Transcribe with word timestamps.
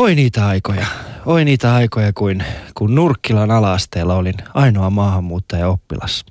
Oi 0.00 0.14
niitä 0.14 0.46
aikoja. 0.46 0.86
Oi 1.26 1.44
niitä 1.44 1.74
aikoja, 1.74 2.12
kuin, 2.12 2.44
kun 2.74 2.94
Nurkkilan 2.94 3.50
alasteella 3.50 4.14
olin 4.14 4.34
ainoa 4.54 4.90
maahanmuuttaja 4.90 5.68
oppilas. 5.68 6.24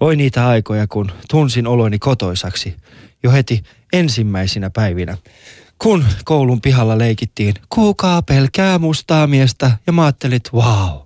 Oi 0.00 0.16
niitä 0.16 0.48
aikoja, 0.48 0.86
kun 0.86 1.10
tunsin 1.30 1.66
oloni 1.66 1.98
kotoisaksi 1.98 2.76
jo 3.22 3.32
heti 3.32 3.62
ensimmäisinä 3.92 4.70
päivinä. 4.70 5.16
Kun 5.78 6.04
koulun 6.24 6.60
pihalla 6.60 6.98
leikittiin, 6.98 7.54
kuka 7.68 8.22
pelkää 8.22 8.78
mustaa 8.78 9.26
miestä 9.26 9.70
ja 9.86 9.92
mä 9.92 10.04
ajattelin, 10.04 10.40
wow, 10.54 10.98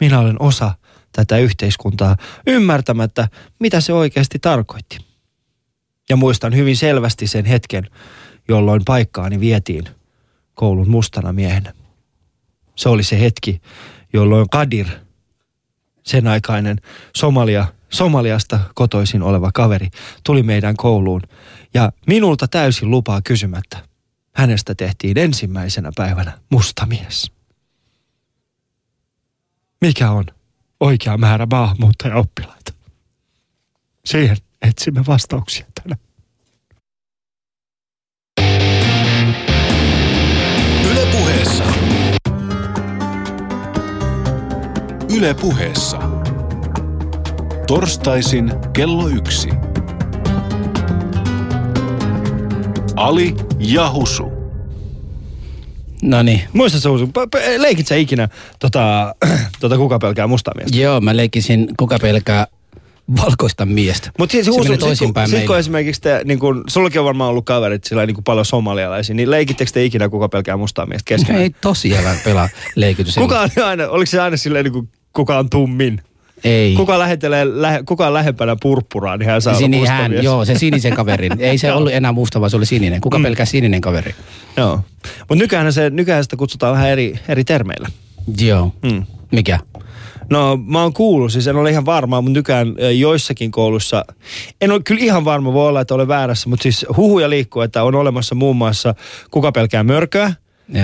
minä 0.00 0.20
olen 0.20 0.42
osa 0.42 0.74
tätä 1.12 1.38
yhteiskuntaa 1.38 2.16
ymmärtämättä, 2.46 3.28
mitä 3.58 3.80
se 3.80 3.92
oikeasti 3.92 4.38
tarkoitti. 4.38 4.98
Ja 6.08 6.16
muistan 6.16 6.56
hyvin 6.56 6.76
selvästi 6.76 7.26
sen 7.26 7.44
hetken, 7.44 7.86
jolloin 8.48 8.82
paikkaani 8.84 9.40
vietiin 9.40 9.95
koulun 10.56 10.90
mustana 10.90 11.32
miehenä. 11.32 11.72
Se 12.76 12.88
oli 12.88 13.02
se 13.02 13.20
hetki, 13.20 13.60
jolloin 14.12 14.50
Kadir, 14.50 14.86
sen 16.02 16.26
aikainen 16.26 16.80
Somalia, 17.16 17.66
Somaliasta 17.90 18.60
kotoisin 18.74 19.22
oleva 19.22 19.50
kaveri, 19.54 19.88
tuli 20.24 20.42
meidän 20.42 20.76
kouluun 20.76 21.22
ja 21.74 21.92
minulta 22.06 22.48
täysin 22.48 22.90
lupaa 22.90 23.22
kysymättä. 23.22 23.78
Hänestä 24.32 24.74
tehtiin 24.74 25.18
ensimmäisenä 25.18 25.90
päivänä 25.96 26.38
musta 26.50 26.86
mies. 26.86 27.30
Mikä 29.80 30.10
on 30.10 30.24
oikea 30.80 31.16
määrä 31.16 31.46
maahanmuuttajaoppilaita? 31.50 32.72
Siihen 34.04 34.36
etsimme 34.62 35.06
vastauksia 35.06 35.66
tänään. 35.82 36.05
Yle 45.14 45.34
puheessa. 45.34 45.98
Torstaisin 47.66 48.52
kello 48.72 49.08
yksi. 49.08 49.48
Ali 52.96 53.34
ja 53.58 53.92
Husu. 53.92 54.32
No 56.02 56.22
niin. 56.22 56.40
Muista 56.52 56.80
se 56.80 56.88
Husu, 56.88 57.08
leikit 57.56 57.86
sä 57.86 57.96
ikinä 57.96 58.28
tota, 58.58 59.14
tota 59.60 59.76
kuka 59.76 59.98
pelkää 59.98 60.26
mustaa 60.26 60.54
miestä? 60.56 60.78
Joo, 60.78 61.00
mä 61.00 61.16
leikisin 61.16 61.68
kuka 61.78 61.98
pelkää 61.98 62.46
valkoista 63.22 63.66
miestä. 63.66 64.10
Mutta 64.18 64.32
siis 64.32 64.44
Se 64.44 64.50
Husu, 64.50 64.62
meni 64.62 64.74
sit, 64.74 64.80
toisinpäin 64.80 65.28
sit, 65.28 65.46
kun 65.46 65.58
esimerkiksi 65.58 66.00
te, 66.00 66.20
niin 66.24 66.38
kun, 66.38 66.64
sullakin 66.68 67.00
on 67.00 67.04
varmaan 67.04 67.30
ollut 67.30 67.44
kaverit 67.44 67.84
sillä 67.84 68.06
niin 68.06 68.14
kuin 68.14 68.24
paljon 68.24 68.46
somalialaisia, 68.46 69.14
niin 69.16 69.30
leikittekö 69.30 69.70
te 69.74 69.84
ikinä 69.84 70.08
kuka 70.08 70.28
pelkää 70.28 70.56
mustaa 70.56 70.86
miestä 70.86 71.08
keskenään? 71.08 71.42
Ei 71.42 71.50
tosiaan 71.60 72.16
pelaa 72.24 72.48
leikitys. 72.74 73.14
Kuka 73.24 73.40
on 73.40 73.50
aina, 73.64 73.88
oliko 73.88 74.06
se 74.10 74.20
aina 74.20 74.36
silleen 74.36 74.64
niin 74.64 74.72
kuin, 74.72 74.88
kuka 75.12 75.38
on 75.38 75.50
tummin? 75.50 76.02
Ei. 76.44 76.74
Kuka, 76.74 76.98
lähettelee, 76.98 77.60
lähe, 77.60 77.82
kuka 77.82 78.06
on 78.06 78.14
lähempänä 78.14 78.56
purppuraa, 78.62 79.16
niin 79.16 79.28
hän 79.28 79.42
saa 79.42 79.50
olla 79.50 79.58
Sini, 79.58 79.78
musta 79.78 79.92
hän, 79.94 80.22
joo, 80.22 80.44
se 80.44 80.58
sinisen 80.58 80.94
kaverin. 81.00 81.32
Ei 81.38 81.58
se 81.58 81.72
ollut 81.72 81.92
enää 81.92 82.12
musta, 82.12 82.40
vaan 82.40 82.50
se 82.50 82.56
oli 82.56 82.66
sininen. 82.66 83.00
Kuka 83.00 83.18
Mm. 83.18 83.22
pelkää 83.22 83.46
sininen 83.46 83.80
kaveri? 83.80 84.14
Joo. 84.56 84.80
Mutta 85.18 85.34
nykyään, 85.34 85.72
se, 85.72 85.90
nykyään 85.90 86.24
sitä 86.24 86.36
kutsutaan 86.36 86.72
vähän 86.72 86.88
eri, 86.90 87.18
eri 87.28 87.44
termeillä. 87.44 87.88
Joo. 88.40 88.72
Mm. 88.82 89.02
Mikä? 89.32 89.58
No 90.30 90.58
mä 90.66 90.82
oon 90.82 90.92
kuullut, 90.92 91.32
siis 91.32 91.46
en 91.46 91.56
ole 91.56 91.70
ihan 91.70 91.86
varma, 91.86 92.20
mutta 92.20 92.38
nykyään 92.38 92.74
joissakin 92.98 93.50
koulussa, 93.50 94.04
en 94.60 94.70
ole 94.70 94.80
kyllä 94.82 95.04
ihan 95.04 95.24
varma, 95.24 95.52
voi 95.52 95.68
olla, 95.68 95.80
että 95.80 95.94
olen 95.94 96.08
väärässä, 96.08 96.48
mutta 96.48 96.62
siis 96.62 96.86
huhuja 96.96 97.30
liikkuu, 97.30 97.62
että 97.62 97.82
on 97.82 97.94
olemassa 97.94 98.34
muun 98.34 98.56
muassa 98.56 98.94
kuka 99.30 99.52
pelkää 99.52 99.82
mörköä, 99.82 100.32
ö, 100.76 100.82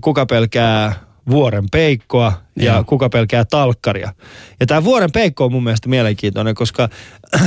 kuka 0.00 0.26
pelkää 0.26 0.94
vuoren 1.30 1.64
peikkoa 1.72 2.32
ja 2.56 2.72
Joo. 2.72 2.84
kuka 2.84 3.08
pelkää 3.08 3.44
talkkaria. 3.44 4.12
Ja 4.60 4.66
tämä 4.66 4.84
vuoren 4.84 5.12
peikko 5.12 5.44
on 5.44 5.52
mun 5.52 5.64
mielestä 5.64 5.88
mielenkiintoinen, 5.88 6.54
koska 6.54 6.88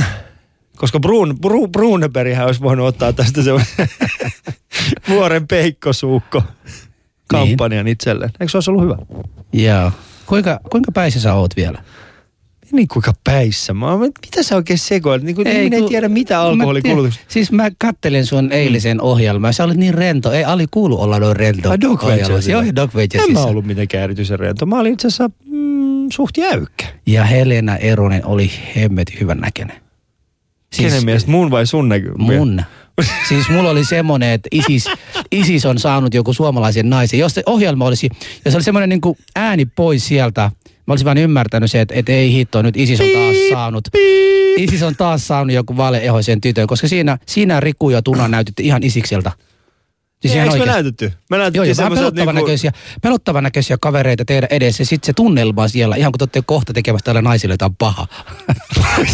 koska 0.76 1.00
Brun, 1.00 1.38
Bru, 1.40 1.68
Bruneberghän 1.68 2.46
olisi 2.46 2.60
voinut 2.60 2.86
ottaa 2.86 3.12
tästä 3.12 3.42
se 3.42 3.50
vuoren 5.08 5.48
peikkosuukko 5.48 6.42
kampanjan 7.28 7.84
niin. 7.84 7.92
itselleen. 7.92 8.30
Eikö 8.40 8.50
se 8.50 8.56
olisi 8.56 8.70
ollut 8.70 8.84
hyvä? 8.84 8.96
Joo. 9.52 9.92
Kuinka, 10.26 10.60
kuinka 10.70 10.92
päissä 10.92 11.20
sä 11.20 11.34
oot 11.34 11.56
vielä? 11.56 11.82
Niin 12.72 12.88
kuinka 12.88 13.12
päissä. 13.24 13.74
Mä, 13.74 13.98
mitä 13.98 14.42
sä 14.42 14.56
oikein 14.56 14.78
sekoilet? 14.78 15.22
Niin 15.22 15.36
kuin, 15.36 15.46
ei, 15.48 15.56
ei 15.56 15.70
kun- 15.80 15.88
tiedä 15.88 16.08
mitä 16.08 16.40
alkoholikulutus. 16.40 17.20
Siis 17.28 17.52
mä 17.52 17.70
kattelin 17.78 18.26
sun 18.26 18.52
eilisen 18.52 19.00
ohjelmaa. 19.00 19.52
Sä 19.52 19.64
olit 19.64 19.76
niin 19.76 19.94
rento. 19.94 20.32
Ei 20.32 20.44
Ali 20.44 20.66
kuulu 20.70 21.00
olla 21.02 21.18
noin 21.18 21.36
rento. 21.36 21.70
Ai 21.70 21.76
ohjelmassa. 21.84 22.06
Venturesissa. 22.16 22.52
Joo, 22.52 22.62
Dog 22.76 22.90
En 23.28 23.32
mä 23.32 23.44
ollut 23.44 23.64
mitenkään 23.66 24.04
erityisen 24.04 24.38
rento. 24.38 24.66
Mä 24.66 24.78
olin 24.78 24.92
itse 24.92 25.08
asiassa 25.08 25.30
mm, 25.44 26.06
suht 26.12 26.36
jäykkä. 26.36 26.86
Ja 27.06 27.24
Helena 27.24 27.76
Eronen 27.76 28.26
oli 28.26 28.50
hemmetin 28.76 29.20
hyvän 29.20 29.38
näköinen. 29.38 29.85
Siis, 30.72 30.88
Kenen 30.88 31.04
mielestä? 31.04 31.30
Mun 31.30 31.50
vai 31.50 31.66
sun 31.66 31.88
näky? 31.88 32.12
Mun. 32.18 32.62
Siis 33.28 33.50
mulla 33.50 33.70
oli 33.70 33.84
semmoinen, 33.84 34.30
että 34.30 34.48
ISIS, 34.52 34.88
ISIS 35.32 35.66
on 35.66 35.78
saanut 35.78 36.14
joku 36.14 36.32
suomalaisen 36.32 36.90
naisen. 36.90 37.18
Jos 37.18 37.34
se 37.34 37.42
ohjelma 37.46 37.84
olisi, 37.84 38.10
jos 38.44 38.54
oli 38.54 38.62
semmoinen 38.62 38.88
niin 38.88 39.00
kuin 39.00 39.18
ääni 39.36 39.66
pois 39.66 40.06
sieltä, 40.06 40.50
mä 40.86 40.92
olisin 40.92 41.04
vaan 41.04 41.18
ymmärtänyt 41.18 41.70
se, 41.70 41.80
että, 41.80 41.94
että 41.94 42.12
ei 42.12 42.32
hitto, 42.32 42.62
nyt 42.62 42.76
ISIS 42.76 43.00
on 43.00 43.06
taas 43.14 43.36
saanut. 43.50 43.88
ISIS 44.56 44.82
on 44.82 44.96
taas 44.96 45.26
saanut 45.26 45.54
joku 45.54 45.76
valeehoisen 45.76 46.40
tytön, 46.40 46.66
koska 46.66 46.88
siinä, 46.88 47.18
siinä 47.26 47.60
Riku 47.60 47.90
ja 47.90 48.02
Tuna 48.02 48.28
näytitte 48.28 48.62
ihan 48.62 48.82
isikseltä. 48.82 49.32
Siis 50.22 50.34
ihan 50.34 50.48
Eikö 50.48 50.58
me 50.58 50.72
näytetty? 50.72 51.12
Me 51.30 51.36
Joo, 51.36 51.42
näytettiin 51.42 51.62
vähän 51.62 51.74
semmoiset 51.76 52.02
pelottavan, 52.02 52.34
niinku... 52.34 52.46
näköisiä, 52.46 52.72
pelottavan 53.02 53.44
näköisiä 53.44 53.76
kavereita 53.80 54.24
teidän 54.24 54.48
edessä. 54.50 54.84
Sitten 54.84 55.06
se 55.06 55.12
tunnelma 55.12 55.68
siellä, 55.68 55.96
ihan 55.96 56.12
kun 56.12 56.18
te 56.18 56.22
olette 56.22 56.42
kohta 56.46 56.72
tekemässä 56.72 57.04
tällä 57.04 57.22
naisille 57.22 57.52
jotain 57.52 57.76
paha. 57.76 58.06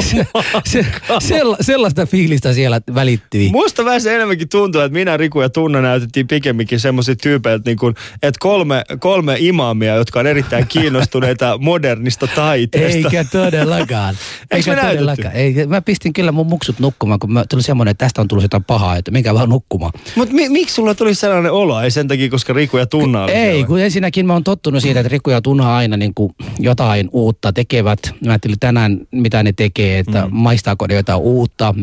se, 0.00 0.16
se, 0.64 0.86
sella, 1.20 1.56
sellaista 1.60 2.06
fiilistä 2.06 2.52
siellä 2.52 2.80
välittyi. 2.94 3.50
Musta 3.52 3.84
vähän 3.84 4.00
se 4.00 4.14
enemmänkin 4.14 4.48
tuntuu, 4.48 4.80
että 4.80 4.98
minä, 4.98 5.16
Riku 5.16 5.40
ja 5.40 5.48
Tunna 5.48 5.80
näytettiin 5.80 6.26
pikemminkin 6.26 6.80
semmoiset 6.80 7.18
tyypeiltä, 7.22 7.70
niin 7.70 7.78
kuin, 7.78 7.94
että 8.22 8.38
kolme, 8.40 8.84
kolme 8.98 9.36
imaamia, 9.38 9.94
jotka 9.94 10.20
on 10.20 10.26
erittäin 10.26 10.66
kiinnostuneita 10.66 11.58
modernista 11.62 12.26
taiteesta. 12.26 13.08
Eikä 13.08 13.24
todellakaan. 13.24 14.14
Eikö 14.50 14.74
me 14.74 14.82
todellakaan. 14.82 15.34
Ei, 15.34 15.66
mä 15.66 15.82
pistin 15.82 16.12
kyllä 16.12 16.32
mun 16.32 16.46
muksut 16.46 16.78
nukkumaan, 16.78 17.18
kun 17.18 17.32
mä 17.32 17.44
tuli 17.50 17.62
semmoinen, 17.62 17.90
että 17.90 18.04
tästä 18.04 18.20
on 18.20 18.28
tullut 18.28 18.44
jotain 18.44 18.64
pahaa, 18.64 18.96
että 18.96 19.10
minkä 19.10 19.34
vaan 19.34 19.48
nukkumaan. 19.48 19.92
Mutta 20.16 20.34
mi, 20.48 20.52
miksi 20.52 20.74
sulla 20.74 20.94
tuli 20.94 21.14
sellainen 21.14 21.52
olo? 21.52 21.80
Ei 21.80 21.90
sen 21.90 22.08
takia, 22.08 22.30
koska 22.30 22.52
Riku 22.52 22.76
ja 22.76 22.86
Tunna 22.86 23.22
oli 23.24 23.32
Ei, 23.32 23.50
siellä. 23.50 23.66
kun 23.66 23.80
ensinnäkin 23.80 24.26
mä 24.26 24.32
oon 24.32 24.44
tottunut 24.44 24.82
siitä, 24.82 25.00
että 25.00 25.08
Riku 25.08 25.30
ja 25.30 25.40
Tuna 25.40 25.76
aina 25.76 25.96
niin 25.96 26.14
kuin 26.14 26.34
jotain 26.58 27.08
uutta 27.12 27.52
tekevät. 27.52 27.98
Mä 28.26 28.32
ajattelin 28.32 28.56
tänään, 28.60 29.00
mitä 29.10 29.42
ne 29.42 29.52
tekee, 29.52 29.98
että 29.98 30.22
mm. 30.22 30.28
maistaako 30.30 30.86
ne 30.86 30.94
jotain 30.94 31.20
uutta. 31.20 31.74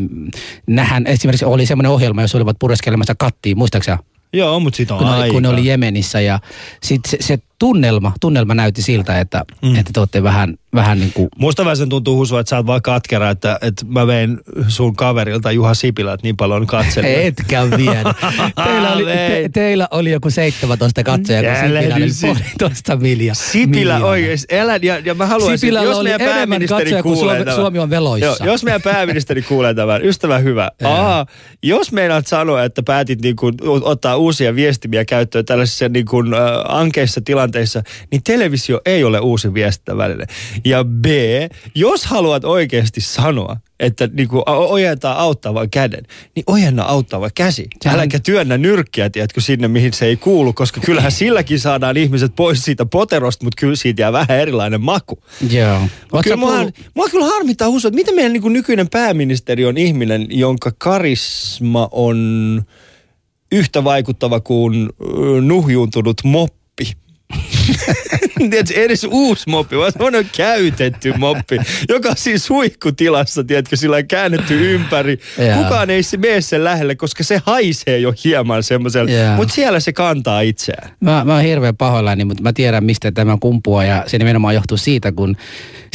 Nähän 0.67 1.07
esimerkiksi 1.07 1.45
oli 1.45 1.65
semmoinen 1.65 1.91
ohjelma, 1.91 2.21
jossa 2.21 2.37
olivat 2.37 2.57
pureskelemassa 2.59 3.15
kattiin, 3.17 3.57
muistaaksä? 3.57 3.97
Joo, 4.33 4.59
mutta 4.59 4.77
siitä 4.77 4.93
on 4.93 4.97
kun, 4.97 5.07
ne, 5.07 5.13
aika. 5.13 5.23
oli- 5.23 5.31
kun 5.31 5.43
ne 5.43 5.49
oli 5.49 5.65
Jemenissä 5.65 6.21
ja 6.21 6.39
sit 6.83 7.01
se, 7.07 7.17
se 7.19 7.39
tunnelma, 7.61 8.11
tunnelma 8.21 8.53
näytti 8.53 8.81
siltä, 8.81 9.19
että, 9.19 9.45
mm. 9.61 9.75
että 9.75 9.91
te 9.93 9.99
olette 9.99 10.23
vähän, 10.23 10.55
vähän 10.75 10.99
niin 10.99 11.13
kuin 11.13 11.29
Musta 11.37 11.65
vähän 11.65 11.77
sen 11.77 11.89
tuntuu 11.89 12.17
Husu, 12.17 12.37
että 12.37 12.49
sä 12.49 12.57
oot 12.57 12.65
vaan 12.65 12.81
katkera, 12.81 13.29
että, 13.29 13.59
että 13.61 13.85
mä 13.85 14.07
vein 14.07 14.39
sun 14.67 14.95
kaverilta 14.95 15.51
Juha 15.51 15.73
Sipilät 15.73 16.23
niin 16.23 16.37
paljon 16.37 16.67
katselemaan. 16.67 17.25
Etkä 17.25 17.63
vielä. 17.77 18.13
Teillä 18.63 18.93
oli, 18.93 19.05
te, 19.05 19.49
teillä 19.53 19.87
oli 19.91 20.11
joku 20.11 20.29
17 20.29 21.03
katsojaa, 21.03 21.43
kun 21.43 21.55
Sipilä 21.55 21.95
oli 21.95 22.11
puolitoista 22.21 22.95
milja, 22.95 23.33
Sipilä 23.33 23.69
miljoonaa. 23.69 24.09
oikeesti, 24.09 24.55
elä, 24.55 24.79
ja, 24.81 24.99
ja 24.99 25.13
mä 25.13 25.25
haluaisin, 25.25 25.57
Sipilällä 25.57 25.89
jos 25.89 26.03
meidän 26.03 26.21
pääministeri 26.21 26.83
katsoja 26.83 27.03
kuulee 27.03 27.35
Suomi- 27.35 27.45
tämän. 27.45 27.55
Suomi 27.55 27.79
on 27.79 27.89
veloissa. 27.89 28.25
Joo, 28.25 28.51
jos 28.51 28.63
meidän 28.63 28.81
pääministeri 28.81 29.41
kuulee 29.41 29.73
tämän, 29.73 30.05
ystävä 30.05 30.37
hyvä. 30.37 30.71
Aa, 30.83 31.25
jos 31.63 31.91
meinaat 31.91 32.27
sanoa, 32.27 32.63
että 32.63 32.83
päätit 32.83 33.21
niin 33.21 33.35
kuin, 33.35 33.53
ottaa 33.81 34.17
uusia 34.17 34.55
viestimiä 34.55 35.05
käyttöön 35.05 35.45
tällaisissa 35.45 35.89
niin 35.89 36.05
kuin, 36.05 36.33
äh, 36.33 36.39
ankeissa 36.67 37.21
tilanteissa, 37.25 37.50
niin 38.11 38.23
televisio 38.23 38.81
ei 38.85 39.03
ole 39.03 39.19
uusi 39.19 39.53
viestintäväline. 39.53 40.25
Ja 40.65 40.83
B, 40.83 41.05
jos 41.75 42.05
haluat 42.05 42.45
oikeasti 42.45 43.01
sanoa, 43.01 43.57
että 43.79 44.09
niin 44.13 44.27
kuin, 44.27 44.43
ojentaa 44.47 45.21
auttavan 45.21 45.69
käden, 45.69 46.03
niin 46.35 46.43
ojenna 46.47 46.83
auttava 46.83 47.29
käsi. 47.35 47.67
Sehän- 47.83 47.99
Äläkä 47.99 48.19
työnnä 48.19 48.57
nyrkkiä, 48.57 49.09
tiedätkö, 49.09 49.41
sinne 49.41 49.67
mihin 49.67 49.93
se 49.93 50.05
ei 50.05 50.17
kuulu, 50.17 50.53
koska 50.53 50.81
kyllähän 50.85 51.11
silläkin 51.11 51.59
saadaan 51.59 51.97
ihmiset 51.97 52.35
pois 52.35 52.65
siitä 52.65 52.85
poterosta, 52.85 53.43
mutta 53.45 53.59
kyllä 53.59 53.75
siitä 53.75 54.01
jää 54.01 54.11
vähän 54.13 54.39
erilainen 54.39 54.81
maku. 54.81 55.23
Joo. 55.51 55.81
Oot 56.13 56.23
Kyllä 56.23 56.35
mua, 56.35 56.51
kuullut- 56.57 56.75
mua 56.95 57.09
kyllä 57.09 57.25
harmittaa 57.25 57.69
Husu, 57.69 57.87
että 57.87 57.95
miten 57.95 58.15
meidän 58.15 58.33
niin 58.33 58.41
kuin 58.41 58.53
nykyinen 58.53 58.89
pääministeri 58.89 59.65
on 59.65 59.77
ihminen, 59.77 60.27
jonka 60.29 60.71
karisma 60.77 61.89
on 61.91 62.61
yhtä 63.51 63.83
vaikuttava 63.83 64.39
kuin 64.39 64.89
nuhjuuntunut 65.41 66.21
moppi. 66.23 66.60
tiedätkö, 68.49 68.73
edes 68.73 69.03
uusi 69.03 69.49
moppi, 69.49 69.77
vaan 69.77 69.91
semmoinen 69.91 70.29
käytetty 70.37 71.13
moppi, 71.17 71.57
joka 71.89 72.09
on 72.09 72.17
siis 72.17 72.45
suihkutilassa, 72.45 73.43
tiedätkö, 73.43 73.75
sillä 73.75 73.97
on 73.97 74.07
käännetty 74.07 74.73
ympäri. 74.73 75.19
Jaa. 75.37 75.63
Kukaan 75.63 75.89
ei 75.89 76.03
se 76.03 76.17
mene 76.17 76.41
sen 76.41 76.63
lähelle, 76.63 76.95
koska 76.95 77.23
se 77.23 77.41
haisee 77.45 77.99
jo 77.99 78.13
hieman 78.23 78.63
semmoiselle, 78.63 79.11
Jaa. 79.11 79.35
mutta 79.35 79.53
siellä 79.53 79.79
se 79.79 79.93
kantaa 79.93 80.41
itseään. 80.41 80.91
Mä, 80.99 81.23
mä 81.25 81.33
oon 81.33 81.43
hirveän 81.43 81.77
pahoillani, 81.77 82.25
mutta 82.25 82.43
mä 82.43 82.53
tiedän 82.53 82.83
mistä 82.83 83.11
tämä 83.11 83.37
kumpuaa 83.39 83.83
ja 83.83 84.03
se 84.07 84.17
nimenomaan 84.17 84.55
johtuu 84.55 84.77
siitä, 84.77 85.11
kun 85.11 85.37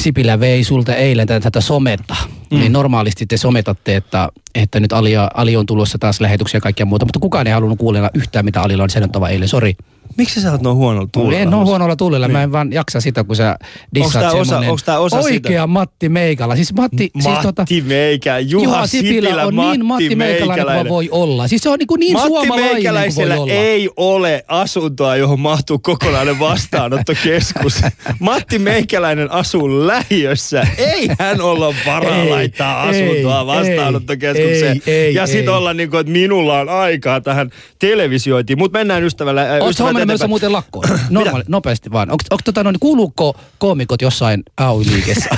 Sipilä 0.00 0.40
vei 0.40 0.64
sulta 0.64 0.94
eilen 0.94 1.26
tätä, 1.26 1.40
tätä 1.40 1.60
sometta. 1.60 2.16
Mm. 2.50 2.58
Niin 2.58 2.72
normaalisti 2.72 3.26
te 3.26 3.36
sometatte, 3.36 3.96
että, 3.96 4.28
että 4.54 4.80
nyt 4.80 4.92
Ali, 4.92 5.12
Ali 5.34 5.56
on 5.56 5.66
tulossa 5.66 5.98
taas 5.98 6.20
lähetyksiä 6.20 6.56
ja 6.58 6.60
kaikkea 6.60 6.86
muuta, 6.86 7.04
mutta 7.04 7.20
kukaan 7.20 7.46
ei 7.46 7.52
halunnut 7.52 7.78
kuulla 7.78 8.10
yhtään 8.14 8.44
mitä 8.44 8.62
Alilla 8.62 8.82
on 8.82 8.90
sanottava 8.90 9.28
eilen, 9.28 9.48
sori. 9.48 9.76
Miksi 10.16 10.40
sä 10.40 10.52
oot 10.52 10.62
noin 10.62 10.76
huonolla 10.76 11.08
tuulella? 11.12 11.38
En 11.38 11.54
ole 11.54 11.64
huonolla 11.64 11.96
tuulella, 11.96 12.28
mä 12.28 12.42
en 12.42 12.52
vaan 12.52 12.72
jaksa 12.72 13.00
sitä, 13.00 13.24
kun 13.24 13.36
sä 13.36 13.56
dissaat 13.94 14.22
tää 14.24 14.32
osa- 14.32 14.44
semmonen 14.44 14.70
onks 14.70 14.82
tää 14.84 14.98
osa 14.98 15.16
Oikea 15.16 15.50
sitä? 15.62 15.66
Matti 15.66 16.08
Meikala. 16.08 16.56
Siis 16.56 16.72
Matti, 16.74 17.10
siis 17.12 17.24
Matti 17.24 17.42
tota, 17.42 17.64
Meikä, 17.86 18.38
Juha, 18.38 18.64
Juha 18.64 18.86
Sipilä, 18.86 19.28
Sipilä, 19.28 19.46
on 19.46 19.54
Matti, 19.54 19.78
niin 19.78 19.86
Matti 19.86 20.16
Meikäläinen 20.16 20.38
kuin 20.38 20.48
Meikäläinen. 20.48 20.74
vaan 20.84 20.88
voi 20.88 21.08
olla. 21.10 21.48
Siis 21.48 21.62
se 21.62 21.68
on 21.68 21.78
niin, 21.78 21.86
kuin 21.86 21.98
niin 22.00 22.12
Matti 22.12 22.26
suomalainen 22.28 22.64
kuin 22.68 22.74
Meikäläisellä 22.74 23.36
voi 23.36 23.42
olla. 23.42 23.52
ei 23.52 23.90
ole 23.96 24.44
asuntoa, 24.48 25.16
johon 25.16 25.40
mahtuu 25.40 25.78
kokonainen 25.78 26.38
vastaanottokeskus. 26.38 27.80
Matti 28.20 28.58
Meikäläinen 28.58 29.32
asuu 29.32 29.86
lähiössä. 29.86 30.66
Ei 30.78 31.08
hän 31.18 31.40
olla 31.40 31.74
varaa 31.86 32.16
Ei, 32.22 32.28
laittaa 32.30 32.90
ei, 32.90 33.02
asuntoa 33.02 33.46
vastaanottokeskukseen. 33.46 34.82
ei, 34.86 34.94
ei, 34.94 35.14
ja 35.14 35.26
sit 35.26 35.36
ei. 35.40 35.48
olla 35.48 35.74
niin 35.74 35.90
kuin, 35.90 36.00
että 36.00 36.12
minulla 36.12 36.60
on 36.60 36.68
aikaa 36.68 37.20
tähän 37.20 37.50
televisiointiin. 37.78 38.58
Mutta 38.58 38.78
mennään 38.78 39.02
ystävällä. 39.04 39.42
äh, 39.42 39.68
ystävät 39.68 39.95
huomannut 39.96 40.06
menossa 40.06 40.24
eteenpäin. 40.24 40.30
muuten 40.30 40.52
lakkoon? 40.52 41.00
Normaali, 41.10 41.44
nopeasti 41.48 41.92
vaan. 41.92 42.10
Onko, 42.10 42.24
onko 42.30 42.42
tota, 42.44 42.64
noin, 42.64 42.76
kuuluuko 42.80 43.36
koomikot 43.58 44.02
jossain 44.02 44.42
AY-liikessä? 44.56 45.28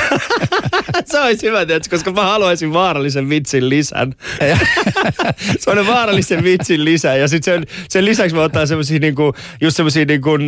Se 1.10 1.20
olisi 1.20 1.46
hyvä, 1.46 1.66
tiedätkö, 1.66 1.96
koska 1.96 2.12
mä 2.12 2.24
haluaisin 2.24 2.72
vaarallisen 2.72 3.28
vitsin 3.28 3.68
lisän. 3.68 4.14
se 5.60 5.70
on 5.70 5.86
vaarallisen 5.86 6.44
vitsin 6.44 6.84
lisä. 6.84 7.14
Ja 7.14 7.28
sitten 7.28 7.54
sen, 7.54 7.66
sen 7.88 8.04
lisäksi 8.04 8.36
mä 8.36 8.42
otan 8.42 8.68
semmosia 8.68 8.98
niinku, 8.98 9.34
just 9.60 9.76
semmosia 9.76 10.04
niinku, 10.04 10.34
äh, 10.34 10.38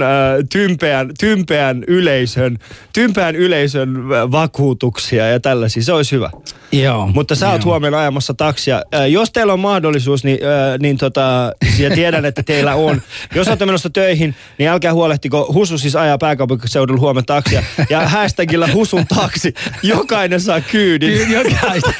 tympeän, 0.52 1.10
tympeän, 1.20 1.84
yleisön, 1.87 2.58
tympeän 2.92 3.37
yleisön 3.37 3.96
äh, 3.96 4.31
vakuutuksia 4.31 5.28
ja 5.28 5.40
tällaisia. 5.40 5.82
Se 5.82 5.92
olisi 5.92 6.16
hyvä. 6.16 6.31
Joo. 6.72 7.06
Mutta 7.06 7.34
sä 7.34 7.50
oot 7.50 7.64
huomenna 7.64 8.00
ajamassa 8.00 8.34
taksia. 8.34 8.82
Äh, 8.94 9.10
jos 9.10 9.32
teillä 9.32 9.52
on 9.52 9.60
mahdollisuus, 9.60 10.25
niin, 10.25 10.38
äh, 10.44 10.78
niin 10.78 10.98
tota, 10.98 11.52
ja 11.78 11.90
tiedän, 11.90 12.25
että 12.25 12.43
teillä 12.43 12.75
on. 12.75 13.02
Jos 13.34 13.48
olette 13.48 13.66
menossa 13.66 13.90
töihin, 13.90 14.34
niin 14.58 14.70
älkää 14.70 14.94
huolehtiko. 14.94 15.52
Husu 15.52 15.78
siis 15.78 15.96
ajaa 15.96 16.19
pääkaupunkiseudulla 16.19 17.00
huomenna 17.00 17.26
taksia. 17.26 17.62
Ja 17.90 18.08
hashtagilla 18.08 18.69
Husun 18.72 19.06
taksi. 19.06 19.54
Jokainen 19.82 20.30
saa 20.38 20.61
kyydin. 20.61 21.19
Kyllä, 21.19 21.38
jokaista. 21.38 21.93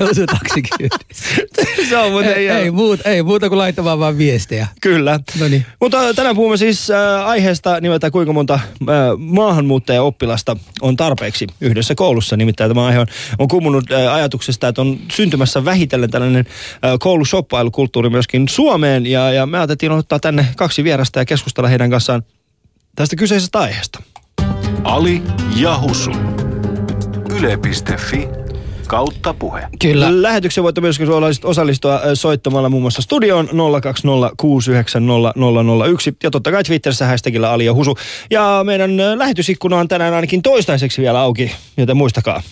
Osu 0.10 0.26
taksikyydissä. 0.26 1.24
Se 1.88 1.98
on 1.98 2.10
muuten 2.12 2.34
ei, 2.34 2.48
ei, 2.48 2.70
muut, 2.70 3.00
ei 3.04 3.22
muuta 3.22 3.48
kuin 3.48 3.58
laittamaan 3.58 3.98
vaan 3.98 4.18
viestejä. 4.18 4.66
Kyllä. 4.80 5.20
No 5.40 5.48
niin. 5.48 5.66
Mutta 5.80 6.14
tänään 6.14 6.36
puhumme 6.36 6.56
siis 6.56 6.90
äh, 6.90 7.28
aiheesta 7.28 7.80
nimeltä 7.80 8.10
kuinka 8.10 8.32
monta 8.32 8.54
äh, 8.54 8.60
maahanmuuttaja-oppilasta 9.18 10.56
on 10.80 10.96
tarpeeksi 10.96 11.46
yhdessä 11.60 11.94
koulussa. 11.94 12.36
Nimittäin 12.36 12.70
tämä 12.70 12.86
aihe 12.86 12.98
on, 12.98 13.06
on 13.38 13.48
kummunut 13.48 13.92
äh, 13.92 14.14
ajatuksesta, 14.14 14.68
että 14.68 14.80
on 14.80 14.98
syntymässä 15.12 15.64
vähitellen 15.64 16.10
tällainen 16.10 16.46
äh, 16.84 16.90
koulusoppailukulttuuri 17.00 18.10
myöskin 18.10 18.48
Suomeen. 18.48 19.06
Ja, 19.06 19.32
ja 19.32 19.46
me 19.46 19.58
ajateltiin 19.58 19.92
ottaa 19.92 20.20
tänne 20.20 20.46
kaksi 20.56 20.84
vierasta 20.84 21.18
ja 21.18 21.24
keskustella 21.24 21.68
heidän 21.68 21.90
kanssaan 21.90 22.22
tästä 22.96 23.16
kyseisestä 23.16 23.58
aiheesta. 23.58 24.02
Ali 24.84 25.22
ja 25.56 25.78
Husu. 25.78 26.10
Yle.fi 27.42 28.28
kautta 28.86 29.34
puhe. 29.34 29.62
Kyllä. 29.80 30.22
Lähetykseen 30.22 30.62
voitte 30.62 30.80
myöskin 30.80 31.08
osallistua 31.44 32.00
soittamalla 32.14 32.68
muun 32.68 32.82
muassa 32.82 33.02
studioon 33.02 33.48
020690001 33.48 33.52
ja 36.22 36.30
totta 36.30 36.50
kai 36.50 36.64
Twitterissä 36.64 37.06
hashtagillä 37.06 37.52
Ali 37.52 37.64
ja 37.64 37.74
Husu. 37.74 37.96
Ja 38.30 38.60
meidän 38.64 39.00
äh, 39.00 39.16
lähetysikkuna 39.16 39.76
on 39.76 39.88
tänään 39.88 40.14
ainakin 40.14 40.42
toistaiseksi 40.42 41.02
vielä 41.02 41.20
auki, 41.20 41.52
joten 41.76 41.96
muistakaa. 41.96 42.42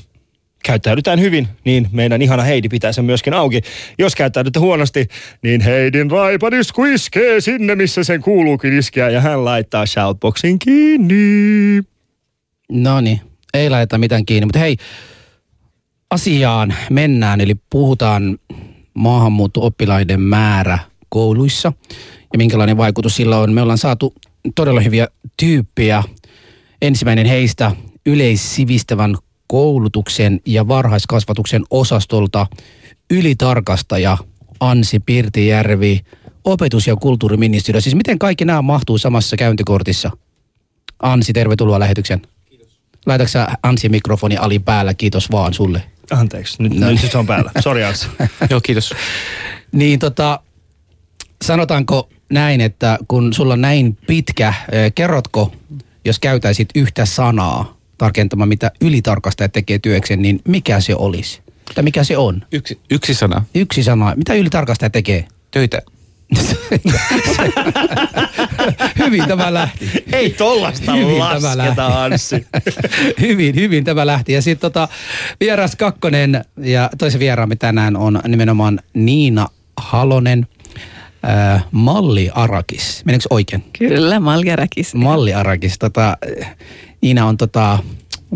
Käyttäydytään 0.65 1.21
hyvin, 1.21 1.49
niin 1.65 1.89
meidän 1.93 2.23
ihana 2.23 2.43
Heidi 2.43 2.69
pitää 2.69 2.93
sen 2.93 3.05
myöskin 3.05 3.35
auki. 3.35 3.61
Jos 3.99 4.15
käyttäydytte 4.15 4.61
huonosti, 4.61 5.09
niin 5.43 5.61
Heidin 5.61 6.11
raipadisku 6.11 6.85
iskee 6.85 7.41
sinne, 7.41 7.75
missä 7.75 8.05
sen 8.05 8.21
kuuluukin 8.21 8.79
iskeä 8.79 9.11
ja 9.11 9.21
hän 9.21 9.45
laittaa 9.45 9.87
shoutboxin 9.87 10.59
kiinni. 10.59 11.83
No 12.73 13.01
niin, 13.01 13.21
ei 13.55 13.71
laita 13.71 13.99
mitään 13.99 14.27
kiinni. 14.27 14.47
Mutta 14.47 14.59
hei, 14.59 14.77
asiaan 16.11 16.75
mennään. 16.91 17.41
Eli 17.41 17.55
puhutaan 17.71 18.39
maahanmuutto-oppilaiden 18.95 20.21
määrä 20.21 20.79
kouluissa 21.09 21.73
ja 22.33 22.39
minkälainen 22.39 22.77
vaikutus 22.77 23.17
sillä 23.17 23.39
on. 23.39 23.53
Me 23.53 23.63
ollaan 23.63 23.79
saatu 23.79 24.15
todella 24.55 24.81
hyviä 24.81 25.09
tyyppejä. 25.37 26.03
Ensimmäinen 26.83 27.27
heistä 27.27 27.73
yleissivistävän 28.07 29.17
koulutuksen 29.47 30.41
ja 30.47 30.69
varhaiskasvatuksen 30.69 31.63
osastolta 31.71 32.47
ylitarkastaja 33.11 34.19
Ansi 34.61 35.01
Pirtijärvi, 35.01 36.01
opetus- 36.45 36.87
ja 36.87 36.97
kulttuuriministeriö. 36.97 37.81
Siis 37.81 37.95
miten 37.95 38.19
kaikki 38.19 38.45
nämä 38.45 38.63
mahtuu 38.63 38.99
samassa 38.99 39.37
käyntikortissa? 39.37 40.11
Ansi, 41.03 41.33
tervetuloa 41.33 41.79
lähetykseen. 41.79 42.23
Laitatko 43.07 43.29
sä 43.29 43.49
Ansi 43.63 43.89
mikrofoni 43.89 44.37
Ali 44.37 44.59
päällä? 44.59 44.95
Kiitos 44.95 45.31
vaan 45.31 45.55
sulle. 45.55 45.83
Anteeksi, 46.11 46.63
nyt, 46.63 46.75
No 46.75 46.91
nyt 46.91 47.11
se 47.11 47.19
on 47.19 47.27
päällä. 47.27 47.51
Sori 47.61 47.85
Anssi. 47.85 48.09
Joo, 48.51 48.61
kiitos. 48.61 48.95
Niin 49.73 49.99
tota, 49.99 50.41
sanotaanko 51.45 52.09
näin, 52.31 52.61
että 52.61 52.99
kun 53.09 53.33
sulla 53.33 53.53
on 53.53 53.61
näin 53.61 53.99
pitkä, 54.07 54.55
eh, 54.73 54.93
kerrotko, 54.95 55.53
jos 56.05 56.19
käytäisit 56.19 56.69
yhtä 56.75 57.05
sanaa 57.05 57.77
tarkentamaan, 57.99 58.49
mitä 58.49 58.71
ylitarkastaja 58.81 59.49
tekee 59.49 59.79
työkseen, 59.79 60.23
niin 60.23 60.41
mikä 60.49 60.81
se 60.81 60.95
olisi? 60.95 61.41
Tai 61.75 61.85
mikä 61.85 62.05
se 62.05 62.17
on? 62.17 62.43
Yksi, 62.53 62.79
yksi 62.91 63.15
sana. 63.15 63.45
Yksi 63.55 63.83
sana. 63.83 64.15
Mitä 64.17 64.35
ylitarkastaja 64.35 64.91
tekee? 64.91 65.29
Töitä. 65.51 65.83
hyvin 68.99 69.25
tämä 69.29 69.55
lähti. 69.55 69.91
Ei 70.13 70.31
tollasta 70.31 70.93
Hyvin 70.93 71.17
tämä 71.17 71.29
lasketa, 71.29 71.57
lähti. 71.57 71.81
Anssi. 71.81 72.47
hyvin, 73.21 73.55
hyvin 73.55 73.85
tämä 73.85 74.07
lähti. 74.07 74.33
Ja 74.33 74.43
sitten 74.43 74.73
tota, 74.73 74.89
vieras 75.41 75.77
kakkonen 75.77 76.45
ja 76.57 76.91
toisen 76.99 77.21
vieraamme 77.21 77.57
tänään 77.57 77.97
on 77.97 78.21
nimenomaan 78.29 78.81
Niina 78.95 79.49
Halonen, 79.77 80.47
äh, 81.29 81.65
Malli 81.71 82.31
Arakis. 82.35 83.03
Meneekö 83.05 83.25
oikein? 83.31 83.65
Kyllä, 83.79 84.21
Maljarakis. 84.21 84.95
Malli 84.95 85.35
Arakis. 85.35 85.79
Tota, 85.79 86.17
Niina 87.01 87.27
on 87.27 87.37
tota 87.37 87.79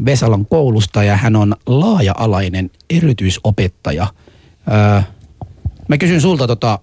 Vesalon 0.04 0.46
koulusta 0.46 1.04
ja 1.04 1.16
hän 1.16 1.36
on 1.36 1.56
laaja-alainen 1.66 2.70
erityisopettaja. 2.90 4.06
Öö, 4.72 5.02
mä 5.88 5.98
kysyn 5.98 6.20
sulta, 6.20 6.46
tota, 6.46 6.78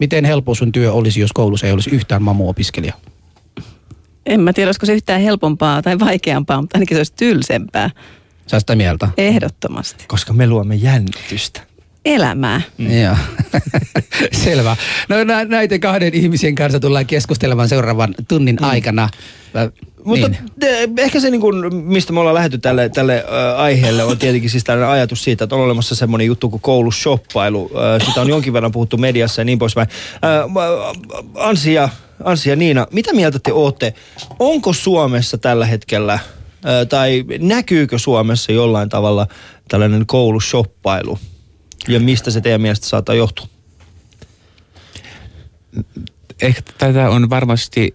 miten 0.00 0.24
helppo 0.24 0.54
sun 0.54 0.72
työ 0.72 0.92
olisi, 0.92 1.20
jos 1.20 1.32
koulussa 1.32 1.66
ei 1.66 1.72
olisi 1.72 1.90
yhtään 1.90 2.22
mamu-opiskelija? 2.22 2.94
En 4.26 4.40
mä 4.40 4.52
tiedä, 4.52 4.68
olisiko 4.68 4.86
se 4.86 4.94
yhtään 4.94 5.20
helpompaa 5.20 5.82
tai 5.82 5.98
vaikeampaa, 5.98 6.60
mutta 6.60 6.78
ainakin 6.78 6.94
se 6.94 6.98
olisi 6.98 7.12
tylsempää. 7.16 7.90
Sä 8.46 8.60
sitä 8.60 8.76
mieltä? 8.76 9.08
Ehdottomasti. 9.16 10.04
Koska 10.08 10.32
me 10.32 10.46
luomme 10.46 10.74
jännitystä. 10.74 11.60
Elämää. 12.04 12.62
Mm. 12.78 13.00
Joo. 13.02 13.16
Selvä. 14.44 14.76
No 15.08 15.24
nä- 15.24 15.44
näiden 15.44 15.80
kahden 15.80 16.14
ihmisen 16.14 16.54
kanssa 16.54 16.80
tullaan 16.80 17.06
keskustelemaan 17.06 17.68
seuraavan 17.68 18.14
tunnin 18.28 18.56
mm. 18.56 18.64
aikana. 18.68 19.08
Mä, 19.54 19.70
Mutta 20.04 20.28
niin. 20.28 20.40
te, 20.60 20.88
ehkä 20.98 21.20
se, 21.20 21.30
niin 21.30 21.40
kuin, 21.40 21.74
mistä 21.74 22.12
me 22.12 22.20
ollaan 22.20 22.34
lähdetty 22.34 22.58
tälle, 22.58 22.88
tälle 22.88 23.24
ö, 23.28 23.56
aiheelle, 23.56 24.04
on 24.04 24.18
tietenkin 24.18 24.50
siis 24.50 24.64
tällainen 24.64 24.92
ajatus 24.94 25.24
siitä, 25.24 25.44
että 25.44 25.56
on 25.56 25.62
olemassa 25.62 25.94
semmoinen 25.94 26.26
juttu 26.26 26.50
kuin 26.50 26.60
koulushoppailu. 26.60 27.70
Ö, 27.74 28.04
sitä 28.04 28.20
on 28.20 28.28
jonkin 28.28 28.52
verran 28.52 28.72
puhuttu 28.72 28.96
mediassa 28.96 29.40
ja 29.40 29.44
niin 29.44 29.58
poispäin. 29.58 29.88
Mä- 30.52 30.60
Ansi 31.34 31.74
ja, 31.74 31.88
Ansi 32.24 32.50
ja 32.50 32.56
Niina, 32.56 32.86
mitä 32.92 33.12
mieltä 33.12 33.38
te 33.38 33.52
ootte? 33.52 33.94
Onko 34.38 34.72
Suomessa 34.72 35.38
tällä 35.38 35.66
hetkellä, 35.66 36.18
ö, 36.64 36.86
tai 36.86 37.24
näkyykö 37.38 37.98
Suomessa 37.98 38.52
jollain 38.52 38.88
tavalla 38.88 39.26
tällainen 39.68 40.06
koulushoppailu? 40.06 41.18
Ja 41.88 42.00
mistä 42.00 42.30
se 42.30 42.40
teidän 42.40 42.60
mielestä 42.60 42.86
saattaa 42.86 43.14
johtua? 43.14 43.46
Ehkä 46.42 46.62
tätä 46.78 47.10
on 47.10 47.30
varmasti 47.30 47.94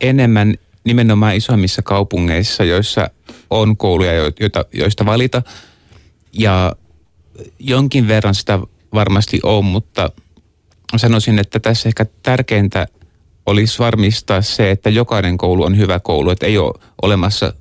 enemmän 0.00 0.54
nimenomaan 0.84 1.36
isommissa 1.36 1.82
kaupungeissa, 1.82 2.64
joissa 2.64 3.10
on 3.50 3.76
kouluja, 3.76 4.12
jo- 4.12 4.32
joita, 4.40 4.64
joista 4.72 5.06
valita. 5.06 5.42
Ja 6.32 6.76
jonkin 7.58 8.08
verran 8.08 8.34
sitä 8.34 8.58
varmasti 8.94 9.40
on, 9.42 9.64
mutta 9.64 10.10
sanoisin, 10.96 11.38
että 11.38 11.60
tässä 11.60 11.88
ehkä 11.88 12.06
tärkeintä 12.22 12.86
olisi 13.46 13.78
varmistaa 13.78 14.42
se, 14.42 14.70
että 14.70 14.90
jokainen 14.90 15.38
koulu 15.38 15.62
on 15.62 15.76
hyvä 15.76 16.00
koulu, 16.00 16.30
että 16.30 16.46
ei 16.46 16.58
ole 16.58 16.72
olemassa 17.02 17.54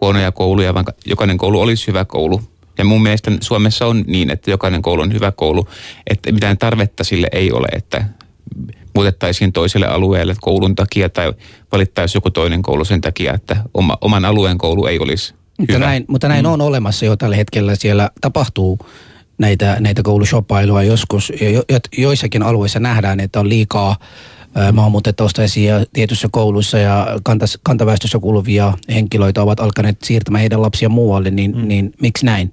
huonoja 0.00 0.32
kouluja, 0.32 0.74
vaan 0.74 0.84
jokainen 1.06 1.38
koulu 1.38 1.60
olisi 1.60 1.86
hyvä 1.86 2.04
koulu. 2.04 2.40
Ja 2.80 2.84
mun 2.84 3.02
mielestä 3.02 3.30
Suomessa 3.40 3.86
on 3.86 4.04
niin, 4.06 4.30
että 4.30 4.50
jokainen 4.50 4.82
koulu 4.82 5.02
on 5.02 5.12
hyvä 5.12 5.32
koulu, 5.32 5.68
että 6.10 6.32
mitään 6.32 6.58
tarvetta 6.58 7.04
sille 7.04 7.26
ei 7.32 7.52
ole, 7.52 7.68
että 7.72 8.04
muutettaisiin 8.94 9.52
toiselle 9.52 9.86
alueelle 9.86 10.34
koulun 10.40 10.74
takia 10.74 11.08
tai 11.08 11.32
valittaisiin 11.72 12.16
joku 12.16 12.30
toinen 12.30 12.62
koulu 12.62 12.84
sen 12.84 13.00
takia, 13.00 13.34
että 13.34 13.56
oma, 13.74 13.98
oman 14.00 14.24
alueen 14.24 14.58
koulu 14.58 14.86
ei 14.86 14.98
olisi 14.98 15.34
Mutta 15.58 15.72
hyvä. 15.72 15.86
näin, 15.86 16.04
mutta 16.08 16.28
näin 16.28 16.44
mm. 16.44 16.52
on 16.52 16.60
olemassa 16.60 17.04
jo 17.04 17.16
tällä 17.16 17.36
hetkellä. 17.36 17.74
Siellä 17.74 18.10
tapahtuu 18.20 18.78
näitä, 19.38 19.76
näitä 19.80 20.02
koulushoppailuja 20.02 20.82
joskus. 20.82 21.32
Jo, 21.40 21.62
jo, 21.68 21.78
joissakin 21.98 22.42
alueissa 22.42 22.80
nähdään, 22.80 23.20
että 23.20 23.40
on 23.40 23.48
liikaa 23.48 23.96
maahanmuuttajataustaisia 24.72 25.84
tietyissä 25.92 26.28
kouluissa 26.32 26.78
ja 26.78 27.06
kantas, 27.22 27.58
kantaväestössä 27.62 28.18
kuuluvia 28.18 28.72
henkilöitä 28.88 29.42
ovat 29.42 29.60
alkaneet 29.60 30.02
siirtämään 30.02 30.40
heidän 30.40 30.62
lapsia 30.62 30.88
muualle, 30.88 31.30
niin, 31.30 31.56
mm. 31.56 31.68
niin 31.68 31.92
miksi 32.00 32.26
näin? 32.26 32.52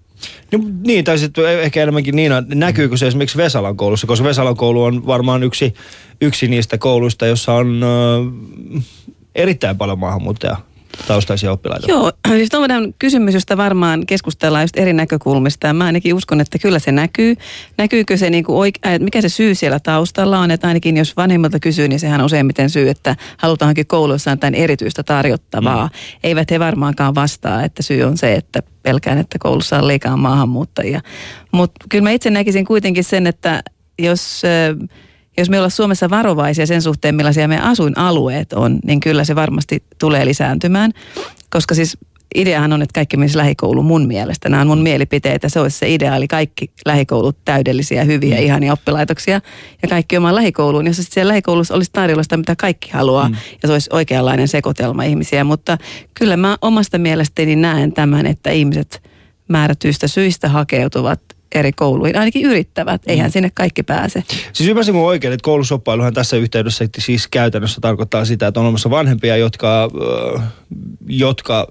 No, 0.52 0.60
niin, 0.88 1.06
tai 1.06 1.18
sitten 1.20 1.62
ehkä 1.62 1.84
enemmänkin 1.84 2.16
niin, 2.16 2.32
että 2.32 2.56
näkyykö 2.56 2.98
se 2.98 3.08
esimerkiksi 3.08 3.38
Vesalan 3.38 3.78
koulussa, 3.78 4.08
koska 4.08 4.28
Vesalan 4.28 4.58
koulu 4.58 4.84
on 4.84 5.08
varmaan 5.08 5.44
yksi, 5.44 5.74
yksi 6.22 6.48
niistä 6.48 6.78
kouluista, 6.78 7.26
jossa 7.26 7.54
on 7.54 7.82
äh, 7.84 8.84
erittäin 9.36 9.78
paljon 9.78 10.00
maahanmuuttaja 10.00 10.58
taustaisia 11.08 11.52
oppilaita. 11.52 11.92
Joo, 11.92 12.12
siis 12.38 12.54
on 12.54 12.94
kysymys, 13.00 13.34
josta 13.34 13.58
varmaan 13.58 14.06
keskustellaan 14.06 14.64
just 14.64 14.78
eri 14.78 14.94
näkökulmista. 14.94 15.68
Ja 15.68 15.74
mä 15.74 15.86
ainakin 15.86 16.14
uskon, 16.14 16.42
että 16.42 16.60
kyllä 16.60 16.80
se 16.80 16.92
näkyy. 16.92 17.36
Näkyykö 17.78 18.18
se, 18.18 18.30
niin 18.30 18.44
kuin 18.44 18.56
oike- 18.56 18.90
äh, 18.90 19.00
mikä 19.00 19.22
se 19.22 19.30
syy 19.30 19.56
siellä 19.56 19.80
taustalla 19.80 20.40
on, 20.40 20.52
että 20.52 20.68
ainakin 20.68 20.98
jos 20.98 21.18
vanhemmilta 21.18 21.60
kysyy, 21.60 21.88
niin 21.88 22.00
sehän 22.00 22.22
on 22.22 22.26
useimmiten 22.26 22.70
syy, 22.70 22.90
että 22.90 23.16
halutaankin 23.38 23.88
koulussa 23.88 24.32
jotain 24.32 24.56
erityistä 24.56 25.04
tarjottavaa. 25.04 25.86
Mm. 25.86 26.20
Eivät 26.24 26.52
he 26.52 26.60
varmaankaan 26.60 27.16
vastaa, 27.16 27.64
että 27.64 27.84
syy 27.84 28.04
on 28.04 28.18
se, 28.18 28.34
että 28.34 28.60
pelkään, 28.84 29.18
että 29.18 29.38
koulussa 29.40 29.78
on 29.78 29.88
liikaa 29.88 30.18
maahanmuuttajia. 30.18 31.02
Mutta 31.52 31.86
kyllä 31.90 32.04
mä 32.04 32.12
itse 32.12 32.30
näkisin 32.30 32.66
kuitenkin 32.66 33.04
sen, 33.04 33.28
että 33.28 33.64
jos... 34.00 34.42
Äh, 34.46 34.90
jos 35.38 35.50
me 35.50 35.58
ollaan 35.58 35.72
Suomessa 35.72 36.10
varovaisia 36.10 36.66
sen 36.66 36.82
suhteen, 36.82 37.16
millaisia 37.16 37.48
meidän 37.48 37.66
asuinalueet 37.66 38.54
on, 38.54 38.80
niin 38.86 39.00
kyllä 39.00 39.24
se 39.24 39.36
varmasti 39.36 39.84
tulee 40.00 40.26
lisääntymään. 40.26 40.92
Koska 41.50 41.76
siis 41.76 41.98
ideahan 42.36 42.74
on, 42.74 42.82
että 42.82 42.94
kaikki 42.94 43.18
menisi 43.18 43.38
lähikouluun 43.38 43.86
mun 43.86 44.08
mielestä. 44.08 44.50
Nämä 44.50 44.62
on 44.62 44.68
mun 44.68 44.82
mielipiteitä. 44.82 45.50
Se 45.50 45.60
olisi 45.60 45.78
se 45.78 45.94
ideaali. 45.94 46.28
Kaikki 46.28 46.72
lähikoulut 46.86 47.38
täydellisiä, 47.46 48.04
hyviä, 48.04 48.38
mm. 48.38 48.44
ihania 48.44 48.74
oppilaitoksia. 48.74 49.42
Ja 49.82 49.88
kaikki 49.90 50.18
omaan 50.18 50.36
lähikouluun. 50.36 50.86
Ja 50.88 50.94
sitten 50.94 51.14
siellä 51.14 51.32
lähikoulussa 51.32 51.76
olisi 51.76 51.92
tarjolla 51.94 52.24
sitä, 52.24 52.38
mitä 52.38 52.56
kaikki 52.56 52.90
haluaa. 52.92 53.30
Mm. 53.30 53.36
Ja 53.62 53.68
se 53.68 53.74
olisi 53.74 53.90
oikeanlainen 53.94 54.48
sekoitelma 54.48 55.04
ihmisiä. 55.04 55.44
Mutta 55.44 55.78
kyllä 56.14 56.38
mä 56.38 56.58
omasta 56.62 56.98
mielestäni 56.98 57.56
näen 57.56 57.94
tämän, 57.94 58.26
että 58.26 58.50
ihmiset 58.50 59.04
määrätyistä 59.48 60.08
syistä 60.08 60.50
hakeutuvat 60.50 61.20
eri 61.58 61.72
kouluihin, 61.72 62.18
ainakin 62.18 62.46
yrittävät, 62.46 63.02
eihän 63.08 63.30
mm. 63.30 63.32
sinne 63.32 63.52
kaikki 63.54 63.84
pääse. 63.84 64.24
Siis 64.54 64.70
ymmärsin 64.70 64.96
mun 64.96 65.06
oikein, 65.06 65.34
että 65.34 65.44
koulusoppailuhan 65.44 66.14
tässä 66.14 66.38
yhteydessä 66.38 66.86
siis 66.98 67.28
käytännössä 67.28 67.82
tarkoittaa 67.82 68.26
sitä, 68.26 68.48
että 68.48 68.60
on 68.60 68.66
olemassa 68.66 68.90
vanhempia, 68.90 69.38
jotka, 69.38 69.90
jotka 71.08 71.68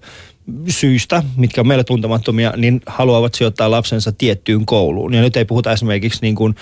syistä, 0.68 1.22
mitkä 1.36 1.60
on 1.60 1.66
meille 1.66 1.84
tuntemattomia, 1.84 2.52
niin 2.56 2.80
haluavat 2.86 3.34
sijoittaa 3.34 3.70
lapsensa 3.70 4.12
tiettyyn 4.12 4.66
kouluun. 4.66 5.14
Ja 5.14 5.20
nyt 5.20 5.36
ei 5.36 5.44
puhuta 5.44 5.72
esimerkiksi 5.72 6.18
niin 6.22 6.34
kuin 6.34 6.54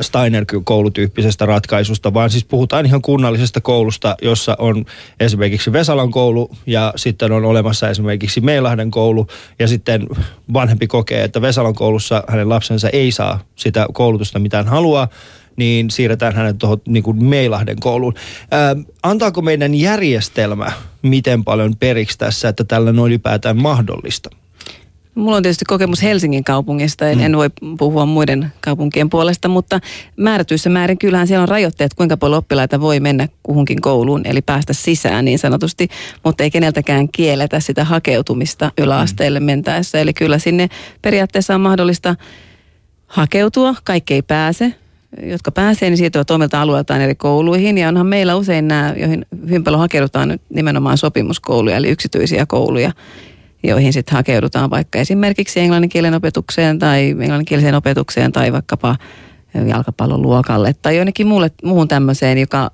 Steiner-koulutyyppisestä 0.00 1.46
ratkaisusta, 1.46 2.14
vaan 2.14 2.30
siis 2.30 2.44
puhutaan 2.44 2.86
ihan 2.86 3.02
kunnallisesta 3.02 3.60
koulusta, 3.60 4.16
jossa 4.22 4.56
on 4.58 4.84
esimerkiksi 5.20 5.72
Vesalan 5.72 6.10
koulu 6.10 6.50
ja 6.66 6.92
sitten 6.96 7.32
on 7.32 7.44
olemassa 7.44 7.90
esimerkiksi 7.90 8.40
Meilahden 8.40 8.90
koulu 8.90 9.26
ja 9.58 9.68
sitten 9.68 10.06
vanhempi 10.52 10.86
kokee, 10.86 11.24
että 11.24 11.42
Vesalan 11.42 11.74
koulussa 11.74 12.24
hänen 12.28 12.48
lapsensa 12.48 12.88
ei 12.88 13.12
saa 13.12 13.40
sitä 13.56 13.86
koulutusta, 13.92 14.38
mitä 14.38 14.56
hän 14.56 14.68
haluaa, 14.68 15.08
niin 15.56 15.90
siirretään 15.90 16.34
hänet 16.34 16.58
tuohon 16.58 16.78
niin 16.88 17.02
kuin 17.02 17.24
Meilahden 17.24 17.80
kouluun. 17.80 18.14
Ää, 18.50 18.76
antaako 19.02 19.42
meidän 19.42 19.74
järjestelmä 19.74 20.72
miten 21.02 21.44
paljon 21.44 21.76
periksi 21.76 22.18
tässä, 22.18 22.48
että 22.48 22.64
tällä 22.64 22.90
on 22.90 23.06
ylipäätään 23.06 23.56
mahdollista? 23.56 24.30
Mulla 25.14 25.36
on 25.36 25.42
tietysti 25.42 25.64
kokemus 25.64 26.02
Helsingin 26.02 26.44
kaupungista, 26.44 27.08
en, 27.08 27.18
mm. 27.18 27.24
en 27.24 27.36
voi 27.36 27.50
puhua 27.78 28.06
muiden 28.06 28.52
kaupunkien 28.60 29.10
puolesta, 29.10 29.48
mutta 29.48 29.80
määrätyissä 30.16 30.70
määrin 30.70 30.98
kyllähän 30.98 31.26
siellä 31.26 31.42
on 31.42 31.48
rajoitteet, 31.48 31.94
kuinka 31.94 32.16
paljon 32.16 32.38
oppilaita 32.38 32.80
voi 32.80 33.00
mennä 33.00 33.28
kuhunkin 33.42 33.80
kouluun, 33.80 34.22
eli 34.24 34.42
päästä 34.42 34.72
sisään 34.72 35.24
niin 35.24 35.38
sanotusti, 35.38 35.88
mutta 36.24 36.44
ei 36.44 36.50
keneltäkään 36.50 37.08
kielletä 37.08 37.60
sitä 37.60 37.84
hakeutumista 37.84 38.72
yläasteelle 38.78 39.40
mm. 39.40 39.46
mentäessä. 39.46 40.00
Eli 40.00 40.12
kyllä 40.12 40.38
sinne 40.38 40.68
periaatteessa 41.02 41.54
on 41.54 41.60
mahdollista 41.60 42.16
hakeutua, 43.06 43.74
kaikki 43.84 44.14
ei 44.14 44.22
pääse, 44.22 44.74
jotka 45.22 45.52
pääsee, 45.52 45.90
niin 45.90 45.98
siirtyvät 45.98 46.30
omilta 46.30 46.60
alueeltaan 46.60 47.00
eri 47.00 47.14
kouluihin. 47.14 47.78
Ja 47.78 47.88
onhan 47.88 48.06
meillä 48.06 48.36
usein 48.36 48.68
nämä, 48.68 48.94
joihin 48.96 49.26
hyvin 49.46 49.64
paljon 49.64 49.80
hakeudutaan 49.80 50.28
nyt 50.28 50.42
nimenomaan 50.48 50.98
sopimuskouluja, 50.98 51.76
eli 51.76 51.88
yksityisiä 51.88 52.46
kouluja, 52.46 52.92
joihin 53.62 53.92
sitten 53.92 54.16
hakeudutaan 54.16 54.70
vaikka 54.70 54.98
esimerkiksi 54.98 55.60
englanninkielen 55.60 56.14
opetukseen 56.14 56.78
tai 56.78 57.10
englanninkieliseen 57.10 57.74
opetukseen 57.74 58.32
tai 58.32 58.52
vaikkapa 58.52 58.96
jalkapallon 59.66 60.22
luokalle 60.22 60.74
tai 60.82 60.96
jonnekin 60.96 61.26
muulle, 61.26 61.50
muuhun 61.64 61.88
tämmöiseen, 61.88 62.38
joka 62.38 62.70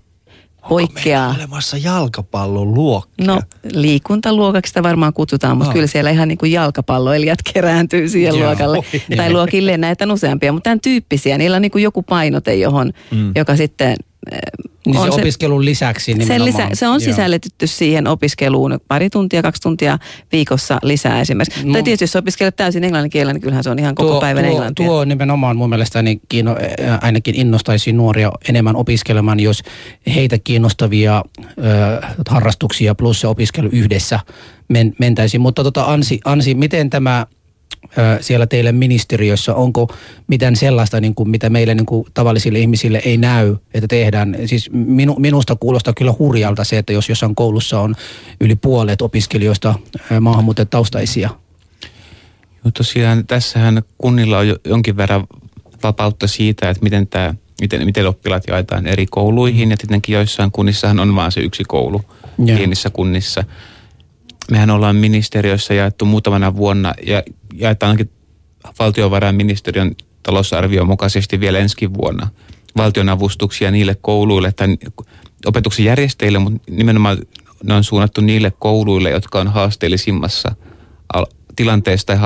poikkeaa. 0.68 1.28
Onko 1.28 1.40
olemassa 1.40 1.76
jalkapallon 1.76 2.74
luokkia? 2.74 3.26
No 3.26 3.42
liikuntaluokaksi 3.72 4.70
sitä 4.70 4.82
varmaan 4.82 5.12
kutsutaan, 5.12 5.56
mutta 5.56 5.68
oh. 5.68 5.74
kyllä 5.74 5.86
siellä 5.86 6.10
ihan 6.10 6.28
niin 6.28 6.38
kuin 6.38 6.52
jalkapalloilijat 6.52 7.38
kerääntyy 7.54 8.08
siihen 8.08 8.34
Joo, 8.34 8.46
luokalle. 8.48 8.78
Niin. 9.08 9.16
Tai 9.16 9.32
luokille 9.32 9.76
näitä 9.76 10.04
on 10.04 10.10
useampia, 10.10 10.52
mutta 10.52 10.64
tämän 10.64 10.80
tyyppisiä. 10.80 11.38
Niillä 11.38 11.54
on 11.54 11.62
niin 11.62 11.70
kuin 11.70 11.84
joku 11.84 12.02
painote, 12.02 12.54
johon, 12.54 12.92
mm. 13.10 13.32
joka 13.36 13.56
sitten 13.56 13.96
niin 14.86 15.04
se, 15.04 15.16
se 15.16 15.20
opiskelun 15.20 15.64
lisäksi 15.64 16.14
nimenomaan. 16.14 16.52
Sen 16.52 16.64
lisä, 16.64 16.74
se 16.74 16.88
on 16.88 17.00
sisällytetty 17.00 17.66
siihen 17.66 18.06
opiskeluun 18.06 18.78
pari 18.88 19.10
tuntia, 19.10 19.42
kaksi 19.42 19.62
tuntia 19.62 19.98
viikossa 20.32 20.78
lisää 20.82 21.20
esimerkiksi. 21.20 21.66
No. 21.66 21.72
Tai 21.72 21.82
tietysti 21.82 22.02
jos 22.02 22.16
opiskelet 22.16 22.56
täysin 22.56 22.84
englannin 22.84 23.10
kielellä, 23.10 23.32
niin 23.32 23.42
kyllähän 23.42 23.64
se 23.64 23.70
on 23.70 23.78
ihan 23.78 23.94
koko 23.94 24.10
tuo, 24.10 24.20
päivän 24.20 24.44
tuo, 24.44 24.52
englantia. 24.52 24.86
Tuo 24.86 25.04
nimenomaan 25.04 25.56
mun 25.56 25.68
mielestäni 25.68 26.20
kiino, 26.28 26.56
ainakin 27.00 27.34
innostaisi 27.34 27.92
nuoria 27.92 28.32
enemmän 28.48 28.76
opiskelemaan, 28.76 29.40
jos 29.40 29.62
heitä 30.14 30.38
kiinnostavia 30.38 31.24
ö, 31.40 32.06
harrastuksia 32.28 32.94
plus 32.94 33.20
se 33.20 33.26
opiskelu 33.26 33.68
yhdessä 33.72 34.20
men, 34.68 34.94
mentäisiin. 34.98 35.40
Mutta 35.40 35.64
tota 35.64 35.84
Ansi, 35.84 36.20
Ansi, 36.24 36.54
miten 36.54 36.90
tämä 36.90 37.26
siellä 38.20 38.46
teille 38.46 38.72
ministeriössä, 38.72 39.54
onko 39.54 39.94
mitään 40.26 40.56
sellaista, 40.56 41.00
niin 41.00 41.14
kuin, 41.14 41.30
mitä 41.30 41.50
meille 41.50 41.74
niin 41.74 41.86
kuin, 41.86 42.06
tavallisille 42.14 42.58
ihmisille 42.58 43.02
ei 43.04 43.16
näy, 43.16 43.56
että 43.74 43.88
tehdään? 43.88 44.36
Siis 44.46 44.70
minu, 44.72 45.14
minusta 45.18 45.56
kuulostaa 45.56 45.94
kyllä 45.94 46.14
hurjalta 46.18 46.64
se, 46.64 46.78
että 46.78 46.92
jos 46.92 47.08
jossain 47.08 47.34
koulussa 47.34 47.80
on 47.80 47.94
yli 48.40 48.56
puolet 48.56 49.02
opiskelijoista 49.02 49.74
maahanmuuttajataustaisia. 50.20 51.30
No 52.64 52.70
tosiaan 52.70 53.26
tässähän 53.26 53.82
kunnilla 53.98 54.38
on 54.38 54.46
jonkin 54.64 54.96
verran 54.96 55.26
vapautta 55.82 56.26
siitä, 56.26 56.70
että 56.70 56.82
miten, 56.82 57.06
tämä, 57.06 57.34
miten, 57.60 57.84
miten 57.84 58.08
oppilaat 58.08 58.42
jaetaan 58.48 58.86
eri 58.86 59.06
kouluihin. 59.06 59.70
Ja 59.70 59.76
tietenkin 59.76 60.12
joissain 60.12 60.50
kunnissahan 60.50 61.00
on 61.00 61.16
vain 61.16 61.32
se 61.32 61.40
yksi 61.40 61.64
koulu 61.64 62.00
yeah. 62.46 62.58
pienissä 62.58 62.90
kunnissa– 62.90 63.44
mehän 64.50 64.70
ollaan 64.70 64.96
ministeriössä 64.96 65.74
jaettu 65.74 66.04
muutamana 66.04 66.56
vuonna 66.56 66.94
ja 67.06 67.22
jaetaan 67.54 67.90
ainakin 67.90 68.10
valtiovarainministeriön 68.78 69.96
talousarvion 70.22 70.86
mukaisesti 70.86 71.40
vielä 71.40 71.58
ensi 71.58 71.94
vuonna 71.98 72.28
valtionavustuksia 72.76 73.70
niille 73.70 73.96
kouluille 74.00 74.52
tai 74.52 74.76
opetuksen 75.46 75.84
järjestäjille, 75.84 76.38
mutta 76.38 76.72
nimenomaan 76.72 77.18
ne 77.64 77.74
on 77.74 77.84
suunnattu 77.84 78.20
niille 78.20 78.52
kouluille, 78.58 79.10
jotka 79.10 79.40
on 79.40 79.48
haasteellisimmassa 79.48 80.56
tilanteessa 81.56 82.06
tai 82.06 82.16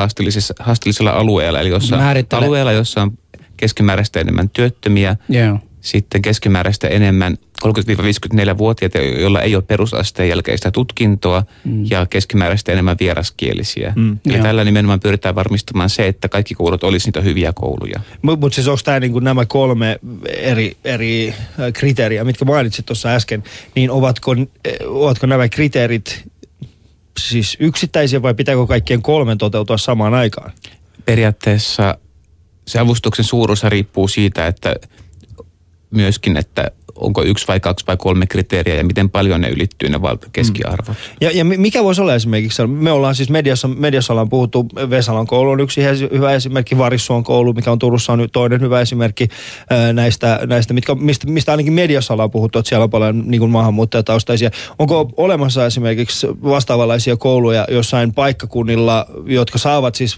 haasteellisella 0.60 1.10
alueella. 1.10 1.60
Eli 1.60 1.68
jossa 1.68 1.96
alueella, 2.32 2.72
jossa 2.72 3.02
on 3.02 3.18
keskimääräistä 3.56 4.20
enemmän 4.20 4.48
työttömiä, 4.48 5.16
yeah 5.34 5.69
sitten 5.80 6.22
keskimääräistä 6.22 6.88
enemmän 6.88 7.36
30-54-vuotiaita, 7.64 8.98
joilla 8.98 9.40
ei 9.40 9.54
ole 9.54 9.62
perusasteen 9.62 10.28
jälkeistä 10.28 10.70
tutkintoa 10.70 11.44
mm. 11.64 11.84
ja 11.90 12.06
keskimääräistä 12.06 12.72
enemmän 12.72 12.96
vieraskielisiä. 13.00 13.92
Mm. 13.96 14.18
Eli 14.26 14.36
Joo. 14.36 14.42
tällä 14.42 14.64
nimenomaan 14.64 15.00
pyritään 15.00 15.34
varmistamaan 15.34 15.90
se, 15.90 16.06
että 16.06 16.28
kaikki 16.28 16.54
koulut 16.54 16.84
olisi 16.84 17.08
niitä 17.08 17.20
hyviä 17.20 17.52
kouluja. 17.52 18.00
Mutta 18.22 18.40
mut 18.40 18.52
siis 18.52 18.68
onko 18.68 18.80
tämä 18.84 19.00
niinku 19.00 19.18
nämä 19.18 19.46
kolme 19.46 19.98
eri, 20.28 20.76
eri 20.84 21.28
äh, 21.28 21.72
kriteeriä, 21.72 22.24
mitkä 22.24 22.44
mainitsit 22.44 22.86
tuossa 22.86 23.08
äsken, 23.08 23.44
niin 23.74 23.90
ovatko, 23.90 24.32
äh, 24.32 24.46
ovatko 24.86 25.26
nämä 25.26 25.48
kriteerit 25.48 26.24
siis 27.20 27.56
yksittäisiä 27.60 28.22
vai 28.22 28.34
pitääkö 28.34 28.66
kaikkien 28.66 29.02
kolmen 29.02 29.38
toteutua 29.38 29.78
samaan 29.78 30.14
aikaan? 30.14 30.52
Periaatteessa 31.04 31.98
se 32.66 32.78
avustuksen 32.78 33.24
suuruus 33.24 33.64
riippuu 33.64 34.08
siitä, 34.08 34.46
että 34.46 34.76
myöskin, 35.90 36.36
että 36.36 36.70
onko 37.00 37.22
yksi 37.22 37.48
vai 37.48 37.60
kaksi 37.60 37.86
vai 37.86 37.96
kolme 37.96 38.26
kriteeriä 38.26 38.74
ja 38.74 38.84
miten 38.84 39.10
paljon 39.10 39.40
ne 39.40 39.48
ylittyy 39.48 39.88
ne 39.88 40.02
val- 40.02 40.16
keskiarvot. 40.32 40.96
Ja, 41.20 41.30
ja 41.30 41.44
mi- 41.44 41.56
mikä 41.56 41.84
voisi 41.84 42.00
olla 42.00 42.14
esimerkiksi, 42.14 42.66
me 42.66 42.92
ollaan 42.92 43.14
siis 43.14 43.30
mediassa, 43.30 43.68
mediassa 43.68 44.12
ollaan 44.12 44.28
puhuttu, 44.28 44.66
Vesalan 44.90 45.26
koulu 45.26 45.50
on 45.50 45.60
yksi 45.60 45.80
hyvä 46.12 46.32
esimerkki, 46.32 46.78
Varissuon 46.78 47.24
koulu, 47.24 47.52
mikä 47.52 47.72
on 47.72 47.78
Turussa 47.78 48.12
on 48.12 48.18
nyt 48.18 48.32
toinen 48.32 48.60
hyvä 48.60 48.80
esimerkki 48.80 49.28
näistä, 49.92 50.40
näistä 50.46 50.74
mitkä, 50.74 50.94
mistä, 50.94 51.26
mistä 51.26 51.52
ainakin 51.52 51.72
mediassa 51.72 52.14
ollaan 52.14 52.30
puhuttu, 52.30 52.58
että 52.58 52.68
siellä 52.68 52.84
on 52.84 52.90
paljon 52.90 53.22
niin 53.26 53.50
maahanmuuttajataustaisia. 53.50 54.50
Onko 54.78 55.10
olemassa 55.16 55.66
esimerkiksi 55.66 56.26
vastaavanlaisia 56.44 57.16
kouluja 57.16 57.66
jossain 57.70 58.14
paikkakunnilla, 58.14 59.06
jotka 59.24 59.58
saavat 59.58 59.94
siis 59.94 60.16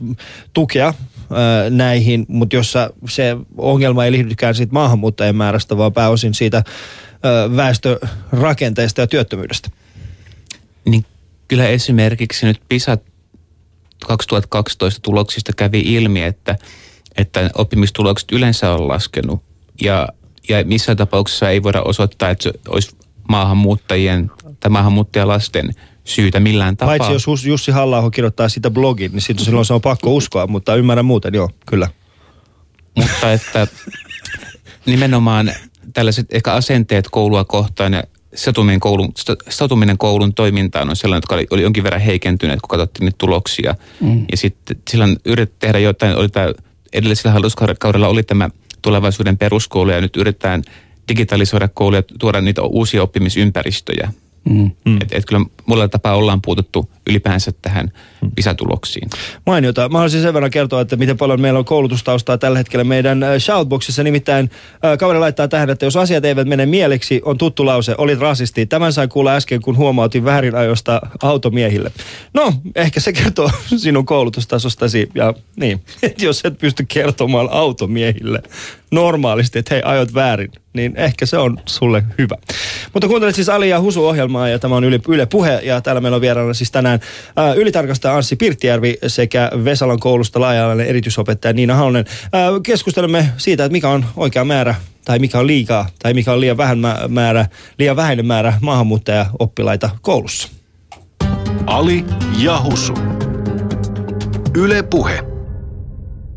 tukea 0.53 0.95
ää, 1.35 1.71
näihin, 1.71 2.27
mutta 2.29 2.57
jossa 2.57 2.91
se 3.09 3.37
ongelma 3.57 4.05
ei 4.05 4.13
liitykään 4.13 4.55
siitä 4.55 4.73
maahanmuuttajien 4.73 5.37
määrästä, 5.37 5.77
vaan 5.77 5.93
pääosin 5.93 6.35
siitä 6.35 6.63
ää, 7.23 7.57
väestörakenteesta 7.57 9.01
ja 9.01 9.07
työttömyydestä? 9.07 9.69
Niin 10.85 11.05
kyllä 11.49 11.69
esimerkiksi 11.69 12.47
nyt 12.47 12.61
PISA 12.69 12.99
2012 14.07 15.01
tuloksista 15.03 15.53
kävi 15.57 15.81
ilmi, 15.81 16.23
että, 16.23 16.57
että 17.17 17.51
oppimistulokset 17.55 18.33
yleensä 18.33 18.71
on 18.71 18.89
laskenut 18.89 19.43
ja, 19.83 20.09
ja 20.49 20.65
missään 20.65 20.99
tapauksessa 20.99 21.51
ei 21.51 21.63
voida 21.63 21.83
osoittaa, 21.83 22.31
että 22.31 22.43
se 22.43 22.53
olisi 22.69 22.97
maahanmuuttajien 23.29 24.31
tai 24.61 24.71
maahanmuuttajalasten 24.71 25.75
syytä 26.05 26.41
millään 26.41 26.77
tapaa. 26.77 26.99
Paitsi 26.99 27.31
jos 27.31 27.45
Jussi 27.45 27.71
halla 27.71 28.11
kirjoittaa 28.11 28.49
sitä 28.49 28.71
blogin, 28.71 29.13
niin 29.13 29.23
silloin 29.23 29.67
se 29.67 29.75
on 29.75 29.81
pakko 29.81 30.15
uskoa, 30.15 30.47
mutta 30.47 30.75
ymmärrän 30.75 31.05
muuten, 31.05 31.35
joo, 31.35 31.51
kyllä. 31.67 31.89
Mutta 32.97 33.33
että 33.33 33.67
nimenomaan 34.87 35.53
tällaiset 35.95 36.27
ehkä 36.31 36.53
asenteet 36.53 37.09
koulua 37.11 37.45
kohtaan 37.45 37.93
ja 37.93 38.03
satuminen 38.35 38.81
koulun, 38.81 39.13
satuminen 39.49 39.99
koulun 39.99 40.35
toimintaan 40.35 40.91
on 40.91 40.97
sellainen, 40.97 41.19
jotka 41.19 41.35
oli, 41.35 41.47
oli 41.51 41.63
jonkin 41.63 41.85
verran 41.85 42.01
heikentyneet, 42.01 42.61
kun 42.61 42.69
katsottiin 42.69 43.05
niitä 43.05 43.19
tuloksia. 43.19 43.75
Mm. 44.01 44.25
Ja 44.31 44.37
sitten 44.37 44.77
silloin 44.91 45.17
yritettiin 45.25 45.59
tehdä 45.59 45.79
jotain, 45.79 46.17
oli 46.17 46.29
tämä, 46.29 46.53
edellisellä 46.93 47.33
hallituskaudella 47.33 48.09
oli 48.09 48.23
tämä 48.23 48.51
tulevaisuuden 48.83 49.39
peruskoulu 49.39 49.91
ja 49.91 50.01
nyt 50.01 50.17
yritetään 50.17 50.63
digitalisoida 51.09 51.69
kouluja 51.69 51.99
ja 51.99 52.17
tuoda 52.19 52.41
niitä 52.41 52.63
uusia 52.63 53.03
oppimisympäristöjä. 53.03 54.13
Mm. 54.45 54.71
Mm. 54.85 54.97
Että 55.03 55.17
et 55.17 55.25
kyllä 55.25 55.47
mulla 55.67 55.89
tapaa 55.89 56.15
ollaan 56.15 56.43
puututtu 56.43 56.91
ylipäänsä 57.11 57.53
tähän 57.63 57.93
PISA-tuloksiin. 58.35 59.11
Mainiota. 59.47 59.89
Mä 59.89 59.99
haluaisin 59.99 60.23
sen 60.23 60.35
verran 60.35 60.51
kertoa, 60.51 60.81
että 60.81 60.97
miten 60.97 61.17
paljon 61.17 61.41
meillä 61.41 61.59
on 61.59 61.65
koulutustaustaa 61.65 62.39
tällä 62.39 62.59
hetkellä 62.59 62.85
meidän 62.85 63.23
äh, 63.23 63.31
shoutboxissa. 63.39 64.03
Nimittäin 64.03 64.51
äh, 64.85 64.99
kaveri 64.99 65.19
laittaa 65.19 65.49
tähän, 65.49 65.71
että 65.71 65.87
jos 65.87 65.97
asiat 65.97 66.25
eivät 66.25 66.49
mene 66.49 66.67
mieleksi, 66.67 67.21
on 67.25 67.39
tuttu 67.39 67.67
lause, 67.67 67.95
olit 67.99 68.19
rasisti. 68.19 68.67
Tämän 68.67 68.93
sain 68.93 69.09
kuulla 69.09 69.35
äsken, 69.35 69.63
kun 69.63 69.77
huomautin 69.77 70.25
väärinajosta 70.25 71.01
automiehille. 71.23 71.93
No, 72.35 72.53
ehkä 72.75 73.01
se 73.01 73.13
kertoo 73.13 73.51
sinun 73.77 74.07
koulutustasostasi. 74.07 75.09
Ja 75.15 75.35
niin, 75.57 75.81
että 76.03 76.25
jos 76.25 76.41
et 76.45 76.59
pysty 76.59 76.85
kertomaan 76.89 77.49
automiehille 77.51 78.43
normaalisti, 78.93 79.59
että 79.59 79.75
hei, 79.75 79.83
ajot 79.85 80.15
väärin, 80.15 80.53
niin 80.73 80.93
ehkä 80.97 81.27
se 81.27 81.39
on 81.39 81.59
sulle 81.67 82.05
hyvä. 82.19 82.37
Mutta 82.93 83.09
kuuntelet 83.09 83.35
siis 83.35 83.49
Ali 83.49 83.69
ja 83.69 83.81
Husu 83.81 84.07
ohjelmaa 84.07 84.49
ja 84.49 84.59
tämä 84.59 84.77
on 84.77 84.85
Yle, 84.85 85.01
Yle 85.09 85.27
Puhe 85.27 85.61
ja 85.63 85.81
täällä 85.81 86.01
meillä 86.01 86.17
on 86.17 86.21
vieraana 86.21 86.55
siis 86.55 86.71
tänään 86.71 87.01
ää, 87.37 87.55
ylitarkastaja 87.55 88.17
Anssi 88.17 88.37
Pirttijärvi 88.37 88.97
sekä 89.07 89.51
Vesalan 89.65 90.01
koulusta 90.01 90.41
laaja 90.41 90.73
erityisopettaja 90.87 91.53
Niina 91.53 91.75
Halonen. 91.75 92.05
Ää, 92.33 92.51
keskustelemme 92.63 93.29
siitä, 93.37 93.65
että 93.65 93.73
mikä 93.73 93.89
on 93.89 94.05
oikea 94.17 94.45
määrä 94.45 94.75
tai 95.05 95.19
mikä 95.19 95.39
on 95.39 95.47
liikaa 95.47 95.89
tai 96.03 96.15
mikä 96.15 96.33
on 96.33 96.41
liian, 96.41 96.57
vähän 96.57 96.79
mä- 96.79 97.01
määrä, 97.09 97.47
liian 97.79 97.97
vähäinen 97.97 98.27
määrä 98.27 98.55
maahanmuuttaja-oppilaita 98.61 99.91
koulussa. 100.03 100.49
Ali 101.67 102.05
ja 102.39 102.63
Husu. 102.63 102.95
Yle 104.57 104.83
Puhe. 104.83 105.32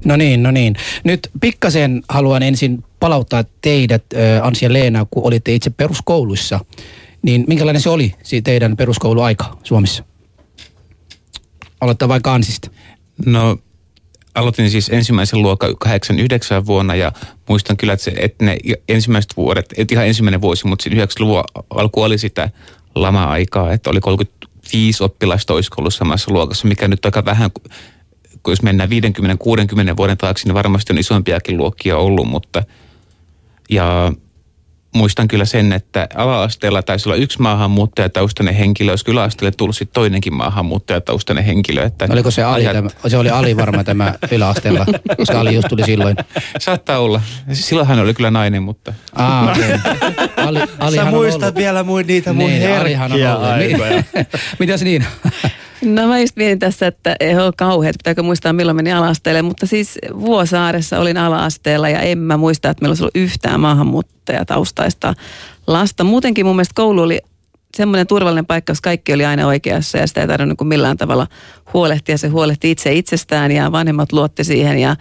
No 0.05 0.15
niin, 0.15 0.43
no 0.43 0.51
niin. 0.51 0.75
Nyt 1.03 1.29
pikkasen 1.41 2.03
haluan 2.09 2.43
ensin 2.43 2.83
palauttaa 2.99 3.43
teidät, 3.61 4.03
Ansi 4.41 4.65
ja 4.65 4.73
Leena, 4.73 5.05
kun 5.11 5.23
olitte 5.27 5.53
itse 5.53 5.69
peruskouluissa. 5.69 6.59
Niin 7.21 7.45
minkälainen 7.47 7.81
se 7.81 7.89
oli, 7.89 8.15
teidän 8.43 8.77
peruskouluaika 8.77 9.57
Suomessa? 9.63 10.03
Aloittaa 11.81 12.07
vaikka 12.07 12.33
Ansista. 12.33 12.69
No 13.25 13.57
aloitin 14.35 14.69
siis 14.69 14.89
ensimmäisen 14.89 15.41
luokan 15.41 15.77
89 15.77 16.65
vuonna 16.65 16.95
ja 16.95 17.11
muistan 17.49 17.77
kyllä, 17.77 17.93
että, 17.93 18.03
se, 18.03 18.13
että 18.17 18.45
ne 18.45 18.57
ensimmäiset 18.89 19.37
vuodet, 19.37 19.73
et 19.77 19.91
ihan 19.91 20.07
ensimmäinen 20.07 20.41
vuosi, 20.41 20.67
mutta 20.67 20.83
siinä 20.83 21.05
90-luvun 21.05 21.43
alku 21.69 22.01
oli 22.01 22.17
sitä 22.17 22.49
lama-aikaa, 22.95 23.73
että 23.73 23.89
oli 23.89 23.99
35 23.99 25.03
oppilasta 25.03 25.53
olisiko 25.53 25.89
samassa 25.89 26.33
luokassa, 26.33 26.67
mikä 26.67 26.87
nyt 26.87 27.05
aika 27.05 27.25
vähän, 27.25 27.51
kun 28.45 28.51
jos 28.51 28.61
mennään 28.61 28.89
50-60 28.89 29.97
vuoden 29.97 30.17
taakse, 30.17 30.45
niin 30.47 30.53
varmasti 30.55 30.93
on 30.93 30.97
isompiakin 30.99 31.57
luokkia 31.57 31.97
ollut, 31.97 32.27
mutta 32.27 32.63
ja 33.69 34.11
muistan 34.95 35.27
kyllä 35.27 35.45
sen, 35.45 35.73
että 35.73 36.07
ala-asteella 36.15 36.81
taisi 36.83 37.09
olla 37.09 37.15
yksi 37.15 37.41
maahanmuuttajataustainen 37.41 38.55
henkilö, 38.55 38.91
olisi 38.91 39.05
kyllä 39.05 39.23
asteelle 39.23 39.51
tullut 39.57 39.75
sitten 39.75 39.93
toinenkin 39.93 40.33
maahanmuuttajataustainen 40.33 41.43
henkilö. 41.43 41.83
Että 41.83 42.07
Oliko 42.09 42.31
se 42.31 42.43
Ali, 42.43 42.63
ajat- 42.67 42.73
tämä, 42.73 42.89
se 43.07 43.17
oli 43.17 43.29
Ali 43.29 43.57
varmaan 43.57 43.85
tämä 43.85 44.13
yläasteella, 44.31 44.85
koska 45.17 45.39
Ali 45.39 45.55
just 45.55 45.67
tuli 45.67 45.83
silloin. 45.83 46.15
Saattaa 46.59 46.99
olla. 46.99 47.21
Silloin 47.53 47.87
hän 47.87 47.99
oli 47.99 48.13
kyllä 48.13 48.31
nainen, 48.31 48.63
mutta 48.63 48.93
Ah, 49.15 49.49
okay. 49.57 49.79
Ali, 50.79 50.95
Sä 50.95 51.05
muistat 51.05 51.43
ollut. 51.43 51.55
vielä 51.55 51.83
mun, 51.83 52.03
niitä 52.07 52.33
mun 52.33 52.49
Niin, 52.49 52.61
herkkiä. 52.61 54.03
Mitäs 54.59 54.81
niin? 54.81 55.05
No 55.85 56.07
mä 56.07 56.19
just 56.19 56.35
mietin 56.35 56.59
tässä, 56.59 56.87
että 56.87 57.15
ei 57.19 57.37
ole 57.37 57.51
kauheat, 57.57 57.95
pitääkö 57.97 58.23
muistaa 58.23 58.53
milloin 58.53 58.75
meni 58.75 58.93
ala-asteelle, 58.93 59.41
mutta 59.41 59.67
siis 59.67 59.99
Vuosaaressa 60.19 60.99
olin 60.99 61.17
ala-asteella 61.17 61.89
ja 61.89 61.99
en 61.99 62.17
mä 62.17 62.37
muista, 62.37 62.69
että 62.69 62.81
meillä 62.81 62.91
olisi 62.91 63.03
ollut 63.03 63.15
yhtään 63.15 63.59
maahanmuuttajataustaista 63.59 65.13
lasta. 65.67 66.03
Muutenkin 66.03 66.45
mun 66.45 66.55
mielestä 66.55 66.73
koulu 66.75 67.01
oli 67.01 67.19
semmoinen 67.75 68.07
turvallinen 68.07 68.45
paikka, 68.45 68.71
jos 68.71 68.81
kaikki 68.81 69.13
oli 69.13 69.25
aina 69.25 69.47
oikeassa 69.47 69.97
ja 69.97 70.07
sitä 70.07 70.21
ei 70.21 70.27
tarvinnut 70.27 70.59
niin 70.59 70.67
millään 70.67 70.97
tavalla 70.97 71.27
huolehtia. 71.73 72.17
Se 72.17 72.27
huolehti 72.27 72.71
itse 72.71 72.93
itsestään 72.93 73.51
ja 73.51 73.71
vanhemmat 73.71 74.11
luotti 74.11 74.43
siihen 74.43 74.79
ja 74.79 74.95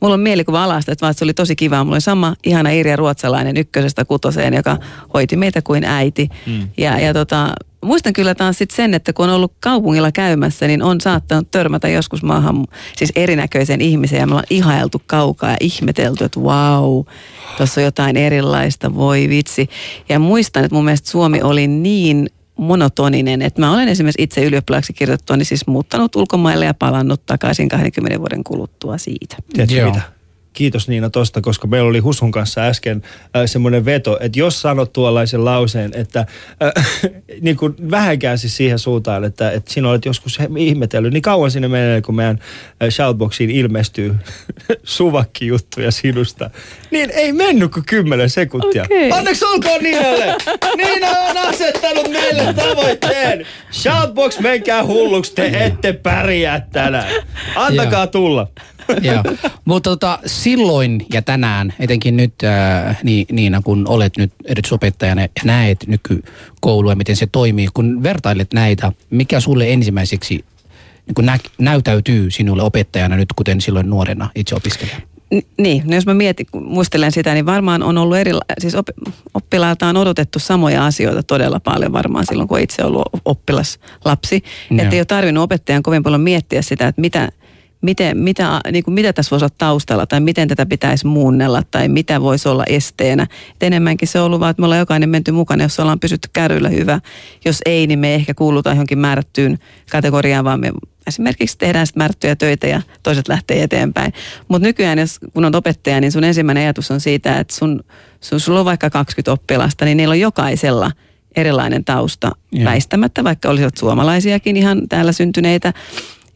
mulla 0.00 0.14
on 0.14 0.20
mielikuva 0.20 0.64
alasta, 0.64 0.92
että 0.92 1.12
se 1.12 1.24
oli 1.24 1.34
tosi 1.34 1.56
kiva. 1.56 1.84
Mulla 1.84 1.94
oli 1.94 2.00
sama 2.00 2.36
ihana 2.44 2.70
Irja 2.70 2.96
Ruotsalainen 2.96 3.56
ykkösestä 3.56 4.04
kutoseen, 4.04 4.54
joka 4.54 4.78
hoiti 5.14 5.36
meitä 5.36 5.62
kuin 5.62 5.84
äiti. 5.84 6.28
Mm. 6.46 6.68
Ja, 6.76 6.98
ja 6.98 7.14
tota, 7.14 7.52
muistan 7.84 8.12
kyllä 8.12 8.34
taas 8.34 8.58
sit 8.58 8.70
sen, 8.70 8.94
että 8.94 9.12
kun 9.12 9.28
on 9.28 9.34
ollut 9.34 9.52
kaupungilla 9.60 10.12
käymässä, 10.12 10.66
niin 10.66 10.82
on 10.82 11.00
saattanut 11.00 11.50
törmätä 11.50 11.88
joskus 11.88 12.22
maahan 12.22 12.66
siis 12.96 13.12
erinäköisen 13.16 13.80
ihmisen 13.80 14.18
ja 14.18 14.26
me 14.26 14.32
ollaan 14.32 14.46
ihailtu 14.50 15.02
kaukaa 15.06 15.50
ja 15.50 15.56
ihmetelty, 15.60 16.24
että 16.24 16.42
vau, 16.42 17.04
tuossa 17.56 17.80
on 17.80 17.84
jotain 17.84 18.16
erilaista, 18.16 18.94
voi 18.94 19.28
vitsi. 19.28 19.68
Ja 20.08 20.18
muistan, 20.18 20.64
että 20.64 20.74
mun 20.74 20.84
mielestä 20.84 21.10
Suomi 21.10 21.42
oli 21.42 21.66
niin 21.66 22.26
monotoninen, 22.56 23.42
että 23.42 23.60
mä 23.60 23.72
olen 23.72 23.88
esimerkiksi 23.88 24.22
itse 24.22 24.44
ylioppilaaksi 24.44 24.92
kirjoitettua, 24.92 25.36
niin 25.36 25.46
siis 25.46 25.66
muuttanut 25.66 26.16
ulkomaille 26.16 26.64
ja 26.64 26.74
palannut 26.74 27.26
takaisin 27.26 27.68
20 27.68 28.18
vuoden 28.18 28.44
kuluttua 28.44 28.98
siitä. 28.98 29.36
Tiedätkö 29.52 29.76
Joo. 29.76 29.90
mitä? 29.90 30.19
Kiitos 30.52 30.88
Niina 30.88 31.10
tosta, 31.10 31.40
koska 31.40 31.66
meillä 31.66 31.88
oli 31.88 31.98
Husun 31.98 32.30
kanssa 32.32 32.60
äsken 32.60 33.02
äh, 33.36 33.42
semmoinen 33.46 33.84
veto, 33.84 34.18
että 34.20 34.38
jos 34.38 34.60
sanot 34.60 34.92
tuollaisen 34.92 35.44
lauseen, 35.44 35.90
että 35.94 36.26
äh, 36.62 36.86
niin 37.40 37.56
kuin 37.56 37.74
vähänkään 37.90 38.38
siis 38.38 38.56
siihen 38.56 38.78
suuntaan, 38.78 39.24
että, 39.24 39.50
että 39.50 39.72
sinä 39.72 39.88
olet 39.88 40.04
joskus 40.04 40.38
ihmetellyt, 40.56 41.12
niin 41.12 41.22
kauan 41.22 41.50
sinne 41.50 41.68
menee, 41.68 42.00
kun 42.02 42.14
meidän 42.14 42.38
äh, 42.82 42.88
shoutboxiin 42.90 43.50
ilmestyy 43.50 44.16
suvakki-juttuja 44.84 45.90
sinusta, 45.90 46.50
niin 46.90 47.10
ei 47.10 47.32
mennyt 47.32 47.72
kuin 47.72 47.86
10 47.86 48.30
sekuntia. 48.30 48.82
Okei. 48.82 49.12
Onneksi 49.12 49.44
olkoon 49.44 49.82
Niinalle! 49.82 50.36
Niina 50.76 51.08
on 51.08 51.36
asettanut 51.36 52.10
meille 52.10 52.54
tavoitteen! 52.54 53.46
Shoutbox, 53.72 54.38
menkää 54.38 54.84
hulluksi, 54.84 55.34
te 55.34 55.64
ette 55.64 55.92
pärjää 55.92 56.66
tänään. 56.72 57.12
Antakaa 57.56 58.06
tulla. 58.06 58.48
Joo. 59.02 59.22
Mutta 59.64 59.90
tota, 59.90 60.18
silloin 60.26 61.06
ja 61.12 61.22
tänään, 61.22 61.74
etenkin 61.78 62.16
nyt 62.16 62.34
äh, 62.44 62.98
niin, 63.02 63.26
Niina, 63.32 63.62
kun 63.62 63.88
olet 63.88 64.16
nyt 64.16 64.32
erityisopettajana 64.44 65.22
ja 65.22 65.28
näet 65.44 65.84
nykykoulua, 65.86 66.94
miten 66.94 67.16
se 67.16 67.26
toimii, 67.32 67.68
kun 67.74 68.02
vertailet 68.02 68.52
näitä, 68.52 68.92
mikä 69.10 69.40
sulle 69.40 69.72
ensimmäiseksi 69.72 70.44
niin 71.06 71.14
kun 71.14 71.26
nä, 71.26 71.38
näytäytyy 71.58 72.30
sinulle 72.30 72.62
opettajana 72.62 73.16
nyt, 73.16 73.28
kuten 73.36 73.60
silloin 73.60 73.90
nuorena 73.90 74.30
itse 74.34 74.54
opiskelijana? 74.54 75.02
Niin, 75.58 75.82
no 75.86 75.94
jos 75.94 76.06
mä 76.06 76.14
mietin, 76.14 76.46
kun 76.50 76.64
muistelen 76.64 77.12
sitä, 77.12 77.34
niin 77.34 77.46
varmaan 77.46 77.82
on 77.82 77.98
ollut 77.98 78.16
eri, 78.16 78.32
siis 78.58 78.74
op, 78.74 78.88
oppilailta 79.34 79.86
on 79.86 79.96
odotettu 79.96 80.38
samoja 80.38 80.86
asioita 80.86 81.22
todella 81.22 81.60
paljon 81.60 81.92
varmaan 81.92 82.26
silloin, 82.26 82.48
kun 82.48 82.60
itse 82.60 82.84
ollut 82.84 83.06
oppilas 83.24 83.78
lapsi. 84.04 84.42
Joo. 84.70 84.82
Että 84.82 84.96
ei 84.96 85.00
ole 85.00 85.04
tarvinnut 85.04 85.44
opettajan 85.44 85.82
kovin 85.82 86.02
paljon 86.02 86.20
miettiä 86.20 86.62
sitä, 86.62 86.88
että 86.88 87.00
mitä, 87.00 87.28
miten, 87.80 88.18
mitä, 88.18 88.60
niin 88.72 88.84
kuin 88.84 88.94
mitä 88.94 89.12
tässä 89.12 89.30
voisi 89.30 89.44
olla 89.44 89.54
taustalla 89.58 90.06
tai 90.06 90.20
miten 90.20 90.48
tätä 90.48 90.66
pitäisi 90.66 91.06
muunnella 91.06 91.62
tai 91.70 91.88
mitä 91.88 92.20
voisi 92.20 92.48
olla 92.48 92.64
esteenä. 92.66 93.22
Et 93.22 93.62
enemmänkin 93.62 94.08
se 94.08 94.20
on 94.20 94.26
ollut 94.26 94.40
vaan, 94.40 94.50
että 94.50 94.60
me 94.60 94.64
ollaan 94.64 94.78
jokainen 94.78 95.08
menty 95.08 95.32
mukana, 95.32 95.62
jos 95.62 95.80
ollaan 95.80 96.00
pysytty 96.00 96.28
kärryillä 96.32 96.68
hyvä. 96.68 97.00
Jos 97.44 97.58
ei, 97.66 97.86
niin 97.86 97.98
me 97.98 98.14
ehkä 98.14 98.34
kuulutaan 98.34 98.76
johonkin 98.76 98.98
määrättyyn 98.98 99.58
kategoriaan, 99.90 100.44
vaan 100.44 100.60
me 100.60 100.72
esimerkiksi 101.06 101.58
tehdään 101.58 101.86
sitten 101.86 102.00
määrättyjä 102.00 102.36
töitä 102.36 102.66
ja 102.66 102.82
toiset 103.02 103.28
lähtee 103.28 103.62
eteenpäin. 103.62 104.12
Mutta 104.48 104.68
nykyään, 104.68 104.98
jos, 104.98 105.18
kun 105.34 105.44
on 105.44 105.54
opettaja, 105.54 106.00
niin 106.00 106.12
sun 106.12 106.24
ensimmäinen 106.24 106.62
ajatus 106.62 106.90
on 106.90 107.00
siitä, 107.00 107.38
että 107.38 107.54
sun, 107.54 107.84
sun, 108.20 108.40
sulla 108.40 108.58
on 108.58 108.64
vaikka 108.64 108.90
20 108.90 109.32
oppilasta, 109.32 109.84
niin 109.84 109.96
niillä 109.96 110.12
on 110.12 110.20
jokaisella 110.20 110.92
erilainen 111.36 111.84
tausta 111.84 112.32
Joo. 112.52 112.64
väistämättä, 112.64 113.24
vaikka 113.24 113.50
olisivat 113.50 113.76
suomalaisiakin 113.76 114.56
ihan 114.56 114.88
täällä 114.88 115.12
syntyneitä. 115.12 115.72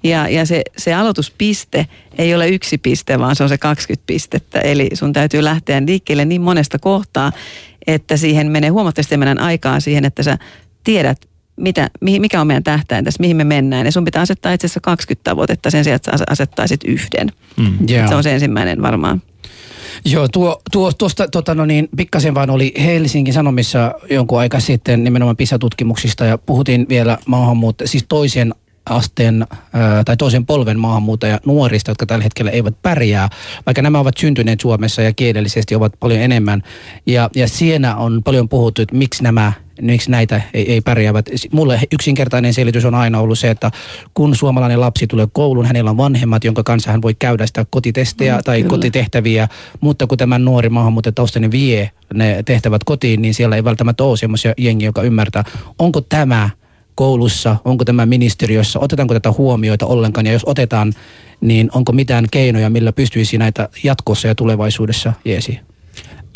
Ja, 0.04 0.28
ja 0.28 0.46
se, 0.46 0.62
se 0.76 0.94
aloituspiste 0.94 1.86
ei 2.18 2.34
ole 2.34 2.48
yksi 2.48 2.78
piste, 2.78 3.18
vaan 3.18 3.36
se 3.36 3.42
on 3.42 3.48
se 3.48 3.58
20 3.58 4.06
pistettä. 4.06 4.60
Eli 4.60 4.90
sun 4.94 5.12
täytyy 5.12 5.44
lähteä 5.44 5.82
liikkeelle 5.86 6.24
niin 6.24 6.42
monesta 6.42 6.78
kohtaa, 6.78 7.32
että 7.86 8.16
siihen 8.16 8.50
menee 8.50 8.70
huomattavasti 8.70 9.14
enemmän 9.14 9.40
aikaa 9.40 9.80
siihen, 9.80 10.04
että 10.04 10.22
sä 10.22 10.38
tiedät, 10.84 11.18
mitä, 11.56 11.90
mikä 12.00 12.40
on 12.40 12.46
meidän 12.46 12.64
tähtäin 12.64 13.04
tässä, 13.04 13.20
mihin 13.20 13.36
me 13.36 13.44
mennään. 13.44 13.86
Ja 13.86 13.92
sun 13.92 14.04
pitää 14.04 14.22
asettaa 14.22 14.52
itse 14.52 14.66
asiassa 14.66 14.80
20 14.80 15.30
tavoitetta 15.30 15.70
sen 15.70 15.84
sijaan, 15.84 15.96
että 15.96 16.18
sä 16.18 16.24
asettaisit 16.30 16.80
yhden. 16.84 17.28
Mm. 17.56 17.88
Joo. 17.88 18.08
Se 18.08 18.14
on 18.14 18.22
se 18.22 18.32
ensimmäinen 18.32 18.82
varmaan. 18.82 19.22
Joo, 20.04 20.28
tuo, 20.28 20.60
tuo, 20.72 20.92
tuosta 20.92 21.28
tota, 21.28 21.54
no 21.54 21.66
niin, 21.66 21.88
pikkasen 21.96 22.34
vaan 22.34 22.50
oli 22.50 22.74
Helsingin 22.84 23.34
Sanomissa 23.34 23.94
jonkun 24.10 24.38
aika 24.38 24.60
sitten 24.60 25.04
nimenomaan 25.04 25.36
PISA-tutkimuksista 25.36 26.24
ja 26.24 26.38
puhuttiin 26.38 26.86
vielä 26.88 27.18
maahanmuutta, 27.26 27.86
siis 27.86 28.04
toisen 28.08 28.54
asteen 28.86 29.46
tai 30.04 30.16
toisen 30.16 30.46
polven 30.46 30.78
maahanmuuttaja 30.78 31.40
nuorista, 31.46 31.90
jotka 31.90 32.06
tällä 32.06 32.22
hetkellä 32.22 32.50
eivät 32.50 32.74
pärjää, 32.82 33.28
vaikka 33.66 33.82
nämä 33.82 33.98
ovat 33.98 34.16
syntyneet 34.16 34.60
Suomessa 34.60 35.02
ja 35.02 35.12
kielellisesti 35.12 35.74
ovat 35.74 35.92
paljon 36.00 36.20
enemmän. 36.20 36.62
Ja, 37.06 37.30
ja 37.36 37.48
siinä 37.48 37.96
on 37.96 38.22
paljon 38.22 38.48
puhuttu, 38.48 38.82
että 38.82 38.96
miksi 38.96 39.22
nämä 39.22 39.52
miksi 39.80 40.10
näitä 40.10 40.40
ei, 40.54 40.72
ei 40.72 40.80
pärjäävät. 40.80 41.30
Mulle 41.52 41.80
yksinkertainen 41.92 42.54
selitys 42.54 42.84
on 42.84 42.94
aina 42.94 43.20
ollut 43.20 43.38
se, 43.38 43.50
että 43.50 43.70
kun 44.14 44.36
suomalainen 44.36 44.80
lapsi 44.80 45.06
tulee 45.06 45.28
kouluun, 45.32 45.66
hänellä 45.66 45.90
on 45.90 45.96
vanhemmat, 45.96 46.44
jonka 46.44 46.62
kanssa 46.62 46.90
hän 46.90 47.02
voi 47.02 47.14
käydä 47.14 47.46
sitä 47.46 47.66
kotitestejä 47.70 48.36
Mm, 48.36 48.42
tai 48.44 48.58
kyllä. 48.58 48.70
kotitehtäviä, 48.70 49.48
mutta 49.80 50.06
kun 50.06 50.18
tämä 50.18 50.38
nuori 50.38 50.68
maahanmuuttajataustainen 50.68 51.50
vie 51.50 51.90
ne 52.14 52.42
tehtävät 52.42 52.84
kotiin, 52.84 53.22
niin 53.22 53.34
siellä 53.34 53.56
ei 53.56 53.64
välttämättä 53.64 54.04
ole 54.04 54.16
semmoisia 54.16 54.54
jengiä, 54.58 54.88
joka 54.88 55.02
ymmärtää, 55.02 55.44
onko 55.78 56.00
tämä 56.00 56.50
koulussa, 56.94 57.56
onko 57.64 57.84
tämä 57.84 58.06
ministeriössä, 58.06 58.78
otetaanko 58.78 59.14
tätä 59.14 59.32
huomioita 59.32 59.86
ollenkaan, 59.86 60.26
ja 60.26 60.32
jos 60.32 60.42
otetaan, 60.46 60.92
niin 61.40 61.70
onko 61.74 61.92
mitään 61.92 62.26
keinoja, 62.30 62.70
millä 62.70 62.92
pystyisi 62.92 63.38
näitä 63.38 63.68
jatkossa 63.82 64.28
ja 64.28 64.34
tulevaisuudessa 64.34 65.12
jeesi? 65.24 65.60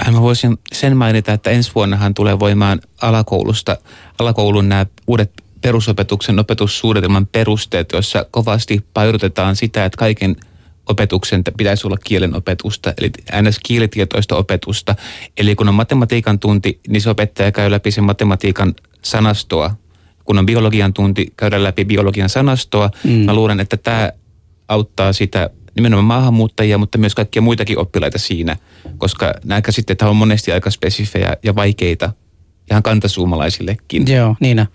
Äh, 0.06 0.12
Mä 0.12 0.20
voisin 0.22 0.58
sen 0.72 0.96
mainita, 0.96 1.32
että 1.32 1.50
ensi 1.50 1.70
vuonnahan 1.74 2.14
tulee 2.14 2.38
voimaan 2.38 2.80
alakoulusta, 3.02 3.76
alakoulun 4.18 4.68
nämä 4.68 4.86
uudet 5.06 5.32
perusopetuksen 5.60 6.38
opetussuunnitelman 6.38 7.26
perusteet, 7.26 7.92
joissa 7.92 8.26
kovasti 8.30 8.84
painotetaan 8.94 9.56
sitä, 9.56 9.84
että 9.84 9.96
kaiken 9.96 10.36
opetuksen 10.88 11.42
pitäisi 11.56 11.86
olla 11.86 11.96
kielen 12.04 12.36
opetusta, 12.36 12.94
eli 12.98 13.10
ns. 13.42 13.58
kielitietoista 13.58 14.36
opetusta. 14.36 14.94
Eli 15.36 15.54
kun 15.54 15.68
on 15.68 15.74
matematiikan 15.74 16.38
tunti, 16.38 16.80
niin 16.88 17.00
se 17.00 17.10
opettaja 17.10 17.52
käy 17.52 17.70
läpi 17.70 17.90
sen 17.90 18.04
matematiikan 18.04 18.74
sanastoa. 19.02 19.74
Kun 20.28 20.38
on 20.38 20.46
biologian 20.46 20.92
tunti, 20.92 21.32
käydään 21.36 21.64
läpi 21.64 21.84
biologian 21.84 22.28
sanastoa. 22.28 22.90
Mm. 23.04 23.10
Mä 23.10 23.34
luulen, 23.34 23.60
että 23.60 23.76
tämä 23.76 24.12
auttaa 24.68 25.12
sitä 25.12 25.50
nimenomaan 25.74 26.04
maahanmuuttajia, 26.04 26.78
mutta 26.78 26.98
myös 26.98 27.14
kaikkia 27.14 27.42
muitakin 27.42 27.78
oppilaita 27.78 28.18
siinä, 28.18 28.56
koska 28.98 29.34
nämä 29.44 29.62
käsitteet 29.62 30.02
on 30.02 30.16
monesti 30.16 30.52
aika 30.52 30.70
spesifejä 30.70 31.36
ja 31.42 31.54
vaikeita 31.54 32.12
ihan 32.70 32.82
kantasuumalaisillekin. 32.82 34.04
Joo, 34.12 34.36
Niina. 34.40 34.66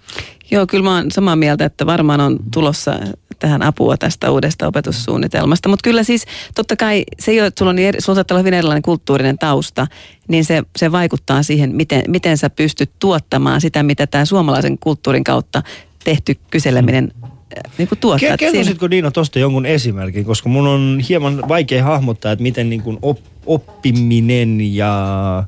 Joo, 0.51 0.67
kyllä 0.67 0.83
mä 0.83 0.95
oon 0.95 1.11
samaa 1.11 1.35
mieltä, 1.35 1.65
että 1.65 1.85
varmaan 1.85 2.21
on 2.21 2.39
tulossa 2.53 2.99
tähän 3.39 3.61
apua 3.61 3.97
tästä 3.97 4.31
uudesta 4.31 4.67
opetussuunnitelmasta. 4.67 5.69
Mutta 5.69 5.83
kyllä 5.83 6.03
siis 6.03 6.25
totta 6.55 6.75
kai 6.75 7.03
se 7.19 7.31
ei 7.31 7.39
ole, 7.39 7.47
että 7.47 7.59
sulla 7.59 7.69
on 7.69 7.75
niin 7.75 7.87
eri, 7.87 8.01
sulla 8.01 8.15
saattaa 8.15 8.35
olla 8.35 8.41
hyvin 8.41 8.53
erilainen 8.53 8.81
kulttuurinen 8.81 9.37
tausta, 9.37 9.87
niin 10.27 10.45
se, 10.45 10.63
se 10.77 10.91
vaikuttaa 10.91 11.43
siihen, 11.43 11.75
miten, 11.75 12.03
miten 12.07 12.37
sä 12.37 12.49
pystyt 12.49 12.91
tuottamaan 12.99 13.61
sitä, 13.61 13.83
mitä 13.83 14.07
tämä 14.07 14.25
suomalaisen 14.25 14.77
kulttuurin 14.77 15.23
kautta 15.23 15.61
tehty 16.03 16.37
kyseleminen 16.49 17.11
äh, 17.23 17.31
niin 17.77 17.87
kuin 17.87 17.99
tuottaa. 17.99 18.37
Kertoisitko 18.37 18.89
Diina 18.89 19.11
tuosta 19.11 19.39
jonkun 19.39 19.65
esimerkin, 19.65 20.25
koska 20.25 20.49
mun 20.49 20.67
on 20.67 21.01
hieman 21.09 21.43
vaikea 21.47 21.83
hahmottaa, 21.83 22.31
että 22.31 22.43
miten 22.43 22.69
niin 22.69 22.81
kuin 22.81 22.99
op- 23.01 23.25
oppiminen 23.45 24.75
ja, 24.75 25.43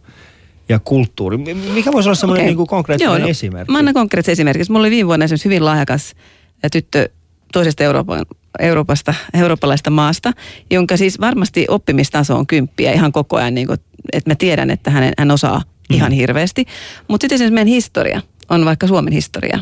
ja 0.69 0.79
kulttuuri, 0.79 1.37
mikä 1.73 1.91
voisi 1.91 2.09
olla 2.09 2.15
semmoinen 2.15 2.41
Okei. 2.41 2.49
niin 2.49 2.57
kuin 2.57 2.67
konkreettinen 2.67 3.11
Joo, 3.11 3.17
no, 3.17 3.27
esimerkki? 3.27 3.71
Mä 3.71 3.77
annan 3.77 3.93
konkreettisen 3.93 4.33
esimerkin. 4.33 4.65
Mulla 4.69 4.79
oli 4.79 4.91
viime 4.91 5.07
vuonna 5.07 5.25
esimerkiksi 5.25 5.45
hyvin 5.45 5.65
lahjakas 5.65 6.15
tyttö 6.71 7.09
toisesta 7.53 7.83
Euroopan, 7.83 8.25
Euroopasta, 8.59 9.13
eurooppalaista 9.33 9.89
maasta, 9.89 10.31
jonka 10.71 10.97
siis 10.97 11.19
varmasti 11.19 11.65
oppimistaso 11.69 12.35
on 12.35 12.47
kymppiä 12.47 12.91
ihan 12.91 13.11
koko 13.11 13.37
ajan, 13.37 13.55
niin 13.55 13.67
kuin, 13.67 13.79
että 14.13 14.29
mä 14.29 14.35
tiedän, 14.35 14.69
että 14.69 14.91
hän, 14.91 15.13
hän 15.17 15.31
osaa 15.31 15.61
ihan 15.89 16.11
hirveästi. 16.11 16.65
Mutta 17.07 17.23
sitten 17.23 17.35
esimerkiksi 17.35 17.53
meidän 17.53 17.67
historia 17.67 18.21
on 18.49 18.65
vaikka 18.65 18.87
Suomen 18.87 19.13
historia. 19.13 19.59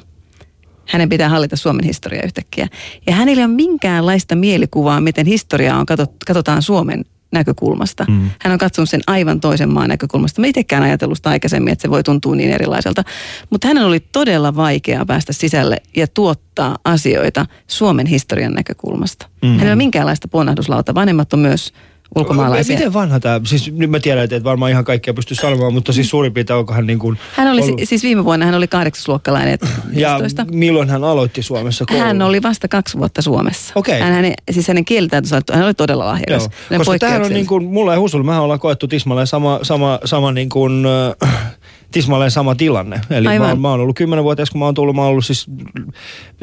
Hänen 0.85 1.09
pitää 1.09 1.29
hallita 1.29 1.55
Suomen 1.55 1.85
historiaa 1.85 2.23
yhtäkkiä. 2.23 2.67
Ja 3.07 3.13
hänellä 3.13 3.41
ei 3.41 3.45
ole 3.45 3.53
minkäänlaista 3.53 4.35
mielikuvaa, 4.35 5.01
miten 5.01 5.25
historiaa 5.25 5.79
on, 5.79 5.85
katsotaan 6.27 6.61
Suomen 6.61 7.05
näkökulmasta. 7.33 8.05
Mm. 8.09 8.29
Hän 8.41 8.53
on 8.53 8.57
katsonut 8.57 8.89
sen 8.89 9.01
aivan 9.07 9.39
toisen 9.39 9.69
maan 9.69 9.89
näkökulmasta. 9.89 10.41
Mä 10.41 10.47
itsekään 10.47 10.83
ajatellut 10.83 11.17
sitä 11.17 11.29
aikaisemmin, 11.29 11.73
että 11.73 11.81
se 11.81 11.89
voi 11.89 12.03
tuntua 12.03 12.35
niin 12.35 12.51
erilaiselta. 12.51 13.03
Mutta 13.49 13.67
hänen 13.67 13.83
oli 13.83 13.99
todella 13.99 14.55
vaikeaa 14.55 15.05
päästä 15.05 15.33
sisälle 15.33 15.81
ja 15.95 16.07
tuottaa 16.07 16.77
asioita 16.85 17.45
Suomen 17.67 18.07
historian 18.07 18.53
näkökulmasta. 18.53 19.27
Mm. 19.41 19.47
Hänellä 19.47 19.65
ei 19.65 19.69
ole 19.69 19.75
minkäänlaista 19.75 20.27
ponnahduslauta. 20.27 20.95
Vanhemmat 20.95 21.33
on 21.33 21.39
myös 21.39 21.73
ulkomaalaisia. 22.15 22.75
Miten 22.77 22.93
vanha 22.93 23.19
tämä, 23.19 23.41
siis 23.45 23.71
nyt 23.71 23.89
mä 23.89 23.99
tiedän, 23.99 24.23
että 24.23 24.35
et 24.35 24.43
varmaan 24.43 24.71
ihan 24.71 24.85
kaikkea 24.85 25.13
pysty 25.13 25.35
sanomaan, 25.35 25.73
mutta 25.73 25.93
siis 25.93 26.09
suurin 26.09 26.33
piirtein 26.33 26.59
onko 26.59 26.73
hän 26.73 26.87
niin 26.87 26.99
kuin 26.99 27.17
Hän 27.33 27.47
oli 27.47 27.61
ollut, 27.61 27.79
si- 27.79 27.85
siis 27.85 28.03
viime 28.03 28.25
vuonna 28.25 28.45
hän 28.45 28.55
oli 28.55 28.67
kahdeksasluokkalainen 28.67 29.57
ja 29.93 30.17
15. 30.17 30.45
milloin 30.51 30.89
hän 30.89 31.03
aloitti 31.03 31.43
Suomessa 31.43 31.85
koulun? 31.85 32.05
Hän 32.05 32.21
oli 32.21 32.41
vasta 32.41 32.67
kaksi 32.67 32.97
vuotta 32.97 33.21
Suomessa. 33.21 33.73
Okei. 33.75 33.99
Hän, 33.99 34.13
hänen, 34.13 34.33
siis 34.51 34.67
hänen 34.67 34.85
kielitaitonsa, 34.85 35.41
hän 35.53 35.65
oli 35.65 35.73
todella 35.73 36.05
lahjakas. 36.05 36.49
Koska 36.77 36.99
tämähän 36.99 37.23
on 37.23 37.33
niin 37.33 37.47
kuin, 37.47 37.65
mulla 37.65 37.93
ja 37.93 37.99
Husulla, 37.99 38.25
mehän 38.25 38.41
ollaan 38.43 38.59
koettu 38.59 38.87
tismalleen 38.87 39.27
sama, 39.27 39.59
sama, 39.63 39.99
sama 40.05 40.31
niin 40.31 40.49
kuin, 40.49 40.85
äh, 41.23 41.55
tismalleen 41.93 42.31
sama 42.31 42.55
tilanne. 42.55 43.01
Eli 43.09 43.39
mä, 43.39 43.47
oon- 43.47 43.61
mä 43.61 43.69
oon 43.69 43.79
ollut 43.79 43.95
kymmenenvuotias, 43.95 44.49
kun 44.51 44.59
mä 44.59 44.65
oon 44.65 44.73
tullut, 44.73 44.95
mä 44.95 45.01
oon 45.01 45.11
ollut 45.11 45.25
siis 45.25 45.47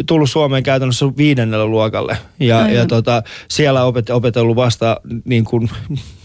tullut 0.07 0.31
Suomeen 0.31 0.63
käytännössä 0.63 1.07
viidennellä 1.17 1.67
luokalle. 1.67 2.17
Ja, 2.41 2.59
Aivan. 2.59 2.75
ja 2.75 2.87
tota, 2.87 3.23
siellä 3.49 3.85
opet, 3.85 4.11
opetellut 4.11 4.57
vasta 4.57 5.01
niin 5.25 5.45
kuin, 5.45 5.71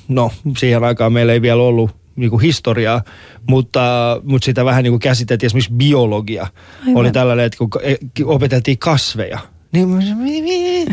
no 0.07 0.31
siihen 0.57 0.83
aikaan 0.83 1.13
meillä 1.13 1.33
ei 1.33 1.41
vielä 1.41 1.63
ollut 1.63 1.91
niin 2.15 2.29
kuin 2.29 2.41
historiaa, 2.41 3.01
mutta, 3.49 3.81
mutta 4.23 4.45
sitä 4.45 4.65
vähän 4.65 4.83
niin 4.83 4.91
kuin 4.91 4.99
käsiteltiin 4.99 5.45
esimerkiksi 5.47 5.73
biologia. 5.73 6.47
Aivan. 6.81 6.97
Oli 6.97 7.11
tällainen, 7.11 7.45
että 7.45 7.57
kun 7.57 7.69
e- 7.83 8.23
opeteltiin 8.25 8.77
kasveja, 8.77 9.39
niin 9.75 9.89
mä 9.89 10.01
sanoin, 10.01 10.17
"Mi- 10.17 10.41
mi- 10.41 10.85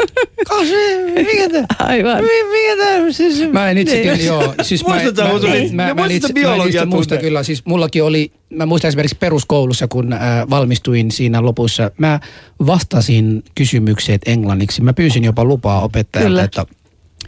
kasveja, 0.48 1.14
mikä 1.14 1.48
tämä? 1.52 1.66
Aivan. 1.78 2.24
Mi- 2.24 2.50
Mikä 2.50 2.84
tämä? 2.84 3.12
Siis, 3.12 3.52
Mä 3.52 3.70
en 3.70 3.78
itse 3.78 3.94
niin. 3.94 4.02
kyllä, 4.10 4.22
joo. 4.24 4.54
Siis 4.62 4.86
mä, 4.86 4.94
Muistatko, 4.94 5.32
mä, 5.34 5.40
tuli- 5.40 5.70
mä, 5.72 5.86
mä, 5.86 5.94
mä, 5.94 6.06
itse, 6.06 6.28
mä 6.56 6.64
itse 6.64 6.84
muista 6.84 7.16
kyllä. 7.16 7.42
Siis 7.42 7.66
mullakin 7.66 8.04
oli, 8.04 8.32
mä 8.50 8.66
muistan 8.66 8.88
esimerkiksi 8.88 9.16
peruskoulussa, 9.20 9.88
kun 9.88 10.12
äh, 10.12 10.20
valmistuin 10.50 11.10
siinä 11.10 11.42
lopussa. 11.42 11.90
Mä 11.98 12.20
vastasin 12.66 13.42
kysymykset 13.54 14.22
englanniksi. 14.26 14.82
Mä 14.82 14.92
pyysin 14.92 15.24
jopa 15.24 15.44
lupaa 15.44 15.80
opettajalta, 15.80 16.28
Kyllä. 16.28 16.42
että 16.44 16.66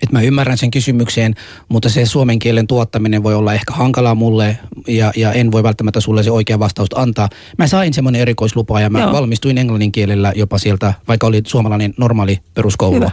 että 0.03 0.17
mä 0.17 0.23
ymmärrän 0.23 0.59
sen 0.59 0.71
kysymykseen, 0.71 1.35
mutta 1.69 1.89
se 1.89 2.07
suomen 2.07 2.39
kielen 2.39 2.67
tuottaminen 2.67 3.23
voi 3.23 3.35
olla 3.35 3.55
ehkä 3.55 3.73
hankalaa 3.73 4.15
mulle 4.15 4.59
ja, 4.89 5.13
ja 5.17 5.33
en 5.33 5.53
voi 5.53 5.63
välttämättä 5.63 6.01
sulle 6.01 6.23
se 6.23 6.31
oikea 6.31 6.59
vastausta 6.59 7.01
antaa. 7.01 7.29
Mä 7.59 7.67
sain 7.67 7.95
semmoinen 7.95 8.23
erikoislupa 8.23 8.81
ja 8.81 8.91
mä 8.91 9.01
Joo. 9.01 9.13
valmistuin 9.13 9.59
englannin 9.59 9.93
kielellä 9.93 10.33
jopa 10.37 10.59
sieltä, 10.59 10.95
vaikka 11.09 11.27
oli 11.27 11.43
suomalainen 11.47 11.95
normaali 11.97 12.39
peruskoulu. 12.55 12.95
Hyvä. 12.95 13.11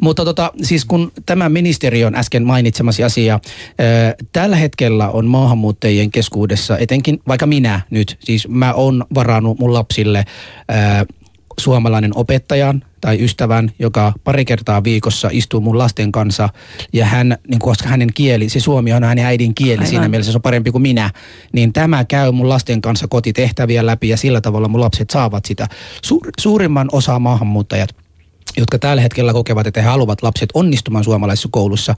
Mutta 0.00 0.24
tota, 0.24 0.52
siis 0.62 0.84
kun 0.84 1.12
tämä 1.26 1.48
ministeriön 1.48 2.14
äsken 2.14 2.44
mainitsemasi 2.44 3.04
asia, 3.04 3.32
ää, 3.78 4.14
tällä 4.32 4.56
hetkellä 4.56 5.10
on 5.10 5.26
maahanmuuttajien 5.26 6.10
keskuudessa, 6.10 6.78
etenkin 6.78 7.20
vaikka 7.28 7.46
minä 7.46 7.80
nyt, 7.90 8.16
siis 8.20 8.48
mä 8.48 8.72
oon 8.72 9.04
varannut 9.14 9.58
mun 9.58 9.74
lapsille 9.74 10.24
ää, 10.68 11.06
suomalainen 11.60 12.12
opettajan 12.14 12.84
tai 13.00 13.24
ystävän, 13.24 13.70
joka 13.78 14.12
pari 14.24 14.44
kertaa 14.44 14.84
viikossa 14.84 15.28
istuu 15.32 15.60
mun 15.60 15.78
lasten 15.78 16.12
kanssa 16.12 16.48
ja 16.92 17.06
hän, 17.06 17.36
niin 17.48 17.58
koska 17.58 17.88
hänen 17.88 18.08
kieli, 18.14 18.48
se 18.48 18.60
suomi 18.60 18.92
on 18.92 19.04
hänen 19.04 19.24
äidin 19.24 19.54
kieli, 19.54 19.72
Aivan. 19.72 19.86
siinä 19.86 20.08
mielessä 20.08 20.32
se 20.32 20.38
on 20.38 20.42
parempi 20.42 20.70
kuin 20.70 20.82
minä, 20.82 21.10
niin 21.52 21.72
tämä 21.72 22.04
käy 22.04 22.32
mun 22.32 22.48
lasten 22.48 22.82
kanssa 22.82 23.08
kotitehtäviä 23.08 23.86
läpi 23.86 24.08
ja 24.08 24.16
sillä 24.16 24.40
tavalla 24.40 24.68
mun 24.68 24.80
lapset 24.80 25.10
saavat 25.10 25.44
sitä. 25.44 25.68
Suur, 26.02 26.28
suurimman 26.40 26.88
osa 26.92 27.18
maahanmuuttajat 27.18 28.05
jotka 28.56 28.78
tällä 28.78 29.02
hetkellä 29.02 29.32
kokevat, 29.32 29.66
että 29.66 29.82
he 29.82 29.88
haluavat 29.88 30.22
lapset 30.22 30.48
onnistumaan 30.54 31.04
suomalaisessa 31.04 31.48
koulussa, 31.52 31.94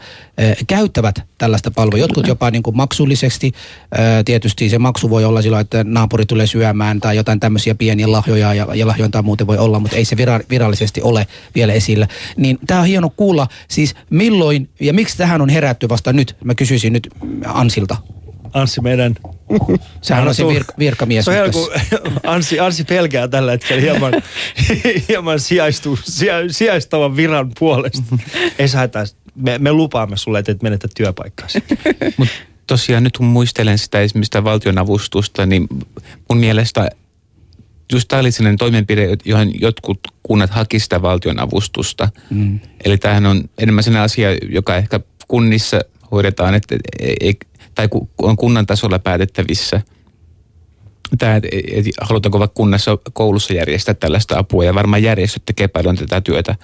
käyttävät 0.67 1.23
tällaista 1.39 1.71
palvelua. 1.71 1.99
Jotkut 1.99 2.27
jopa 2.27 2.51
niin 2.51 2.63
kuin 2.63 2.77
maksullisesti. 2.77 3.53
Tietysti 4.25 4.69
se 4.69 4.79
maksu 4.79 5.11
voi 5.11 5.25
olla 5.25 5.43
silloin, 5.43 5.61
että 5.61 5.85
naapuri 5.85 6.27
tulee 6.27 6.47
syömään 6.47 7.01
tai 7.01 7.17
jotain 7.17 7.41
tämmöisiä 7.41 7.75
pieniä 7.75 8.13
lahjoja 8.13 8.55
ja, 8.55 8.67
ja 8.75 8.87
lahjointaa 8.87 9.23
muuten 9.23 9.47
voi 9.47 9.59
olla, 9.59 9.81
mutta 9.81 9.97
ei 9.97 10.05
se 10.05 10.17
vira, 10.17 10.41
virallisesti 10.51 11.03
ole 11.03 11.27
vielä 11.55 11.73
esillä. 11.73 12.09
Niin 12.37 12.59
tämä 12.67 12.81
on 12.81 12.87
hieno 12.87 13.11
kuulla, 13.17 13.47
siis 13.69 13.95
milloin 14.11 14.69
ja 14.81 14.93
miksi 14.93 15.17
tähän 15.17 15.41
on 15.41 15.49
herätty 15.49 15.89
vasta 15.89 16.13
nyt? 16.13 16.37
Mä 16.45 16.55
kysyisin 16.55 16.93
nyt 16.93 17.09
Ansilta. 17.47 17.97
Anssi 18.53 18.81
meidän... 18.81 19.15
Sehän 20.03 20.29
on 20.29 20.35
se 20.35 20.47
virka, 20.47 20.75
virkamies. 20.79 21.25
Se 21.25 21.43
on 21.43 21.51
kun 21.53 21.69
Anssi, 22.23 22.61
Anssi 22.61 22.85
pelkää 22.85 23.29
tällä 23.29 23.51
hetkellä 23.53 23.83
hieman, 23.83 24.13
hieman 25.09 25.41
sijaistuu, 25.41 25.99
sija, 26.03 26.35
sijaistavan 26.51 27.17
viran 27.17 27.53
puolesta. 27.59 28.03
Ei 28.59 28.69
saa 28.69 28.89
me, 29.35 29.59
me 29.59 29.73
lupaamme 29.73 30.17
sulle, 30.17 30.39
että 30.39 30.53
et 30.53 30.63
menetä 30.63 30.89
työpaikkaasi. 30.97 31.65
Mutta 32.17 32.35
tosiaan 32.67 33.03
nyt 33.03 33.17
kun 33.17 33.27
muistelen 33.27 33.79
sitä 33.79 34.01
esimerkiksi 34.01 34.29
sitä 34.29 34.45
valtionavustusta, 34.45 35.47
niin 35.47 35.69
mun 36.29 36.39
mielestä 36.39 36.91
just 37.93 38.09
tämä 38.09 38.21
oli 38.21 38.33
sellainen 38.33 38.59
toimenpide, 38.59 39.17
johon 39.25 39.61
jotkut 39.61 39.99
kunnat 40.23 40.51
haki 40.51 40.79
sitä 40.79 41.03
valtionavustusta. 41.03 42.09
Mm. 42.31 42.61
Eli 42.85 42.99
tämähän 42.99 43.27
on 43.27 43.45
enemmän 43.59 43.85
sellainen 43.85 44.05
asia, 44.05 44.35
joka 44.35 44.77
ehkä 44.77 45.01
kunnissa 45.29 45.81
hoidetaan, 46.11 46.55
että 46.55 46.77
ei, 47.01 47.35
tai 47.75 47.89
ku- 47.89 48.09
on 48.19 48.37
kunnan 48.37 48.67
tasolla 48.67 48.99
päätettävissä. 48.99 49.81
Tämä, 51.19 51.37
että 51.37 51.49
et, 51.53 51.87
halutaanko 52.01 52.39
vaikka 52.39 52.55
kunnassa 52.55 52.99
koulussa 53.13 53.55
järjestää 53.55 53.95
tällaista 53.95 54.39
apua, 54.39 54.65
ja 54.65 54.75
varmaan 54.75 55.03
järjestöt 55.03 55.43
tekee 55.47 55.69
paljon 55.69 55.97
tätä 55.97 56.21
työtä 56.21 56.55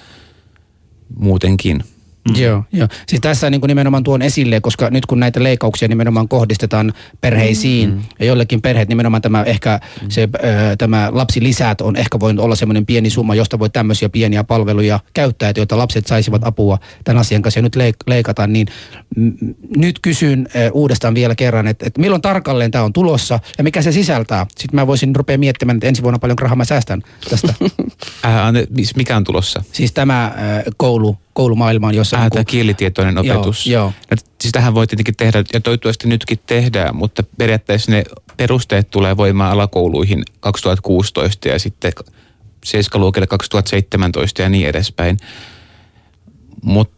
muutenkin. 1.19 1.85
Mm. 2.29 2.43
Joo, 2.43 2.65
joo. 2.73 2.89
Siis 3.09 3.21
tässä 3.21 3.51
niin 3.51 3.61
kuin 3.61 3.69
nimenomaan 3.69 4.03
tuon 4.03 4.23
esille, 4.23 4.61
koska 4.61 4.91
nyt 4.91 5.07
kun 5.07 5.21
näitä 5.21 5.43
leikkauksia 5.43 5.89
nimenomaan 5.89 6.29
kohdistetaan 6.29 6.93
perheisiin, 7.21 7.91
mm. 7.91 8.03
ja 8.19 8.27
jollekin 8.27 8.63
perheet 8.63 8.89
nimenomaan 8.89 9.23
tämä 9.23 9.43
ehkä 9.43 9.81
mm. 10.03 10.11
se, 10.11 10.23
ö, 10.23 10.77
tämä 10.79 11.09
lapsilisät 11.13 11.81
on 11.81 11.97
ehkä 11.97 12.21
voinut 12.21 12.45
olla 12.45 12.57
semmoinen 12.57 12.87
pieni 12.87 13.11
summa, 13.11 13.35
josta 13.35 13.59
voi 13.59 13.71
tämmöisiä 13.71 14.09
pieniä 14.09 14.45
palveluja 14.45 15.01
käyttää, 15.15 15.49
että 15.49 15.61
joita 15.61 15.79
lapset 15.79 16.07
saisivat 16.07 16.45
apua 16.45 16.79
tämän 17.05 17.21
asian 17.21 17.43
kanssa 17.43 17.59
ja 17.59 17.63
nyt 17.63 17.77
leik- 17.77 18.05
leikataan, 18.07 18.53
niin 18.53 18.67
mm, 19.17 19.35
nyt 19.77 19.99
kysyn 20.03 20.49
ö, 20.57 20.71
uudestaan 20.73 21.15
vielä 21.15 21.35
kerran, 21.35 21.67
että, 21.67 21.87
että 21.87 22.01
milloin 22.01 22.23
tarkalleen 22.23 22.71
tämä 22.71 22.85
on 22.85 22.93
tulossa 22.93 23.41
ja 23.59 23.65
mikä 23.65 23.83
se 23.83 23.93
sisältää. 23.93 24.47
Sitten 24.59 24.81
mä 24.81 24.87
voisin 24.87 25.17
rupea 25.17 25.39
miettimään, 25.39 25.77
että 25.77 25.87
ensi 25.87 26.03
vuonna 26.03 26.19
paljon 26.19 26.39
rahaa 26.39 26.57
mä 26.57 26.65
säästän 26.65 27.03
tästä. 27.31 27.55
Mis- 28.79 28.97
mikä 28.97 29.17
on 29.17 29.25
tulossa? 29.25 29.63
siis 29.73 29.93
tämä 29.93 30.35
ö, 30.67 30.71
koulu, 30.77 31.19
koulumaailmaan, 31.35 31.95
jossa... 31.95 32.17
Ah, 32.17 32.23
niin 32.23 32.31
tämä 32.31 32.45
kuin- 32.45 32.51
kielitietoinen 32.51 33.25
Joo, 33.25 33.37
opetus. 33.37 33.67
joo. 33.67 33.93
No, 34.11 34.17
siis 34.41 34.53
tähän 34.53 34.75
voi 34.75 34.87
tietenkin 34.87 35.17
tehdä, 35.17 35.45
ja 35.53 35.61
toivottavasti 35.61 36.09
nytkin 36.09 36.39
tehdään, 36.47 36.97
mutta 36.97 37.23
periaatteessa 37.39 37.93
ne 37.93 38.05
perusteet 38.37 38.91
tulee 38.91 39.17
voimaan 39.17 39.53
alakouluihin 39.53 40.23
2016 40.41 41.49
ja 41.49 41.59
sitten 41.59 41.93
7-luokille 42.67 43.27
2017 43.27 44.43
ja 44.43 44.49
niin 44.49 44.69
edespäin. 44.69 45.17
Mutta 46.63 46.95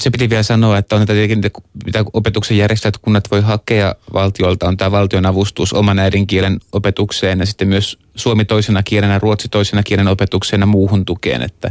se 0.00 0.10
piti 0.10 0.30
vielä 0.30 0.42
sanoa, 0.42 0.78
että 0.78 0.96
on 0.96 1.06
tietenkin, 1.06 1.50
mitä 1.84 2.04
opetuksen 2.12 2.56
järjestäjät 2.56 2.98
kunnat 2.98 3.30
voi 3.30 3.40
hakea 3.40 3.94
valtiolta, 4.12 4.68
on 4.68 4.76
tämä 4.76 4.90
valtion 4.90 5.26
avustus 5.26 5.72
oman 5.72 5.98
äidinkielen 5.98 6.60
opetukseen 6.72 7.40
ja 7.40 7.46
sitten 7.46 7.68
myös 7.68 7.98
suomi 8.14 8.44
toisena 8.44 8.82
kielenä, 8.82 9.18
ruotsi 9.18 9.48
toisena 9.48 9.82
kielen 9.82 10.08
opetukseen 10.08 10.60
ja 10.60 10.66
muuhun 10.66 11.04
tukeen, 11.04 11.42
että 11.42 11.70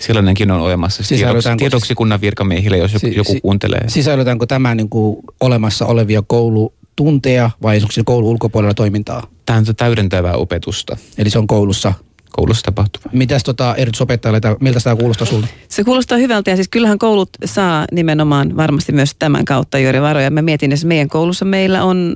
sellainenkin 0.00 0.50
on 0.50 0.60
olemassa 0.60 0.96
tiedoksi, 1.02 1.16
Sisällytäänkö 1.16 1.62
tiedoksi 1.62 1.86
siis- 1.86 1.96
kunnan 1.96 2.20
virkamiehille, 2.20 2.78
jos 2.78 2.92
joku, 2.92 3.06
Si- 3.06 3.16
joku 3.16 3.32
si- 3.32 3.40
kuuntelee. 3.40 3.84
Sisällytäänkö 3.88 4.46
tämä 4.46 4.74
niin 4.74 4.88
kuin 4.88 5.16
olemassa 5.40 5.86
olevia 5.86 6.22
koulutunteja 6.26 7.50
vai 7.62 7.76
onko 7.76 7.92
se 7.92 8.02
koulu 8.04 8.30
ulkopuolella 8.30 8.74
toimintaa? 8.74 9.26
Tämä 9.46 9.58
on 9.58 9.64
täydentävää 9.76 10.34
opetusta 10.34 10.96
Eli 11.18 11.30
se 11.30 11.38
on 11.38 11.46
koulussa. 11.46 11.92
koulussa 12.30 12.62
tapahtuvaa. 12.62 13.10
Mitäs 13.12 13.42
tota 13.44 13.74
erityisopettajalle, 13.74 14.40
miltä 14.60 14.80
tämä 14.80 14.96
kuulostaa 14.96 15.26
sinulle? 15.26 15.46
Se 15.68 15.84
kuulostaa 15.84 16.18
hyvältä 16.18 16.50
ja 16.50 16.56
siis 16.56 16.68
kyllähän 16.68 16.98
koulut 16.98 17.28
saa 17.44 17.84
nimenomaan 17.92 18.56
varmasti 18.56 18.92
myös 18.92 19.14
tämän 19.18 19.44
kautta 19.44 19.78
juuri 19.78 20.00
varoja. 20.02 20.30
Mä 20.30 20.42
mietin, 20.42 20.72
että 20.72 20.86
meidän 20.86 21.08
koulussa 21.08 21.44
meillä 21.44 21.84
on 21.84 22.14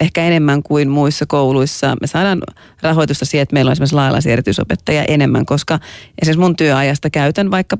ehkä 0.00 0.24
enemmän 0.24 0.62
kuin 0.62 0.88
muissa 0.88 1.26
kouluissa. 1.26 1.96
Me 2.00 2.06
saadaan 2.06 2.42
rahoitusta 2.82 3.24
siihen, 3.24 3.42
että 3.42 3.54
meillä 3.54 3.68
on 3.68 3.72
esimerkiksi 3.72 3.94
laajalaisia 3.94 4.32
erityisopettajia 4.32 5.04
enemmän, 5.04 5.46
koska 5.46 5.78
esimerkiksi 6.22 6.40
mun 6.40 6.56
työajasta 6.56 7.10
käytän, 7.10 7.50
vaikka 7.50 7.76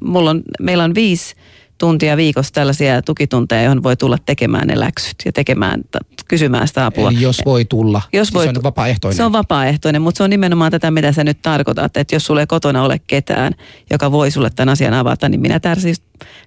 mulla 0.00 0.30
on, 0.30 0.42
meillä 0.60 0.84
on 0.84 0.94
viisi 0.94 1.34
tuntia 1.80 2.16
viikossa 2.16 2.52
tällaisia 2.52 3.02
tukitunteja, 3.02 3.62
johon 3.62 3.82
voi 3.82 3.96
tulla 3.96 4.18
tekemään 4.26 4.68
ne 4.68 4.80
läksyt 4.80 5.14
ja 5.24 5.32
tekemään, 5.32 5.80
kysymään 6.28 6.68
sitä 6.68 6.86
apua. 6.86 7.10
Eli 7.10 7.20
jos 7.20 7.40
voi 7.44 7.64
tulla. 7.64 8.02
Jos 8.12 8.28
siis 8.28 8.34
voi 8.34 8.44
se 8.44 8.52
on 8.56 8.62
vapaaehtoinen. 8.62 9.16
Se 9.16 9.24
on 9.24 9.32
vapaaehtoinen, 9.32 10.02
mutta 10.02 10.16
se 10.16 10.22
on 10.22 10.30
nimenomaan 10.30 10.70
tätä, 10.70 10.90
mitä 10.90 11.12
sä 11.12 11.24
nyt 11.24 11.42
tarkoitat. 11.42 11.96
Että 11.96 12.14
jos 12.14 12.26
sulle 12.26 12.40
ei 12.40 12.46
kotona 12.46 12.82
ole 12.82 13.00
ketään, 13.06 13.52
joka 13.90 14.12
voi 14.12 14.30
sulle 14.30 14.50
tämän 14.50 14.72
asian 14.72 14.94
avata, 14.94 15.28
niin 15.28 15.40
minä 15.40 15.60
siis 15.78 16.02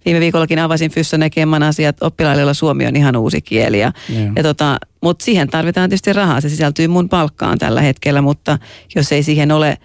viime 0.06 0.20
viikollakin 0.20 0.60
avasin 0.60 0.92
Fyssonekemman 0.92 1.64
asiat 1.64 2.04
oppilaille, 2.04 2.42
joilla 2.42 2.54
suomi 2.54 2.88
on 2.88 2.96
ihan 2.96 3.16
uusi 3.16 3.42
kieli. 3.42 3.80
Ja, 3.80 3.92
Joo. 4.10 4.32
ja 4.36 4.44
tota, 4.44 4.78
mutta 5.02 5.26
siihen 5.26 5.48
tarvitaan 5.48 5.90
tietysti 5.90 6.14
rahaa. 6.14 6.42
Se 6.42 6.50
sisältyy 6.50 6.88
mun 6.88 7.10
palkkaan 7.10 7.60
tällä 7.60 7.82
hetkellä, 7.82 8.22
mutta 8.22 8.58
jos 8.96 9.12
ei 9.12 9.24
siihen 9.24 9.52
ole 9.52 9.78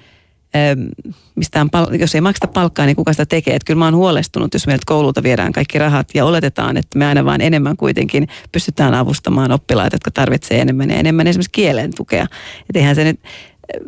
mistään, 1.34 1.68
jos 1.98 2.14
ei 2.14 2.20
makseta 2.20 2.46
palkkaa, 2.46 2.86
niin 2.86 2.96
kuka 2.96 3.12
sitä 3.12 3.26
tekee? 3.26 3.54
Että 3.54 3.66
kyllä 3.66 3.78
mä 3.78 3.84
oon 3.84 3.96
huolestunut, 3.96 4.54
jos 4.54 4.66
meiltä 4.66 4.82
koululta 4.86 5.22
viedään 5.22 5.52
kaikki 5.52 5.78
rahat 5.78 6.08
ja 6.14 6.24
oletetaan, 6.24 6.76
että 6.76 6.98
me 6.98 7.06
aina 7.06 7.24
vaan 7.24 7.40
enemmän 7.40 7.76
kuitenkin 7.76 8.28
pystytään 8.52 8.94
avustamaan 8.94 9.52
oppilaita, 9.52 9.94
jotka 9.94 10.10
tarvitsee 10.10 10.60
enemmän 10.60 10.90
ja 10.90 10.96
enemmän 10.96 11.26
esimerkiksi 11.26 11.50
kielen 11.52 11.94
tukea. 11.94 12.26
Että 12.60 12.78
eihän 12.78 12.94
se 12.94 13.04
nyt, 13.04 13.20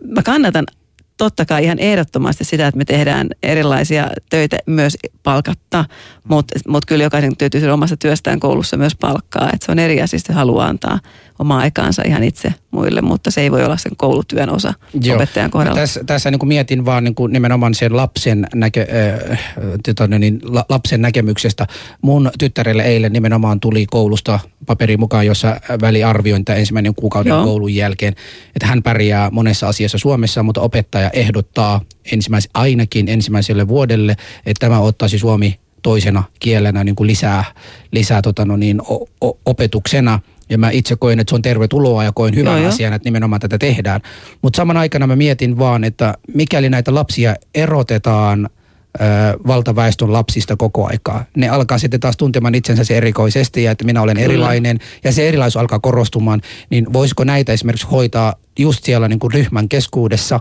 mä 0.07 0.23
kannatan 0.23 0.65
totta 1.17 1.45
kai 1.45 1.65
ihan 1.65 1.79
ehdottomasti 1.79 2.45
sitä, 2.45 2.67
että 2.67 2.79
me 2.79 2.85
tehdään 2.85 3.29
erilaisia 3.43 4.09
töitä 4.31 4.59
myös 4.67 4.97
palkatta, 5.23 5.85
mutta 6.29 6.59
mut 6.69 6.87
kyllä 6.87 7.05
jokaisen 7.05 7.37
täytyy 7.37 7.71
omasta 7.71 7.97
työstään 7.97 8.41
koulussa 8.41 8.77
myös 8.77 8.97
palkkaa. 8.97 9.51
Et 9.55 9.63
se 9.63 9.73
on 9.73 9.79
eri 9.79 10.03
asia, 10.03 10.17
että 10.17 10.33
haluaa 10.33 10.67
antaa 10.67 10.99
omaa 11.41 11.59
aikaansa 11.59 12.03
ihan 12.07 12.23
itse 12.23 12.55
muille, 12.71 13.01
mutta 13.01 13.31
se 13.31 13.41
ei 13.41 13.51
voi 13.51 13.65
olla 13.65 13.77
sen 13.77 13.93
koulutyön 13.97 14.51
osa 14.51 14.75
Joo. 15.03 15.17
opettajan 15.17 15.51
kohdalla. 15.51 15.81
Tässä, 15.81 16.05
tässä 16.05 16.31
niin 16.31 16.39
kuin 16.39 16.49
mietin 16.49 16.85
vaan 16.85 17.05
niin 17.05 17.15
kuin 17.15 17.33
nimenomaan 17.33 17.75
sen 17.75 17.97
lapsen, 17.97 18.47
näkö, 18.55 18.87
äh, 19.31 19.39
tota, 19.85 20.19
niin, 20.19 20.41
la, 20.43 20.65
lapsen 20.69 21.03
näkemyksestä. 21.03 21.67
Mun 22.03 22.31
tyttärelle 22.39 22.83
eilen 22.83 23.13
nimenomaan 23.13 23.61
tuli 23.61 23.87
koulusta 23.87 24.39
paperi 24.67 24.97
mukaan, 24.97 25.27
jossa 25.27 25.61
väliarviointi 25.81 26.53
ensimmäinen 26.53 26.95
kuukauden 26.95 27.31
Joo. 27.31 27.45
koulun 27.45 27.75
jälkeen, 27.75 28.15
että 28.57 28.67
hän 28.67 28.83
pärjää 28.83 29.31
monessa 29.31 29.69
asiassa 29.69 29.99
Suomessa, 29.99 30.43
mutta 30.43 30.61
opettaja 30.61 31.11
ehdottaa 31.11 31.81
ensimmäis, 32.13 32.49
ainakin 32.55 33.09
ensimmäiselle 33.09 33.69
vuodelle, 33.69 34.17
että 34.47 34.67
tämä 34.67 34.81
ottaisi 34.81 35.19
suomi 35.19 35.61
toisena 35.83 36.23
kielenä 36.41 36.85
niin 36.85 36.97
kuin 36.97 37.07
lisää, 37.07 37.45
lisää 37.93 38.23
tota, 38.23 38.45
no 38.45 38.57
niin, 38.57 38.81
o, 38.81 39.09
o, 39.21 39.39
opetuksena. 39.47 40.21
Ja 40.51 40.59
mä 40.59 40.71
itse 40.71 40.97
koen, 40.97 41.21
että 41.21 41.31
se 41.31 41.35
on 41.35 41.43
tervetuloa 41.43 42.05
ja 42.05 42.13
koen 42.13 42.35
hyvän 42.35 42.61
Joo, 42.61 42.69
asian, 42.69 42.93
että 42.93 43.07
nimenomaan 43.07 43.41
tätä 43.41 43.59
tehdään. 43.59 44.01
Mutta 44.43 44.57
saman 44.57 44.77
aikana 44.77 45.07
mä 45.07 45.17
mietin 45.17 45.59
vaan, 45.59 45.85
että 45.85 46.15
mikäli 46.35 46.71
näitä 46.71 46.95
lapsia 46.95 47.35
erotetaan 47.55 48.49
ö, 49.01 49.05
valtaväestön 49.47 50.13
lapsista 50.13 50.57
koko 50.57 50.87
aikaa. 50.87 51.25
Ne 51.37 51.49
alkaa 51.49 51.79
sitten 51.79 52.01
taas 52.01 52.17
tuntemaan 52.17 52.55
itsensä 52.55 52.85
se 52.85 52.97
erikoisesti 52.97 53.63
ja 53.63 53.71
että 53.71 53.85
minä 53.85 54.03
olen 54.03 54.17
Kyllä. 54.17 54.25
erilainen 54.25 54.79
ja 55.05 55.13
se 55.13 55.29
erilaisuus 55.29 55.61
alkaa 55.61 55.79
korostumaan. 55.79 56.41
Niin 56.71 56.93
voisiko 56.93 57.25
näitä 57.25 57.53
esimerkiksi 57.53 57.87
hoitaa 57.87 58.35
just 58.59 58.85
siellä 58.85 59.09
niin 59.09 59.19
kuin 59.19 59.33
ryhmän 59.33 59.69
keskuudessa? 59.69 60.41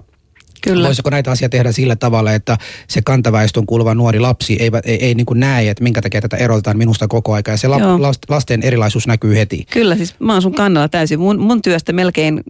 Kyllä. 0.64 0.88
Voisiko 0.88 1.10
näitä 1.10 1.32
asiaa 1.32 1.50
tehdä 1.50 1.72
sillä 1.72 1.96
tavalla, 1.96 2.34
että 2.34 2.58
se 2.88 3.02
kantaväestön 3.02 3.66
kuuluva 3.66 3.96
nuori 3.96 4.20
lapsi 4.20 4.58
ei, 4.60 4.72
ei, 4.84 5.06
ei 5.06 5.16
niin 5.16 5.26
kuin 5.26 5.40
näe, 5.40 5.70
että 5.70 5.84
minkä 5.84 6.02
takia 6.02 6.22
tätä 6.22 6.38
erotetaan 6.38 6.78
minusta 6.78 7.08
koko 7.08 7.34
aika 7.34 7.52
ja 7.52 7.58
se 7.58 7.68
la, 7.68 7.78
lasten 8.30 8.64
erilaisuus 8.64 9.08
näkyy 9.08 9.36
heti. 9.36 9.66
Kyllä, 9.72 9.96
siis 9.96 10.16
mä 10.20 10.34
oon 10.34 10.42
sun 10.42 10.54
kannalla 10.54 10.90
täysin. 10.90 11.20
Mun, 11.20 11.40
mun 11.40 11.62
työstä 11.62 11.94
melkein, 11.94 12.44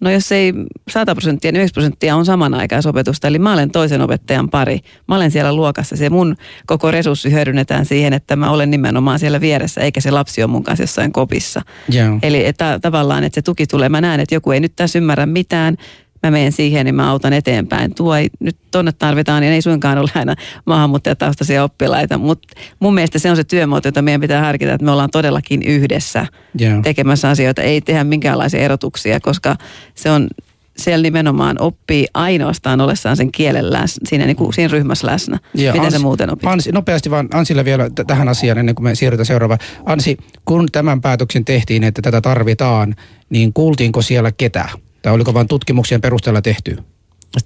no 0.00 0.10
jos 0.10 0.32
ei 0.32 0.52
100 0.90 1.14
prosenttia, 1.14 1.52
niin 1.52 1.60
90 1.60 1.74
prosenttia 1.74 2.16
on 2.16 2.26
samanaikaisopetusta. 2.26 3.28
Eli 3.28 3.38
mä 3.38 3.52
olen 3.52 3.70
toisen 3.70 4.00
opettajan 4.00 4.50
pari. 4.50 4.78
Mä 5.08 5.16
olen 5.16 5.30
siellä 5.30 5.52
luokassa. 5.52 5.96
Se 5.96 6.10
mun 6.10 6.36
koko 6.66 6.90
resurssi 6.90 7.32
hyödynnetään 7.32 7.86
siihen, 7.86 8.12
että 8.12 8.36
mä 8.36 8.50
olen 8.50 8.70
nimenomaan 8.70 9.18
siellä 9.18 9.40
vieressä, 9.40 9.80
eikä 9.80 10.00
se 10.00 10.10
lapsi 10.10 10.42
ole 10.42 10.50
mun 10.50 10.64
kanssa 10.64 10.82
jossain 10.82 11.12
kopissa. 11.12 11.62
Joo. 11.88 12.18
Eli 12.22 12.46
että 12.46 12.78
tavallaan, 12.82 13.24
että 13.24 13.34
se 13.34 13.42
tuki 13.42 13.66
tulee. 13.66 13.88
Mä 13.88 14.00
näen, 14.00 14.20
että 14.20 14.34
joku 14.34 14.50
ei 14.50 14.60
nyt 14.60 14.72
tässä 14.76 14.98
ymmärrä 14.98 15.26
mitään. 15.26 15.76
Mä 16.22 16.30
menen 16.30 16.52
siihen, 16.52 16.84
niin 16.84 16.94
mä 16.94 17.10
autan 17.10 17.32
eteenpäin. 17.32 17.94
Tuo 17.94 18.14
ei, 18.14 18.28
nyt 18.40 18.56
tonne 18.70 18.92
tarvitaan, 18.92 19.40
niin 19.40 19.52
ei 19.52 19.62
suinkaan 19.62 19.98
ole 19.98 20.10
aina 20.14 20.34
maahanmuuttajataustaisia 20.66 21.64
oppilaita. 21.64 22.18
Mutta 22.18 22.48
mun 22.80 22.94
mielestä 22.94 23.18
se 23.18 23.30
on 23.30 23.36
se 23.36 23.44
työmuoto, 23.44 23.88
jota 23.88 24.02
meidän 24.02 24.20
pitää 24.20 24.44
harkita, 24.44 24.72
että 24.72 24.84
me 24.84 24.90
ollaan 24.90 25.10
todellakin 25.12 25.62
yhdessä 25.62 26.26
Joo. 26.58 26.82
tekemässä 26.82 27.28
asioita. 27.28 27.62
Ei 27.62 27.80
tehdä 27.80 28.04
minkäänlaisia 28.04 28.60
erotuksia, 28.60 29.20
koska 29.20 29.56
se 29.94 30.10
on, 30.10 30.28
siellä 30.76 31.02
nimenomaan 31.02 31.56
oppii 31.60 32.06
ainoastaan 32.14 32.80
ollessaan 32.80 33.16
sen 33.16 33.32
kielen 33.32 33.72
läsnä, 33.72 34.08
siinä, 34.08 34.26
niin 34.26 34.36
kuin, 34.36 34.52
siinä 34.52 34.72
ryhmässä 34.72 35.06
läsnä. 35.06 35.38
Ja 35.54 35.72
Miten 35.72 35.86
Ansi, 35.86 35.96
sä 35.96 36.02
muuten 36.02 36.32
opit? 36.32 36.48
Ansi, 36.48 36.72
nopeasti 36.72 37.10
vaan 37.10 37.28
Ansille 37.34 37.64
vielä 37.64 37.90
t- 37.90 38.06
tähän 38.06 38.28
asiaan 38.28 38.58
ennen 38.58 38.74
kuin 38.74 38.84
me 38.84 38.94
siirrytään 38.94 39.26
seuraavaan. 39.26 39.60
Ansi, 39.86 40.16
kun 40.44 40.68
tämän 40.72 41.00
päätöksen 41.00 41.44
tehtiin, 41.44 41.84
että 41.84 42.02
tätä 42.02 42.20
tarvitaan, 42.20 42.94
niin 43.30 43.52
kuultiinko 43.52 44.02
siellä 44.02 44.32
ketä? 44.32 44.68
Tai 45.02 45.12
oliko 45.12 45.34
vain 45.34 45.48
tutkimuksien 45.48 46.00
perusteella 46.00 46.42
tehty? 46.42 46.78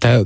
Tämä 0.00 0.22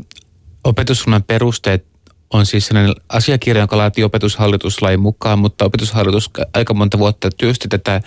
opetussuunnan 0.64 1.22
perusteet 1.22 1.86
on 2.30 2.46
siis 2.46 2.66
sellainen 2.66 2.94
asiakirja, 3.08 3.62
joka 3.62 3.76
laatii 3.76 4.04
opetushallituslain 4.04 5.00
mukaan, 5.00 5.38
mutta 5.38 5.64
opetushallitus 5.64 6.30
aika 6.54 6.74
monta 6.74 6.98
vuotta 6.98 7.30
työsti 7.30 7.68
tätä, 7.68 8.00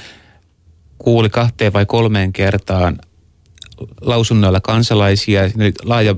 kuuli 0.98 1.30
kahteen 1.30 1.74
vai 1.74 1.86
kolmeen 1.86 2.34
kertaan 2.34 3.00
lausunnoilla 4.02 4.60
kansalaisia, 4.60 5.50
Siinä 5.50 5.64
oli 5.64 5.74
laaja 5.84 6.16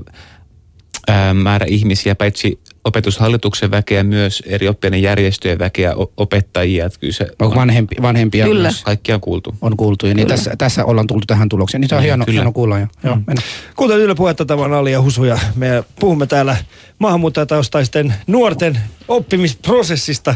ää, 1.08 1.34
määrä 1.34 1.66
ihmisiä, 1.66 2.14
paitsi 2.14 2.60
opetushallituksen 2.84 3.70
väkeä, 3.70 4.02
myös 4.02 4.42
eri 4.46 4.68
oppiaiden 4.68 5.02
järjestöjen 5.02 5.58
väkeä, 5.58 5.94
opettajia. 6.16 6.86
Että 6.86 7.00
kyllä 7.00 7.12
se 7.12 7.24
Onko 7.24 7.44
on, 7.52 7.54
vanhempi, 7.60 7.96
vanhempia 8.02 8.44
Kyllä. 8.46 8.62
myös 8.62 8.82
kaikkia 8.82 9.14
on 9.14 9.20
kuultu. 9.20 9.54
on 9.60 9.76
kuultu? 9.76 10.06
Ja 10.06 10.14
Niin 10.14 10.28
tässä, 10.28 10.54
tässä 10.58 10.84
ollaan 10.84 11.06
tultu 11.06 11.26
tähän 11.26 11.48
tulokseen. 11.48 11.80
Niin 11.80 11.88
se 11.88 11.94
on 11.94 12.00
Niin, 12.00 12.06
hieno, 12.08 12.24
kyllä. 12.24 12.36
hieno 12.38 12.52
kuulla. 12.52 12.78
Jo. 12.78 12.86
Joo, 13.04 13.16
mennä. 13.26 13.42
Kuten 13.76 13.98
Yle 13.98 14.14
puhetta, 14.14 14.44
tämä 14.44 14.62
on 14.64 14.72
Ali 14.74 14.92
ja 14.92 15.02
Husu 15.02 15.24
ja 15.24 15.38
me 15.54 15.84
puhumme 16.00 16.26
täällä 16.26 16.56
maahanmuuttajataustaisten 16.98 18.14
nuorten 18.26 18.78
oppimisprosessista, 19.08 20.34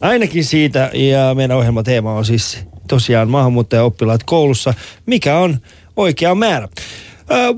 ainakin 0.00 0.44
siitä. 0.44 0.90
Ja 0.94 1.34
meidän 1.34 1.56
ohjelmateema 1.56 2.12
on 2.12 2.24
siis 2.24 2.58
tosiaan 2.88 3.30
maahanmuuttajaoppilaat 3.30 4.22
koulussa, 4.22 4.74
mikä 5.06 5.38
on 5.38 5.56
oikea 5.96 6.34
määrä. 6.34 6.68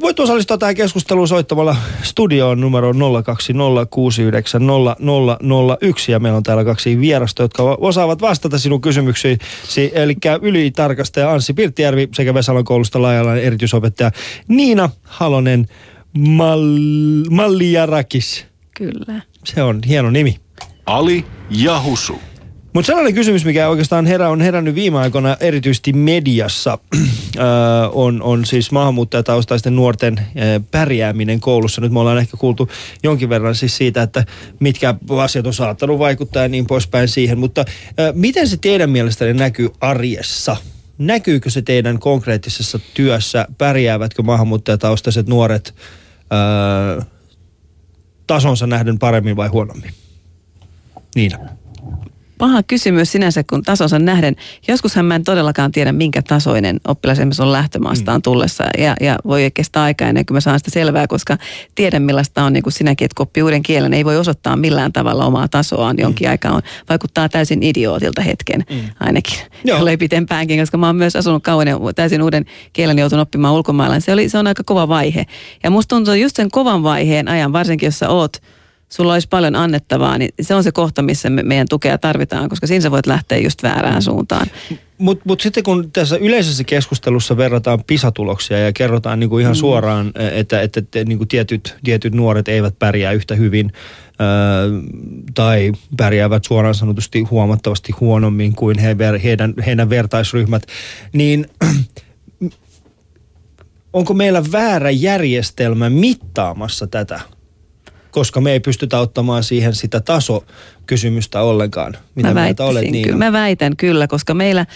Voit 0.00 0.20
osallistua 0.20 0.59
tähän 0.59 0.74
keskusteluun 0.74 1.28
soittamalla 1.28 1.76
studioon 2.02 2.61
numero 2.61 2.92
020690001 2.92 2.96
ja 6.09 6.20
meillä 6.20 6.37
on 6.37 6.42
täällä 6.42 6.64
kaksi 6.64 7.00
vierasta, 7.00 7.42
jotka 7.42 7.62
osaavat 7.80 8.20
vastata 8.20 8.59
sinun 8.59 8.80
kysymyksiisi. 8.80 9.92
Eli 9.94 10.16
ylitarkastaja 10.42 11.33
Anssi 11.33 11.52
Pirttijärvi 11.52 12.09
sekä 12.14 12.35
Vesalon 12.35 12.64
koulusta 12.64 13.02
laajalla 13.02 13.37
erityisopettaja 13.37 14.11
Niina 14.48 14.90
Halonen 15.02 15.66
Mal- 16.18 17.30
Malliarakis. 17.30 18.46
Kyllä. 18.76 19.20
Se 19.44 19.62
on 19.62 19.80
hieno 19.87 20.11
nimi. 20.11 20.40
Ali 20.87 21.24
ja 21.50 21.83
Husu. 21.83 22.20
Mutta 22.72 22.87
sellainen 22.87 23.14
kysymys, 23.14 23.44
mikä 23.44 23.68
oikeastaan 23.68 24.06
herä, 24.06 24.28
on 24.28 24.40
herännyt 24.40 24.74
viime 24.74 24.98
aikoina 24.98 25.37
erityisesti 25.40 25.92
mediassa, 25.92 26.78
öö, 27.37 27.44
on, 28.04 28.22
on 28.22 28.44
siis 28.44 28.72
maahanmuuttajataustaisten 28.72 29.76
nuorten 29.76 30.20
öö, 30.20 30.61
pärjääminen 30.70 31.40
koulussa. 31.40 31.80
Nyt 31.80 31.92
me 31.92 32.00
ollaan 32.00 32.18
ehkä 32.18 32.37
kuultu 32.37 32.68
jonkin 33.02 33.28
verran 33.28 33.54
siis 33.54 33.76
siitä, 33.76 34.02
että 34.02 34.24
mitkä 34.61 34.94
asiat 35.22 35.46
on 35.46 35.54
saattanut 35.54 35.98
vaikuttaa 35.98 36.42
ja 36.42 36.48
niin 36.48 36.66
poispäin 36.66 37.09
siihen. 37.09 37.38
Mutta 37.38 37.64
öö, 38.00 38.12
miten 38.12 38.48
se 38.48 38.56
teidän 38.56 38.90
mielestänne 38.90 39.35
näkyy 39.35 39.68
arjessa? 39.80 40.56
Näkyykö 40.98 41.50
se 41.50 41.62
teidän 41.62 41.98
konkreettisessa 41.98 42.80
työssä? 42.94 43.46
Pärjäävätkö 43.59 44.22
maahanmuuttajataustaiset 44.22 45.26
nuoret 45.26 45.74
öö, 46.33 47.02
tasonsa 48.26 48.66
nähden 48.66 48.98
paremmin 48.98 49.37
vai 49.37 49.48
huonommin? 49.48 49.90
Niina. 51.14 51.59
Paha 52.40 52.62
kysymys 52.62 53.12
sinänsä, 53.12 53.44
kun 53.44 53.62
tasonsa 53.62 53.98
nähden. 53.98 54.37
Joskushan 54.68 55.05
mä 55.05 55.14
en 55.14 55.24
todellakaan 55.24 55.72
tiedä, 55.72 55.92
minkä 55.92 56.22
tasoinen 56.22 56.81
oppilas 56.88 57.18
esimerkiksi 57.18 57.42
on 57.42 57.53
lähtömaastaan 57.53 58.18
mm. 58.18 58.22
tullessa. 58.22 58.64
Ja, 58.79 58.94
ja 59.00 59.18
voi 59.26 59.50
kestää 59.55 59.83
aikaa 59.83 60.09
ennen 60.09 60.26
kuin 60.26 60.35
mä 60.35 60.40
saan 60.40 60.59
sitä 60.59 60.70
selvää, 60.70 61.07
koska 61.07 61.37
tiedän 61.74 62.03
millaista 62.03 62.42
on 62.42 62.53
niin 62.53 62.62
kuin 62.62 62.72
sinäkin, 62.72 63.05
että 63.05 63.14
kun 63.16 63.22
oppii 63.22 63.42
uuden 63.42 63.62
kielen, 63.62 63.94
ei 63.94 64.05
voi 64.05 64.16
osoittaa 64.16 64.57
millään 64.57 64.92
tavalla 64.92 65.26
omaa 65.26 65.48
tasoaan 65.48 65.96
jonkin 65.98 66.26
mm. 66.26 66.31
aikaa. 66.31 66.55
On, 66.55 66.62
vaikuttaa 66.88 67.29
täysin 67.29 67.62
idiootilta 67.62 68.22
hetken 68.22 68.64
mm. 68.70 68.81
ainakin, 69.00 69.38
Joo. 69.64 69.79
jollei 69.79 69.96
pitempäänkin, 69.96 70.61
koska 70.61 70.79
mä 70.79 70.87
oon 70.87 70.96
myös 70.96 71.16
asunut 71.16 71.42
kauan 71.42 71.68
ja 71.68 71.79
täysin 71.94 72.22
uuden 72.22 72.44
kielen 72.72 72.98
joutunut 72.98 73.22
oppimaan 73.22 73.55
ulkomailla. 73.55 74.00
Se, 74.00 74.12
oli, 74.12 74.29
se 74.29 74.38
on 74.38 74.46
aika 74.46 74.62
kova 74.64 74.88
vaihe. 74.88 75.26
Ja 75.62 75.70
musta 75.70 75.96
tuntuu 75.96 76.14
just 76.14 76.37
sen 76.37 76.50
kovan 76.50 76.83
vaiheen 76.83 77.29
ajan, 77.29 77.53
varsinkin 77.53 77.87
jos 77.87 77.98
sä 77.98 78.09
oot 78.09 78.37
sulla 78.92 79.12
olisi 79.12 79.29
paljon 79.29 79.57
annettavaa, 79.57 80.18
niin 80.18 80.31
se 80.40 80.55
on 80.55 80.64
se 80.64 80.72
kohta, 80.72 81.03
missä 81.03 81.31
me, 81.31 81.42
meidän 81.42 81.68
tukea 81.68 81.98
tarvitaan, 81.98 82.48
koska 82.48 82.66
siinä 82.66 82.83
sä 82.83 82.90
voit 82.90 83.07
lähteä 83.07 83.38
just 83.38 83.62
väärään 83.62 84.03
suuntaan. 84.03 84.46
Mutta 84.98 85.22
mut 85.26 85.40
sitten 85.40 85.62
kun 85.62 85.92
tässä 85.92 86.16
yleisessä 86.16 86.64
keskustelussa 86.64 87.37
verrataan 87.37 87.85
PISA-tuloksia 87.85 88.59
ja 88.59 88.72
kerrotaan 88.72 89.20
niinku 89.20 89.38
ihan 89.38 89.53
mm. 89.53 89.59
suoraan, 89.59 90.12
että, 90.33 90.62
että, 90.62 90.81
että 90.81 91.05
niinku 91.05 91.26
tietyt, 91.26 91.76
tietyt 91.85 92.14
nuoret 92.14 92.48
eivät 92.48 92.79
pärjää 92.79 93.12
yhtä 93.12 93.35
hyvin 93.35 93.72
ää, 94.18 94.29
tai 95.35 95.72
pärjäävät 95.96 96.44
suoraan 96.44 96.74
sanotusti 96.74 97.22
huomattavasti 97.22 97.92
huonommin 98.00 98.55
kuin 98.55 98.79
he, 98.79 98.96
heidän, 99.22 99.55
heidän 99.66 99.90
vertaisryhmät, 99.90 100.66
niin 101.12 101.46
onko 103.92 104.14
meillä 104.14 104.42
väärä 104.53 104.90
järjestelmä 104.90 105.90
mittaamassa 105.90 106.87
tätä? 106.87 107.20
Koska 108.10 108.40
me 108.40 108.52
ei 108.52 108.60
pystytä 108.60 108.98
ottamaan 108.98 109.44
siihen 109.44 109.74
sitä 109.74 110.00
tasokysymystä 110.00 111.42
ollenkaan. 111.42 111.96
Mitä 112.14 112.34
mä, 112.34 112.42
mieltä 112.42 112.64
olet, 112.64 112.84
kyllä, 113.04 113.16
mä 113.16 113.32
väitän 113.32 113.76
kyllä, 113.76 114.06
koska 114.06 114.34
meillä 114.34 114.66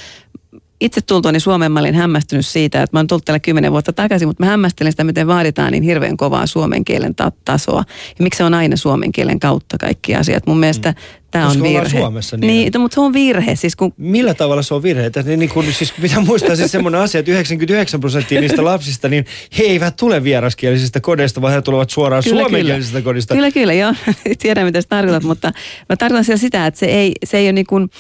itse 0.81 1.01
tultuani 1.01 1.41
Suomeen 1.41 1.73
mä 1.73 1.81
olin 1.81 1.95
hämmästynyt 1.95 2.47
siitä, 2.47 2.83
että 2.83 2.97
mä 2.97 2.99
oon 2.99 3.07
tullut 3.07 3.25
täällä 3.25 3.39
kymmenen 3.39 3.73
vuotta 3.73 3.93
takaisin, 3.93 4.29
mutta 4.29 4.45
mä 4.45 4.51
hämmästelen 4.51 4.93
sitä, 4.93 5.05
miten 5.05 5.27
vaaditaan 5.27 5.73
niin 5.73 5.83
hirveän 5.83 6.17
kovaa 6.17 6.47
suomen 6.47 6.85
kielen 6.85 7.15
ta- 7.15 7.33
tasoa. 7.45 7.85
Ja 8.19 8.23
miksi 8.23 8.39
se 8.39 8.45
on 8.45 8.55
aina 8.55 8.77
suomen 8.77 9.13
kielen 9.13 9.41
kautta 9.41 9.79
kaikki 9.79 10.15
asiat. 10.15 10.47
Mun 10.47 10.59
mielestä 10.59 10.91
mm. 10.91 10.97
tämä 11.31 11.49
on 11.49 11.63
virhe. 11.63 11.99
Suomessa, 11.99 12.37
niin. 12.37 12.73
niin 12.73 12.81
mutta 12.81 12.95
se 12.95 13.01
on 13.01 13.13
virhe. 13.13 13.57
Siis 13.57 13.77
kun 13.77 13.95
Millä 13.97 14.35
tavalla 14.35 14.63
se 14.63 14.75
on 14.75 14.83
virhe? 14.83 15.07
Että 15.07 15.23
niin 15.23 15.49
kun, 15.49 15.65
siis 15.73 15.93
pitää 16.03 16.21
muistaa 16.21 16.57
siis 16.57 16.73
semmoinen 16.73 17.01
asia, 17.01 17.19
että 17.19 17.31
99 17.31 18.01
prosenttia 18.01 18.41
niistä 18.41 18.65
lapsista, 18.73 19.09
niin 19.09 19.27
he 19.59 19.65
eivät 19.65 19.97
tule 19.97 20.25
vieraskielisistä 20.25 21.01
kodeista, 21.01 21.43
vaan 21.43 21.53
he 21.53 21.63
tulevat 21.63 21.91
suoraan 21.91 22.23
suomenkielisistä 22.23 23.03
kodista. 23.03 23.35
Kyllä, 23.35 23.51
kyllä, 23.51 23.73
joo. 23.73 23.95
Tiedän, 24.43 24.67
mitä 24.67 24.81
sä 24.81 24.89
tarkoitat, 24.89 25.23
mutta 25.23 25.53
mä 25.89 25.97
tarkoitan 25.97 26.39
sitä, 26.39 26.67
että 26.67 26.81
se 26.81 26.87
ei, 26.87 27.13
se 27.25 27.39
ei 27.39 27.47
ole 27.47 27.53
niin 27.53 27.67
kuin, 27.67 27.91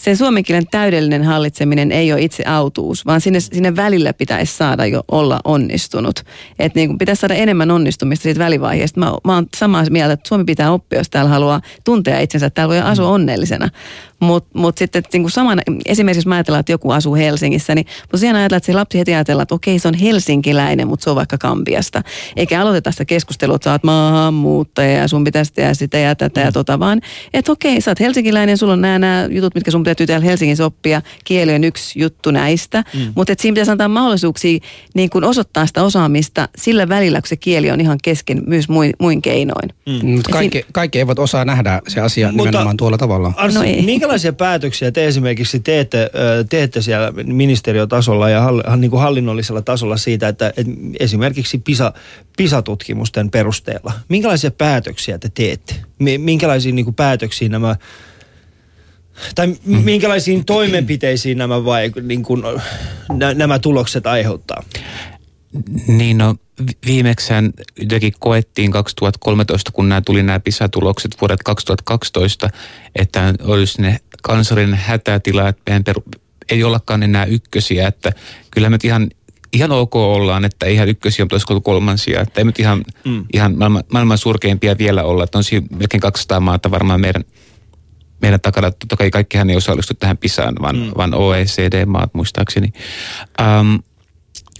sen 0.00 0.16
suomen 0.16 0.42
kielen 0.42 0.66
täydellinen 0.70 1.24
hallitseminen 1.24 1.92
ei 1.92 2.12
ole 2.12 2.22
itse 2.22 2.44
autuus, 2.46 3.06
vaan 3.06 3.20
sinne, 3.20 3.40
sinne 3.40 3.76
välillä 3.76 4.12
pitäisi 4.12 4.56
saada 4.56 4.86
jo 4.86 5.02
olla 5.10 5.40
onnistunut. 5.44 6.20
Että 6.58 6.78
niin 6.78 6.98
pitäisi 6.98 7.20
saada 7.20 7.34
enemmän 7.34 7.70
onnistumista 7.70 8.22
siitä 8.22 8.38
välivaiheesta. 8.38 9.00
Mä, 9.00 9.12
mä 9.24 9.34
oon 9.34 9.46
samaa 9.56 9.84
mieltä, 9.90 10.12
että 10.12 10.28
Suomi 10.28 10.44
pitää 10.44 10.72
oppia, 10.72 10.98
jos 10.98 11.10
täällä 11.10 11.30
haluaa 11.30 11.60
tuntea 11.84 12.20
itsensä, 12.20 12.46
että 12.46 12.54
täällä 12.54 12.72
voi 12.74 12.80
asua 12.80 13.06
Mm. 13.06 13.12
onnellisena. 13.12 13.68
Mutta 14.20 14.58
mut 14.58 14.78
sitten 14.78 15.02
niin 15.12 15.22
kuin 15.22 15.30
samana, 15.30 15.62
esimerkiksi 15.86 16.18
jos 16.18 16.26
mä 16.26 16.34
ajatellaan, 16.34 16.60
että 16.60 16.72
joku 16.72 16.90
asuu 16.90 17.14
Helsingissä, 17.14 17.74
niin 17.74 17.86
mutta 18.02 18.18
siinä 18.18 18.38
ajatellaan, 18.38 18.56
että 18.58 18.66
se 18.66 18.72
lapsi 18.72 18.98
heti 18.98 19.14
ajatellaan, 19.14 19.42
että 19.42 19.54
okei 19.54 19.78
se 19.78 19.88
on 19.88 19.94
helsinkiläinen, 19.94 20.88
mutta 20.88 21.04
se 21.04 21.10
on 21.10 21.16
vaikka 21.16 21.38
Kambiasta. 21.38 22.02
Eikä 22.36 22.60
aloiteta 22.60 22.90
sitä 22.90 23.04
keskustelua, 23.04 23.56
että 23.56 23.64
sä 23.64 23.72
oot 23.72 23.84
maahanmuuttaja 23.84 24.92
ja 24.92 25.08
sun 25.08 25.24
pitäisi 25.24 25.52
tehdä 25.52 25.74
sitä 25.74 25.98
ja 25.98 26.14
tätä 26.14 26.40
ja 26.40 26.52
tota, 26.52 26.78
vaan 26.78 27.00
että 27.34 27.52
okei 27.52 27.80
sä 27.80 27.90
oot 27.90 28.00
helsinkiläinen, 28.00 28.58
sulla 28.58 28.72
on 28.72 28.80
nämä, 28.80 28.98
nämä 28.98 29.28
jutut, 29.30 29.54
mitkä 29.54 29.70
sun 29.70 29.84
täytyy 29.84 30.06
täällä 30.06 30.26
Helsingissä 30.26 30.64
oppia. 30.64 31.02
Kieli 31.24 31.54
on 31.54 31.64
yksi 31.64 32.00
juttu 32.00 32.30
näistä, 32.30 32.84
mm. 32.94 33.12
mutta 33.14 33.34
siinä 33.38 33.54
pitäisi 33.54 33.70
antaa 33.70 33.88
mahdollisuuksia 33.88 34.58
niin 34.94 35.10
kuin 35.10 35.24
osoittaa 35.24 35.66
sitä 35.66 35.82
osaamista 35.82 36.48
sillä 36.56 36.88
välillä, 36.88 37.20
kun 37.20 37.28
se 37.28 37.36
kieli 37.36 37.70
on 37.70 37.80
ihan 37.80 37.98
kesken 38.02 38.42
myös 38.46 38.68
muin, 38.68 38.92
muin 39.00 39.22
keinoin. 39.22 39.70
Mm. 39.86 40.08
Mutta 40.10 40.32
kaikki, 40.32 40.64
kaikki 40.72 40.98
eivät 40.98 41.18
osaa 41.18 41.44
nähdä 41.44 41.80
se 41.88 42.00
asia 42.00 42.26
Mutta- 42.26 42.42
nimenomaan 42.42 42.76
tuolla 42.76 42.98
tavalla. 42.98 43.32
Arsi, 43.36 43.58
No 43.58 43.64
ei. 43.64 43.82
Minkälaisia 44.10 44.32
päätöksiä 44.32 44.92
te 44.92 45.06
esimerkiksi 45.06 45.60
teette, 45.60 46.10
teette 46.50 46.82
siellä 46.82 47.12
ministeriötasolla 47.12 48.30
ja 48.30 48.40
hall, 48.40 48.62
niin 48.76 48.90
kuin 48.90 49.00
hallinnollisella 49.00 49.62
tasolla 49.62 49.96
siitä, 49.96 50.28
että, 50.28 50.48
että 50.48 50.72
esimerkiksi 51.00 51.58
PISA, 51.58 51.92
PISA-tutkimusten 52.36 53.30
perusteella, 53.30 53.92
minkälaisia 54.08 54.50
päätöksiä 54.50 55.18
te 55.18 55.28
teette? 55.34 55.74
Mi- 55.98 56.18
Minkälaisiin 56.18 56.74
niin 56.74 56.84
kuin 56.84 56.94
päätöksiin 56.94 57.52
nämä, 57.52 57.76
tai 59.34 59.46
mm. 59.46 59.76
minkälaisiin 59.76 60.44
toimenpiteisiin 60.44 61.38
nämä, 61.38 61.64
vai, 61.64 61.92
niin 62.02 62.22
kuin, 62.22 62.42
nä, 63.16 63.34
nämä 63.34 63.58
tulokset 63.58 64.06
aiheuttaa? 64.06 64.62
Niin 65.86 66.18
no, 66.18 66.34
viimeksään 66.86 67.52
jotenkin 67.80 68.12
koettiin 68.18 68.70
2013, 68.70 69.72
kun 69.72 69.88
nämä 69.88 70.00
tuli 70.00 70.22
nämä 70.22 70.40
PISA-tulokset 70.40 71.16
vuodet 71.20 71.42
2012, 71.42 72.50
että 72.96 73.34
olisi 73.42 73.82
ne 73.82 73.98
kansallinen 74.22 74.74
hätätila, 74.74 75.48
että 75.48 75.62
meidän 75.66 75.84
peru, 75.84 76.04
ei 76.50 76.64
ollakaan 76.64 77.02
enää 77.02 77.24
ykkösiä, 77.24 77.88
että 77.88 78.12
kyllä 78.50 78.70
me 78.70 78.74
nyt 78.74 78.84
ihan, 78.84 79.10
ihan 79.52 79.72
ok 79.72 79.96
ollaan, 79.96 80.44
että 80.44 80.66
ihan 80.66 80.88
ykkösiä, 80.88 81.24
mutta 81.24 81.34
olisiko 81.34 81.60
kolmansia, 81.60 82.20
että 82.20 82.40
ei 82.40 82.44
nyt 82.44 82.58
ihan, 82.58 82.84
mm. 83.04 83.24
ihan 83.32 83.58
maailman, 83.58 83.84
maailman 83.92 84.18
surkeimpia 84.18 84.78
vielä 84.78 85.02
olla, 85.02 85.24
että 85.24 85.38
on 85.38 85.44
siinä 85.44 85.66
melkein 85.78 86.00
200 86.00 86.40
maata 86.40 86.70
varmaan 86.70 87.00
meidän, 87.00 87.24
meidän 88.22 88.40
takana, 88.40 88.70
totta 88.70 88.96
kai 88.96 89.10
kaikkihan 89.10 89.50
ei 89.50 89.56
osallistu 89.56 89.94
tähän 89.94 90.18
PISAan, 90.18 90.54
vaan, 90.62 90.76
mm. 90.76 90.90
vaan 90.96 91.14
OECD-maat 91.14 92.14
muistaakseni. 92.14 92.72
Um, 93.40 93.82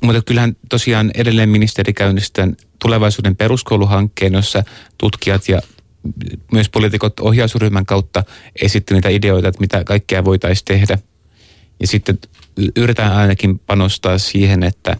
mutta 0.03 0.23
kyllähän 0.23 0.57
tosiaan 0.69 1.11
edelleen 1.15 1.49
ministeri 1.49 1.93
käynnistää 1.93 2.49
tulevaisuuden 2.79 3.37
peruskouluhankkeen, 3.37 4.33
jossa 4.33 4.65
tutkijat 4.99 5.49
ja 5.49 5.61
myös 6.53 6.69
poliitikot 6.69 7.21
ohjausryhmän 7.21 7.87
kautta 7.87 8.25
esitti 8.63 8.95
niitä 8.95 9.09
ideoita, 9.09 9.49
että 9.49 9.61
mitä 9.61 9.85
kaikkea 9.85 10.25
voitaisiin 10.25 10.65
tehdä. 10.65 10.99
Ja 11.81 11.87
sitten 11.87 12.19
yritetään 12.77 13.13
ainakin 13.13 13.59
panostaa 13.59 14.19
siihen, 14.19 14.63
että, 14.63 14.97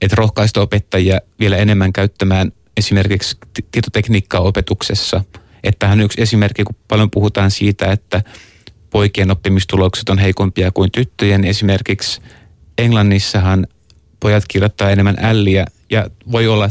että 0.00 0.16
rohkaista 0.16 0.60
opettajia 0.60 1.20
vielä 1.40 1.56
enemmän 1.56 1.92
käyttämään 1.92 2.52
esimerkiksi 2.76 3.36
tietotekniikkaa 3.70 4.40
opetuksessa. 4.40 5.24
Että 5.64 5.78
tähän 5.78 6.00
yksi 6.00 6.22
esimerkki, 6.22 6.64
kun 6.64 6.76
paljon 6.88 7.10
puhutaan 7.10 7.50
siitä, 7.50 7.92
että 7.92 8.22
poikien 8.90 9.30
oppimistulokset 9.30 10.08
on 10.08 10.18
heikompia 10.18 10.70
kuin 10.70 10.90
tyttöjen. 10.92 11.44
Esimerkiksi 11.44 12.20
Englannissahan 12.78 13.66
pojat 14.24 14.44
kirjoittaa 14.48 14.90
enemmän 14.90 15.16
älliä 15.20 15.66
ja 15.90 16.06
voi 16.32 16.48
olla, 16.48 16.68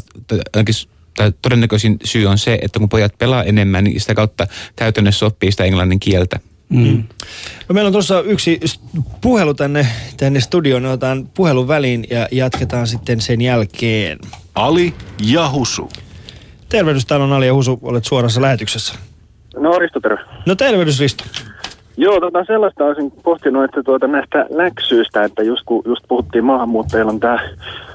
tai 1.17 1.33
todennäköisin 1.41 1.97
syy 2.03 2.25
on 2.25 2.37
se, 2.37 2.59
että 2.61 2.79
kun 2.79 2.89
pojat 2.89 3.17
pelaa 3.17 3.43
enemmän, 3.43 3.83
niin 3.83 4.01
sitä 4.01 4.15
kautta 4.15 4.47
käytännössä 4.75 5.25
oppii 5.25 5.51
sitä 5.51 5.63
englannin 5.63 5.99
kieltä. 5.99 6.39
Mm. 6.69 7.03
No 7.69 7.73
meillä 7.73 7.87
on 7.87 7.93
tuossa 7.93 8.21
yksi 8.21 8.59
puhelu 9.21 9.53
tänne, 9.53 9.87
tänne 10.17 10.41
studioon. 10.41 10.85
Otetaan 10.85 11.29
puhelun 11.33 11.67
väliin 11.67 12.07
ja 12.09 12.27
jatketaan 12.31 12.87
sitten 12.87 13.21
sen 13.21 13.41
jälkeen. 13.41 14.19
Ali 14.55 14.93
ja 15.21 15.49
Husu. 15.49 15.89
Tervehdys, 16.69 17.05
täällä 17.05 17.23
on 17.23 17.33
Ali 17.33 17.47
ja 17.47 17.53
Husu. 17.53 17.79
Olet 17.81 18.05
suorassa 18.05 18.41
lähetyksessä. 18.41 18.93
No 19.55 19.79
Risto, 19.79 19.99
terve. 19.99 20.21
No 20.45 20.55
tervehdys 20.55 20.99
Risto. 20.99 21.23
Joo, 21.97 22.19
tota 22.19 22.45
sellaista 22.45 22.85
olisin 22.85 23.11
pohtinut, 23.23 23.63
että 23.63 23.83
tuota 23.83 24.07
näistä 24.07 24.45
läksyistä, 24.49 25.23
että 25.23 25.43
just 25.43 25.61
kun 25.65 25.81
just 25.85 26.03
puhuttiin 26.07 26.45
maahanmuuttajilla 26.45 27.11
on 27.11 27.19
tämä 27.19 27.39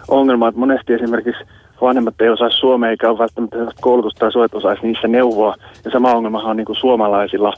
ongelma, 0.08 0.48
että 0.48 0.60
monesti 0.60 0.92
esimerkiksi 0.92 1.44
vanhemmat 1.80 2.20
ei 2.20 2.28
osaa 2.28 2.50
suomea 2.50 2.90
eikä 2.90 3.10
ole 3.10 3.18
välttämättä 3.18 3.56
koulutusta 3.80 4.18
tai 4.18 4.32
suojat 4.32 4.54
osaisi 4.54 4.82
niissä 4.82 5.08
neuvoa. 5.08 5.54
Ja 5.84 5.90
sama 5.90 6.12
ongelmahan 6.12 6.50
on 6.50 6.56
niin 6.56 6.64
kuin 6.64 6.76
suomalaisilla, 6.76 7.52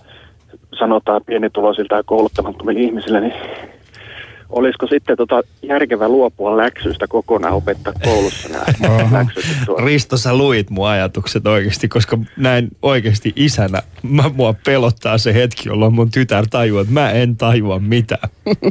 sanotaan 0.78 1.20
pienituloisilta 1.26 1.94
ja 1.94 2.02
kouluttamattomilla 2.02 2.80
ihmisillä, 2.80 3.20
niin 3.20 3.34
olisiko 4.50 4.86
sitten 4.86 5.16
tota 5.16 5.42
järkevä 5.62 6.08
luopua 6.08 6.56
läksyistä 6.56 7.06
kokonaan 7.08 7.54
opettaa 7.54 7.92
koulussa 8.04 8.48
nämä 8.48 9.08
läksyt? 9.18 9.44
Risto, 9.84 10.16
sä 10.16 10.36
luit 10.36 10.70
mun 10.70 10.88
ajatukset 10.88 11.46
oikeasti, 11.46 11.88
koska 11.88 12.18
näin 12.36 12.68
oikeasti 12.82 13.32
isänä 13.36 13.82
mä, 14.02 14.22
mua 14.34 14.54
pelottaa 14.66 15.18
se 15.18 15.34
hetki, 15.34 15.68
jolloin 15.68 15.94
mun 15.94 16.10
tytär 16.10 16.44
tajuaa, 16.50 16.82
että 16.82 16.94
mä 16.94 17.10
en 17.10 17.36
tajua 17.36 17.78
mitään. 17.78 18.28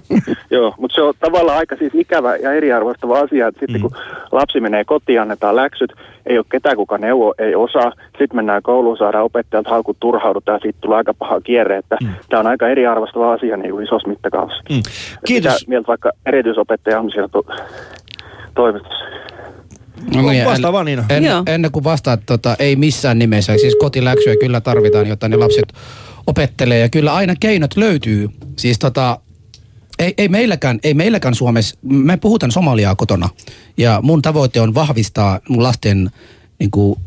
Joo, 0.52 0.76
mutta 0.78 0.96
se 0.96 1.02
on 1.02 1.14
tavallaan 1.20 1.58
aika 1.58 1.76
siis 1.76 1.96
ikävä 1.96 2.36
ja 2.36 2.54
eriarvoistava 2.54 3.20
asia, 3.20 3.48
että 3.48 3.60
sitten 3.60 3.76
mm. 3.76 3.82
kun 3.82 3.98
lapsi 4.32 4.60
menee 4.60 4.84
kotiin, 4.86 5.22
annetaan 5.22 5.56
läksyt, 5.56 5.94
ei 6.30 6.38
ole 6.38 6.46
ketään, 6.52 6.76
kuka 6.76 6.98
neuvo, 6.98 7.34
ei 7.38 7.56
osaa. 7.56 7.92
Sitten 8.06 8.36
mennään 8.36 8.62
kouluun, 8.64 8.98
saadaan 8.98 9.24
opettajat 9.24 9.68
haukut, 9.68 9.98
turhaudutaan 10.00 10.56
ja 10.56 10.60
siitä 10.60 10.80
tulee 10.82 10.98
aika 10.98 11.14
paha 11.14 11.42
kierre. 11.42 11.78
Että 11.78 11.98
mm. 12.02 12.10
Tämä 12.30 12.40
on 12.40 12.48
aika 12.48 12.68
eriarvoistava 12.70 13.34
asia 13.34 13.58
niin 13.58 13.72
kuin 13.72 13.86
isossa 13.86 14.08
mittakaavassa. 14.08 14.64
Mm. 14.70 14.82
Kiitos. 15.26 15.54
Mitä 15.54 15.70
mieltä 15.70 15.88
vaikka 15.88 16.12
erityisopettaja 16.26 17.00
on 17.00 17.12
siellä 17.12 17.28
to- 17.28 17.46
toimistossa? 18.56 19.06
No 20.16 20.22
niin, 20.22 20.46
Vastaa 20.46 20.74
vaan 20.74 20.86
Niina. 20.86 21.06
En, 21.10 21.24
ennen 21.48 21.72
kuin 21.72 21.84
vastaat, 21.84 22.20
tota, 22.26 22.56
ei 22.60 22.76
missään 22.76 23.20
nimessä. 23.20 23.58
Siis 23.58 23.76
kotiläksyjä 23.76 24.36
kyllä 24.40 24.62
tarvitaan, 24.62 25.08
jotta 25.08 25.30
ne 25.30 25.38
lapset 25.38 25.74
opettelee. 26.28 26.80
Ja 26.80 26.90
kyllä 26.90 27.14
aina 27.14 27.34
keinot 27.40 27.78
löytyy. 27.78 28.28
Siis 28.58 28.80
tota, 28.80 29.18
ei, 30.00 30.14
ei, 30.18 30.28
meilläkään, 30.28 30.80
ei 30.84 30.94
meilläkään 30.94 31.36
Suomessa, 31.36 31.78
me 31.82 32.18
puhutaan 32.18 32.52
somaliaa 32.52 32.96
kotona. 32.96 33.30
Ja 33.78 34.00
mun 34.04 34.22
tavoite 34.22 34.62
on 34.62 34.74
vahvistaa 34.74 35.40
mun 35.50 35.64
lasten 35.64 36.12
niin 36.60 36.72
kuin, 36.72 37.00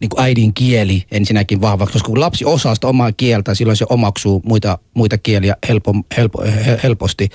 niin 0.00 0.08
kuin 0.08 0.20
äidin 0.20 0.54
kieli 0.54 1.04
ensinnäkin 1.10 1.60
vahvaksi, 1.60 1.92
koska 1.92 2.06
kun 2.06 2.20
lapsi 2.20 2.44
osaa 2.44 2.74
sitä 2.74 2.86
omaa 2.86 3.12
kieltä, 3.12 3.54
silloin 3.54 3.76
se 3.76 3.86
omaksuu 3.88 4.42
muita, 4.44 4.78
muita 4.94 5.18
kieliä 5.18 5.56
helpo, 5.68 5.94
helpo, 6.16 6.42
helposti. 6.82 7.28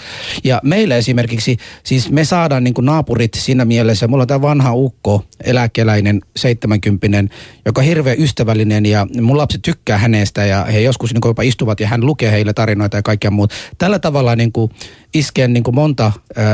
Ja 0.43 0.61
meillä 0.63 0.95
esimerkiksi, 0.95 1.57
siis 1.83 2.11
me 2.11 2.25
saadaan 2.25 2.63
niin 2.63 2.73
kuin 2.73 2.85
naapurit 2.85 3.33
siinä 3.33 3.65
mielessä, 3.65 4.07
mulla 4.07 4.21
on 4.21 4.27
tämä 4.27 4.41
vanha 4.41 4.73
ukko, 4.73 5.25
eläkeläinen, 5.43 6.21
70 6.35 7.35
joka 7.65 7.81
on 7.81 7.87
hirveän 7.87 8.19
ystävällinen 8.19 8.85
ja 8.85 9.07
mun 9.21 9.37
lapset 9.37 9.61
tykkää 9.61 9.97
hänestä 9.97 10.45
ja 10.45 10.65
he 10.65 10.79
joskus 10.79 11.13
niin 11.13 11.21
kuin 11.21 11.29
jopa 11.29 11.41
istuvat 11.41 11.79
ja 11.79 11.87
hän 11.87 12.05
lukee 12.05 12.31
heille 12.31 12.53
tarinoita 12.53 12.97
ja 12.97 13.03
kaikkea 13.03 13.31
muuta. 13.31 13.55
Tällä 13.77 13.99
tavalla 13.99 14.35
niin 14.35 14.51
kuin 14.51 14.71
iskee 15.13 15.47
niin 15.47 15.63
kuin 15.63 15.75
monta 15.75 16.11
ää, 16.35 16.45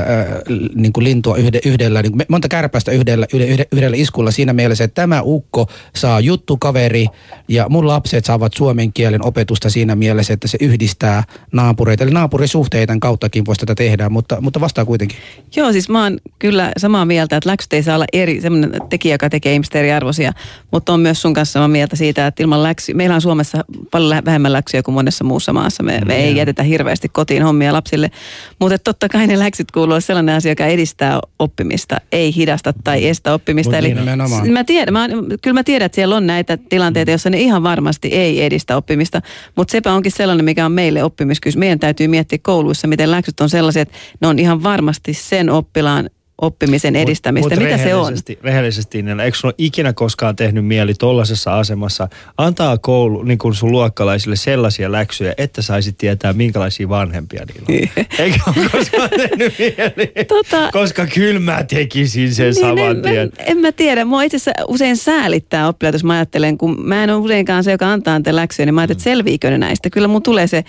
niin 0.75 0.93
kuin 0.93 1.03
lintua 1.03 1.37
yhde, 1.37 1.59
yhdellä, 1.65 2.01
niin 2.01 2.11
kuin 2.11 2.25
monta 2.29 2.47
kärpästä 2.47 2.91
yhdellä, 2.91 3.27
yhdellä, 3.33 3.65
yhdellä 3.71 3.97
iskulla 3.97 4.31
siinä 4.31 4.53
mielessä, 4.53 4.83
että 4.83 5.01
tämä 5.01 5.21
ukko 5.23 5.67
saa 5.95 6.19
juttukaveri 6.19 7.05
ja 7.47 7.69
mun 7.69 7.87
lapset 7.87 8.25
saavat 8.25 8.53
suomen 8.53 8.93
kielen 8.93 9.25
opetusta 9.25 9.69
siinä 9.69 9.95
mielessä, 9.95 10.33
että 10.33 10.47
se 10.47 10.57
yhdistää 10.61 11.23
naapureita. 11.51 12.03
Eli 12.03 12.11
naapurisuhteiden 12.11 12.99
kauttakin 12.99 13.45
voisi 13.45 13.59
tätä 13.59 13.75
tehdä, 13.75 14.09
mutta, 14.09 14.41
mutta 14.41 14.59
vastaa 14.59 14.85
kuitenkin. 14.85 15.17
Joo, 15.55 15.71
siis 15.71 15.89
mä 15.89 16.03
oon 16.03 16.17
kyllä 16.39 16.71
samaa 16.77 17.05
mieltä, 17.05 17.37
että 17.37 17.49
läksyt 17.49 17.73
ei 17.73 17.83
saa 17.83 17.95
olla 17.95 18.05
eri, 18.13 18.41
semmoinen 18.41 18.81
tekijä, 18.89 19.13
joka 19.13 19.29
tekee 19.29 19.53
ihmistä 19.53 19.79
eriarvoisia, 19.79 20.33
mutta 20.71 20.93
on 20.93 20.99
myös 20.99 21.21
sun 21.21 21.33
kanssa 21.33 21.53
samaa 21.53 21.67
mieltä 21.67 21.95
siitä, 21.95 22.27
että 22.27 22.43
ilman 22.43 22.63
läksy, 22.63 22.93
meillä 22.93 23.15
on 23.15 23.21
Suomessa 23.21 23.65
paljon 23.91 24.25
vähemmän 24.25 24.53
läksyjä 24.53 24.83
kuin 24.83 24.95
monessa 24.95 25.23
muussa 25.23 25.53
maassa. 25.53 25.83
Me, 25.83 26.01
me 26.05 26.15
ei 26.15 26.35
jätetä 26.35 26.63
hirveästi 26.63 27.09
kotiin 27.09 27.43
hommia 27.43 27.73
lapsille, 27.73 28.11
mutta 28.59 28.79
totta 28.79 29.09
kai 29.09 29.27
ne 29.27 29.39
läksyt 29.39 29.71
kuuluu 29.71 30.01
sellainen 30.01 30.35
asia, 30.35 30.51
joka 30.51 30.65
edistää 30.65 31.19
oppimista, 31.39 31.97
ei 32.11 32.35
hidasta 32.35 32.73
tai 32.83 33.07
estä 33.07 33.33
oppimista. 33.33 33.71
Mut 33.71 33.79
Eli 33.79 33.93
nimenomaan. 33.93 34.49
mä 34.49 34.63
tiedän, 34.63 34.93
mä, 34.93 35.07
kyllä 35.41 35.53
mä 35.53 35.63
tiedän, 35.63 35.85
että 35.85 35.95
siellä 35.95 36.15
on 36.15 36.27
näitä 36.27 36.57
tilanteita, 36.57 37.11
joissa 37.11 37.29
ne 37.29 37.39
ihan 37.39 37.63
varmasti 37.63 38.07
ei 38.07 38.43
edistä 38.43 38.77
oppimista, 38.77 39.21
mutta 39.55 39.71
sepä 39.71 39.93
onkin 39.93 40.11
sellainen, 40.11 40.45
mikä 40.45 40.65
on 40.65 40.71
meille 40.71 41.03
oppimiskysymys. 41.03 41.59
Meidän 41.59 41.79
täytyy 41.79 42.07
miettiä 42.07 42.39
kouluissa, 42.41 42.87
miten 42.87 43.11
läksyt 43.11 43.39
on 43.39 43.49
sellaiset, 43.49 43.81
että 43.81 43.97
ne 44.21 44.27
on 44.27 44.39
ihan 44.39 44.63
varmasti 44.63 45.13
sen 45.13 45.49
oppilaan 45.49 46.09
oppimisen 46.41 46.95
edistämistä. 46.95 47.49
Mut, 47.49 47.59
mut 47.59 47.69
Mitä 47.71 47.83
se 47.83 47.95
on? 47.95 48.13
rehellisesti- 48.43 49.01
niin 49.01 49.19
eikö 49.19 49.37
sulla 49.37 49.49
ole 49.51 49.55
ikinä 49.65 49.93
koskaan 49.93 50.35
tehnyt 50.35 50.65
mieli 50.65 50.93
tollaisessa 50.93 51.59
asemassa 51.59 52.07
antaa 52.37 52.77
koulu, 52.77 53.23
niin 53.23 53.37
kuin 53.37 53.53
sun 53.55 53.71
luokkalaisille 53.71 54.35
sellaisia 54.35 54.91
läksyjä, 54.91 55.33
että 55.37 55.61
saisit 55.61 55.97
tietää, 55.97 56.33
minkälaisia 56.33 56.89
vanhempia 56.89 57.43
niillä 57.45 57.65
on? 57.69 58.05
Eikö 58.19 58.37
ole 58.47 58.69
koskaan 58.71 59.09
tehnyt 59.09 59.59
mieli? 59.59 60.11
Tota- 60.33 60.71
Koska 60.71 61.05
kyllä 61.05 61.39
mä 61.39 61.63
tekisin 61.63 62.33
sen 62.35 62.55
saman 62.55 62.79
en, 62.79 63.01
tien. 63.01 63.17
en, 63.17 63.31
en 63.37 63.57
mä 63.57 63.71
tiedä. 63.71 64.05
Mua 64.05 64.23
itse 64.23 64.37
asiassa 64.37 64.65
usein 64.67 64.97
säälittää 64.97 65.67
oppilaat, 65.67 65.93
jos 65.93 66.03
mä 66.03 66.13
ajattelen, 66.13 66.57
kun 66.57 66.87
mä 66.87 67.03
en 67.03 67.09
ole 67.09 67.17
useinkaan 67.19 67.63
se, 67.63 67.71
joka 67.71 67.91
antaa 67.91 68.19
niitä 68.19 68.35
läksyjä, 68.35 68.65
niin 68.65 68.73
mä 68.73 68.81
ajattelen, 68.81 68.97
että 68.97 69.03
selviikö 69.03 69.49
ne 69.49 69.57
näistä. 69.57 69.89
Kyllä 69.89 70.07
mun 70.07 70.23
tulee 70.23 70.47
se, 70.47 70.63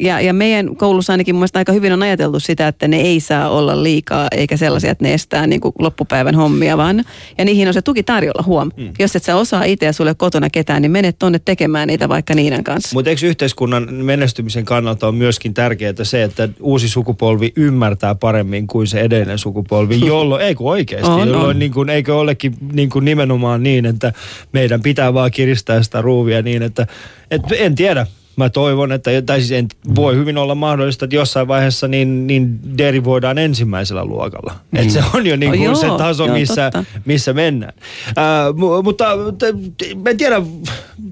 ja, 0.00 0.20
ja 0.20 0.32
meidän 0.32 0.76
koulussa 0.76 1.12
ainakin 1.12 1.34
mun 1.34 1.46
aika 1.54 1.72
hyvin 1.72 1.92
on 1.92 2.02
ajateltu 2.02 2.40
sitä, 2.40 2.68
että 2.68 2.88
ne 2.88 3.00
ei 3.00 3.20
saa 3.20 3.48
olla 3.48 3.82
liikaa, 3.82 4.28
eikä 4.32 4.56
sellaisia, 4.56 4.90
että 4.90 5.04
ne 5.04 5.14
estää 5.14 5.46
niin 5.46 5.60
kuin 5.60 5.74
loppupäivän 5.78 6.34
hommia, 6.34 6.76
vaan 6.76 7.04
ja 7.38 7.44
niihin 7.44 7.68
on 7.68 7.74
se 7.74 7.82
tuki 7.82 8.02
tarjolla, 8.02 8.42
huom. 8.46 8.70
Mm. 8.76 8.92
Jos 8.98 9.16
et 9.16 9.24
sä 9.24 9.36
osaa 9.36 9.64
itse 9.64 9.86
ja 9.86 9.92
sulle 9.92 10.14
kotona 10.14 10.50
ketään, 10.50 10.82
niin 10.82 10.90
menet 10.90 11.16
tonne 11.18 11.40
tekemään 11.44 11.88
niitä 11.88 12.08
vaikka 12.08 12.34
Niinan 12.34 12.64
kanssa. 12.64 12.94
Mutta 12.94 13.10
eikö 13.10 13.26
yhteiskunnan 13.26 13.94
menestymisen 13.94 14.64
kannalta 14.64 15.08
on 15.08 15.14
myöskin 15.14 15.54
tärkeää 15.54 15.94
se, 16.02 16.22
että 16.22 16.48
uusi 16.60 16.88
sukupolvi 16.88 17.52
ymmärtää 17.56 18.14
paremmin 18.14 18.66
kuin 18.66 18.86
se 18.86 19.00
edellinen 19.00 19.38
sukupolvi, 19.38 20.00
jolloin, 20.06 20.42
eikö 20.42 20.62
oikeasti, 20.62 21.10
On, 21.10 21.28
jolloin 21.28 21.50
on. 21.50 21.58
Niin 21.58 21.72
kuin, 21.72 21.88
eikö 21.88 22.16
olekin 22.16 22.54
niin 22.72 22.90
kuin 22.90 23.04
nimenomaan 23.04 23.62
niin, 23.62 23.86
että 23.86 24.12
meidän 24.52 24.82
pitää 24.82 25.14
vaan 25.14 25.30
kiristää 25.30 25.82
sitä 25.82 26.02
ruuvia 26.02 26.42
niin, 26.42 26.62
että 26.62 26.86
et, 27.30 27.42
en 27.58 27.74
tiedä. 27.74 28.06
Mä 28.38 28.48
toivon, 28.50 28.92
että, 28.92 29.10
tai 29.26 29.40
siis 29.40 29.52
en, 29.52 29.68
voi 29.94 30.16
hyvin 30.16 30.38
olla 30.38 30.54
mahdollista, 30.54 31.04
että 31.04 31.16
jossain 31.16 31.48
vaiheessa 31.48 31.88
niin, 31.88 32.26
niin 32.26 32.60
derivoidaan 32.78 33.38
ensimmäisellä 33.38 34.04
luokalla. 34.04 34.54
Mm. 34.70 34.78
Että 34.80 34.92
se 34.92 35.02
on 35.14 35.26
jo 35.26 35.36
niin 35.36 35.50
Oh, 35.50 35.56
kuin 35.56 35.64
joo, 35.64 35.74
se 35.74 35.86
taso, 35.98 36.26
joo, 36.26 36.34
missä, 36.36 36.70
totta. 36.70 37.00
missä 37.04 37.32
mennään. 37.32 37.72
Ää, 38.16 38.50
mu- 38.50 38.82
mutta 38.82 39.04
te- 39.38 39.54
te- 39.78 40.10
en 40.10 40.16
tiedä, 40.16 40.42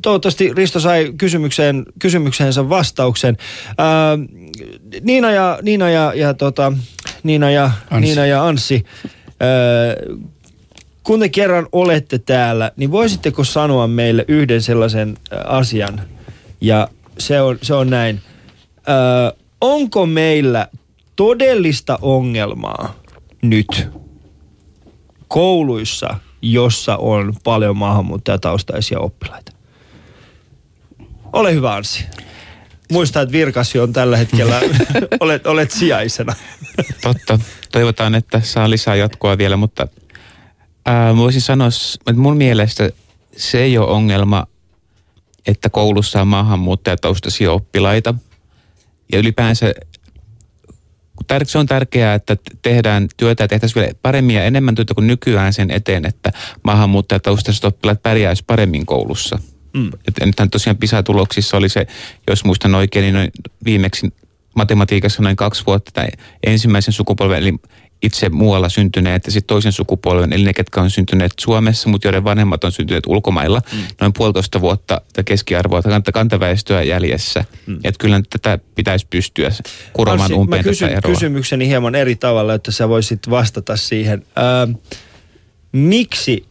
toivottavasti 0.02 0.52
Risto 0.54 0.80
sai 0.80 1.12
kysymykseen, 1.18 1.84
kysymykseensä 1.98 2.68
vastauksen. 2.68 3.36
Ää, 3.78 4.18
Niina 5.02 5.30
ja, 5.30 5.58
Niina 5.62 5.90
ja, 5.90 6.12
ja, 6.14 6.34
tota, 6.34 6.72
Niina 7.22 7.50
ja, 7.50 7.70
Anssi. 7.90 8.08
Niina 8.08 8.26
ja 8.26 8.44
Anssi, 8.46 8.84
ää, 9.40 9.48
kun 11.02 11.20
te 11.20 11.28
kerran 11.28 11.66
olette 11.72 12.18
täällä, 12.18 12.70
niin 12.76 12.90
voisitteko 12.90 13.44
sanoa 13.44 13.86
meille 13.86 14.24
yhden 14.28 14.62
sellaisen 14.62 15.16
ä, 15.32 15.36
asian, 15.46 16.00
ja 16.60 16.88
se 17.18 17.40
on, 17.40 17.58
se 17.62 17.74
on 17.74 17.90
näin. 17.90 18.20
Ö, 18.88 19.36
onko 19.60 20.06
meillä 20.06 20.68
todellista 21.16 21.98
ongelmaa 22.02 22.94
nyt 23.42 23.88
kouluissa, 25.28 26.16
jossa 26.42 26.96
on 26.96 27.34
paljon 27.44 27.76
maahanmuuttajataustaisia 27.76 29.00
oppilaita? 29.00 29.52
Ole 31.32 31.54
hyvä 31.54 31.74
Anssi. 31.74 32.04
muista, 32.92 33.20
että 33.20 33.32
virkasi 33.32 33.78
on 33.78 33.92
tällä 33.92 34.16
hetkellä, 34.16 34.60
olet, 35.20 35.46
olet 35.46 35.70
sijaisena. 35.70 36.34
Totta. 37.02 37.38
Toivotaan, 37.72 38.14
että 38.14 38.40
saa 38.40 38.70
lisää 38.70 38.94
jatkoa 38.94 39.38
vielä, 39.38 39.56
mutta 39.56 39.88
ää, 40.86 41.16
voisin 41.16 41.40
sanoa, 41.40 41.68
että 42.06 42.20
mun 42.22 42.36
mielestä 42.36 42.90
se 43.36 43.62
ei 43.62 43.78
ole 43.78 43.90
ongelma, 43.90 44.46
että 45.46 45.70
koulussa 45.70 46.20
on 46.20 46.28
maahanmuuttajataustaisia 46.28 47.52
oppilaita. 47.52 48.14
Ja 49.12 49.18
ylipäänsä 49.18 49.74
se 51.44 51.58
on 51.58 51.66
tärkeää, 51.66 52.14
että 52.14 52.36
tehdään 52.62 53.08
työtä 53.16 53.44
ja 53.44 53.48
tehtäisiin 53.48 53.82
vielä 53.82 53.94
paremmin 54.02 54.36
ja 54.36 54.44
enemmän 54.44 54.74
työtä 54.74 54.94
kuin 54.94 55.06
nykyään 55.06 55.52
sen 55.52 55.70
eteen, 55.70 56.06
että 56.06 56.32
maahanmuuttajataustaiset 56.64 57.64
oppilaat 57.64 58.02
pärjäisi 58.02 58.44
paremmin 58.46 58.86
koulussa. 58.86 59.38
Mm. 59.74 59.90
Et 60.08 60.26
nythän 60.26 60.50
tosiaan 60.50 60.76
PISA-tuloksissa 60.76 61.56
oli 61.56 61.68
se, 61.68 61.86
jos 62.28 62.44
muistan 62.44 62.74
oikein, 62.74 63.02
niin 63.02 63.14
noin 63.14 63.30
viimeksi 63.64 64.08
matematiikassa 64.54 65.22
noin 65.22 65.36
kaksi 65.36 65.62
vuotta 65.66 65.90
tai 65.94 66.06
ensimmäisen 66.46 66.94
sukupolven, 66.94 67.38
eli 67.38 67.54
itse 68.02 68.28
muualla 68.28 68.68
syntyneet 68.68 69.26
ja 69.26 69.32
sitten 69.32 69.46
toisen 69.46 69.72
sukupolven, 69.72 70.32
eli 70.32 70.44
ne, 70.44 70.52
ketkä 70.52 70.80
on 70.80 70.90
syntyneet 70.90 71.32
Suomessa, 71.40 71.88
mutta 71.88 72.06
joiden 72.06 72.24
vanhemmat 72.24 72.64
on 72.64 72.72
syntyneet 72.72 73.06
ulkomailla, 73.06 73.62
mm. 73.72 73.78
noin 74.00 74.12
puolitoista 74.12 74.60
vuotta 74.60 75.00
keskiarvoa 75.24 75.80
kanta- 75.80 76.12
kantaväestöä 76.12 76.82
jäljessä. 76.82 77.44
Mm. 77.66 77.74
Että 77.84 77.98
kyllä 77.98 78.20
tätä 78.30 78.58
pitäisi 78.74 79.06
pystyä 79.10 79.50
kuromaan 79.92 80.20
Anssi, 80.20 80.34
umpeen 80.34 80.58
mä 80.58 80.62
tätä 80.62 80.70
kysyn 80.70 80.88
eroa. 80.88 81.14
kysymykseni 81.14 81.68
hieman 81.68 81.94
eri 81.94 82.16
tavalla, 82.16 82.54
että 82.54 82.72
sä 82.72 82.88
voisit 82.88 83.30
vastata 83.30 83.76
siihen. 83.76 84.22
Ää, 84.36 84.68
miksi 85.72 86.44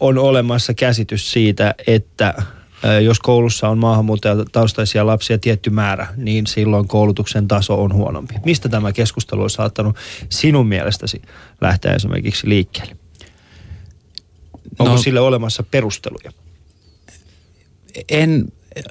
on 0.00 0.18
olemassa 0.18 0.74
käsitys 0.74 1.32
siitä, 1.32 1.74
että 1.86 2.34
jos 3.04 3.20
koulussa 3.20 3.68
on 3.68 3.78
maahanmuuttajataustaisia 3.78 5.06
lapsia 5.06 5.38
tietty 5.38 5.70
määrä, 5.70 6.06
niin 6.16 6.46
silloin 6.46 6.88
koulutuksen 6.88 7.48
taso 7.48 7.82
on 7.82 7.92
huonompi. 7.94 8.34
Mistä 8.44 8.68
tämä 8.68 8.92
keskustelu 8.92 9.42
on 9.42 9.50
saattanut 9.50 9.96
sinun 10.28 10.66
mielestäsi 10.66 11.22
lähteä 11.60 11.94
esimerkiksi 11.94 12.48
liikkeelle? 12.48 12.96
Onko 14.78 14.92
No- 14.92 15.02
sille 15.02 15.20
olemassa 15.20 15.62
perusteluja? 15.62 16.32
en, 18.08 18.44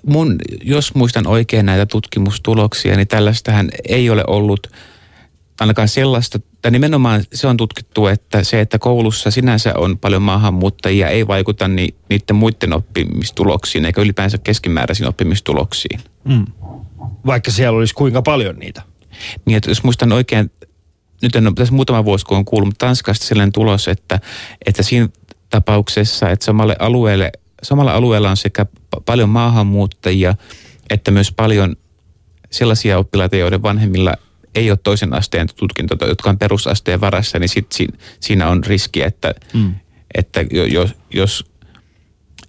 mun, 0.06 0.38
jos 0.64 0.96
muistan 0.96 1.28
oikein 1.28 1.66
näitä 1.66 1.86
tutkimustuloksia, 1.86 2.96
niin 2.96 3.08
tällaistähän 3.08 3.70
ei 3.88 4.10
ole 4.10 4.24
ollut 4.28 4.68
ainakaan 5.62 5.88
sellaista, 5.88 6.40
tai 6.62 6.72
nimenomaan 6.72 7.24
se 7.34 7.48
on 7.48 7.58
tutkittu, 7.58 8.08
että 8.08 8.44
se, 8.44 8.62
että 8.62 8.80
koulussa 8.80 9.32
sinänsä 9.32 9.74
on 9.78 9.98
paljon 9.98 10.22
maahanmuuttajia, 10.22 11.08
ei 11.08 11.28
vaikuta 11.28 11.68
ni, 11.68 11.88
niiden 12.10 12.36
muiden 12.36 12.74
oppimistuloksiin, 12.74 13.86
eikä 13.86 14.02
ylipäänsä 14.02 14.38
keskimääräisiin 14.38 15.08
oppimistuloksiin. 15.08 16.00
Mm. 16.24 16.46
Vaikka 17.26 17.52
siellä 17.52 17.78
olisi 17.78 17.94
kuinka 17.94 18.22
paljon 18.22 18.56
niitä. 18.56 18.82
Niin, 19.46 19.58
että 19.58 19.70
jos 19.70 19.84
muistan 19.84 20.12
oikein, 20.12 20.52
nyt 21.22 21.36
en 21.36 21.48
ole 21.48 21.54
tässä 21.54 21.74
muutama 21.74 22.06
vuosi, 22.06 22.26
kun 22.26 22.38
on 22.38 22.46
kuullut, 22.46 22.78
Tanskasta 22.78 23.26
sellainen 23.26 23.52
tulos, 23.52 23.88
että, 23.88 24.20
että 24.66 24.84
siinä 24.84 25.10
tapauksessa, 25.50 26.30
että 26.30 26.46
samalle 26.46 26.76
alueelle, 26.80 27.32
samalla 27.64 27.94
alueella 27.94 28.30
on 28.30 28.38
sekä 28.38 28.66
pa- 28.96 29.02
paljon 29.06 29.30
maahanmuuttajia, 29.30 30.36
että 30.90 31.12
myös 31.12 31.32
paljon 31.32 31.76
sellaisia 32.50 32.98
oppilaita, 32.98 33.36
joiden 33.36 33.62
vanhemmilla 33.62 34.14
ei 34.56 34.72
ole 34.72 34.80
toisen 34.84 35.14
asteen 35.14 35.48
tutkintoa, 35.56 36.08
jotka 36.08 36.30
on 36.30 36.38
perusasteen 36.38 37.02
varassa, 37.02 37.40
niin 37.40 37.50
sit 37.50 37.72
siinä, 37.72 37.98
siinä 38.20 38.48
on 38.50 38.64
riski, 38.64 39.04
että, 39.04 39.36
mm. 39.54 39.76
että 40.14 40.42
jo- 40.52 40.66
jos, 40.66 40.94
jos 41.14 41.46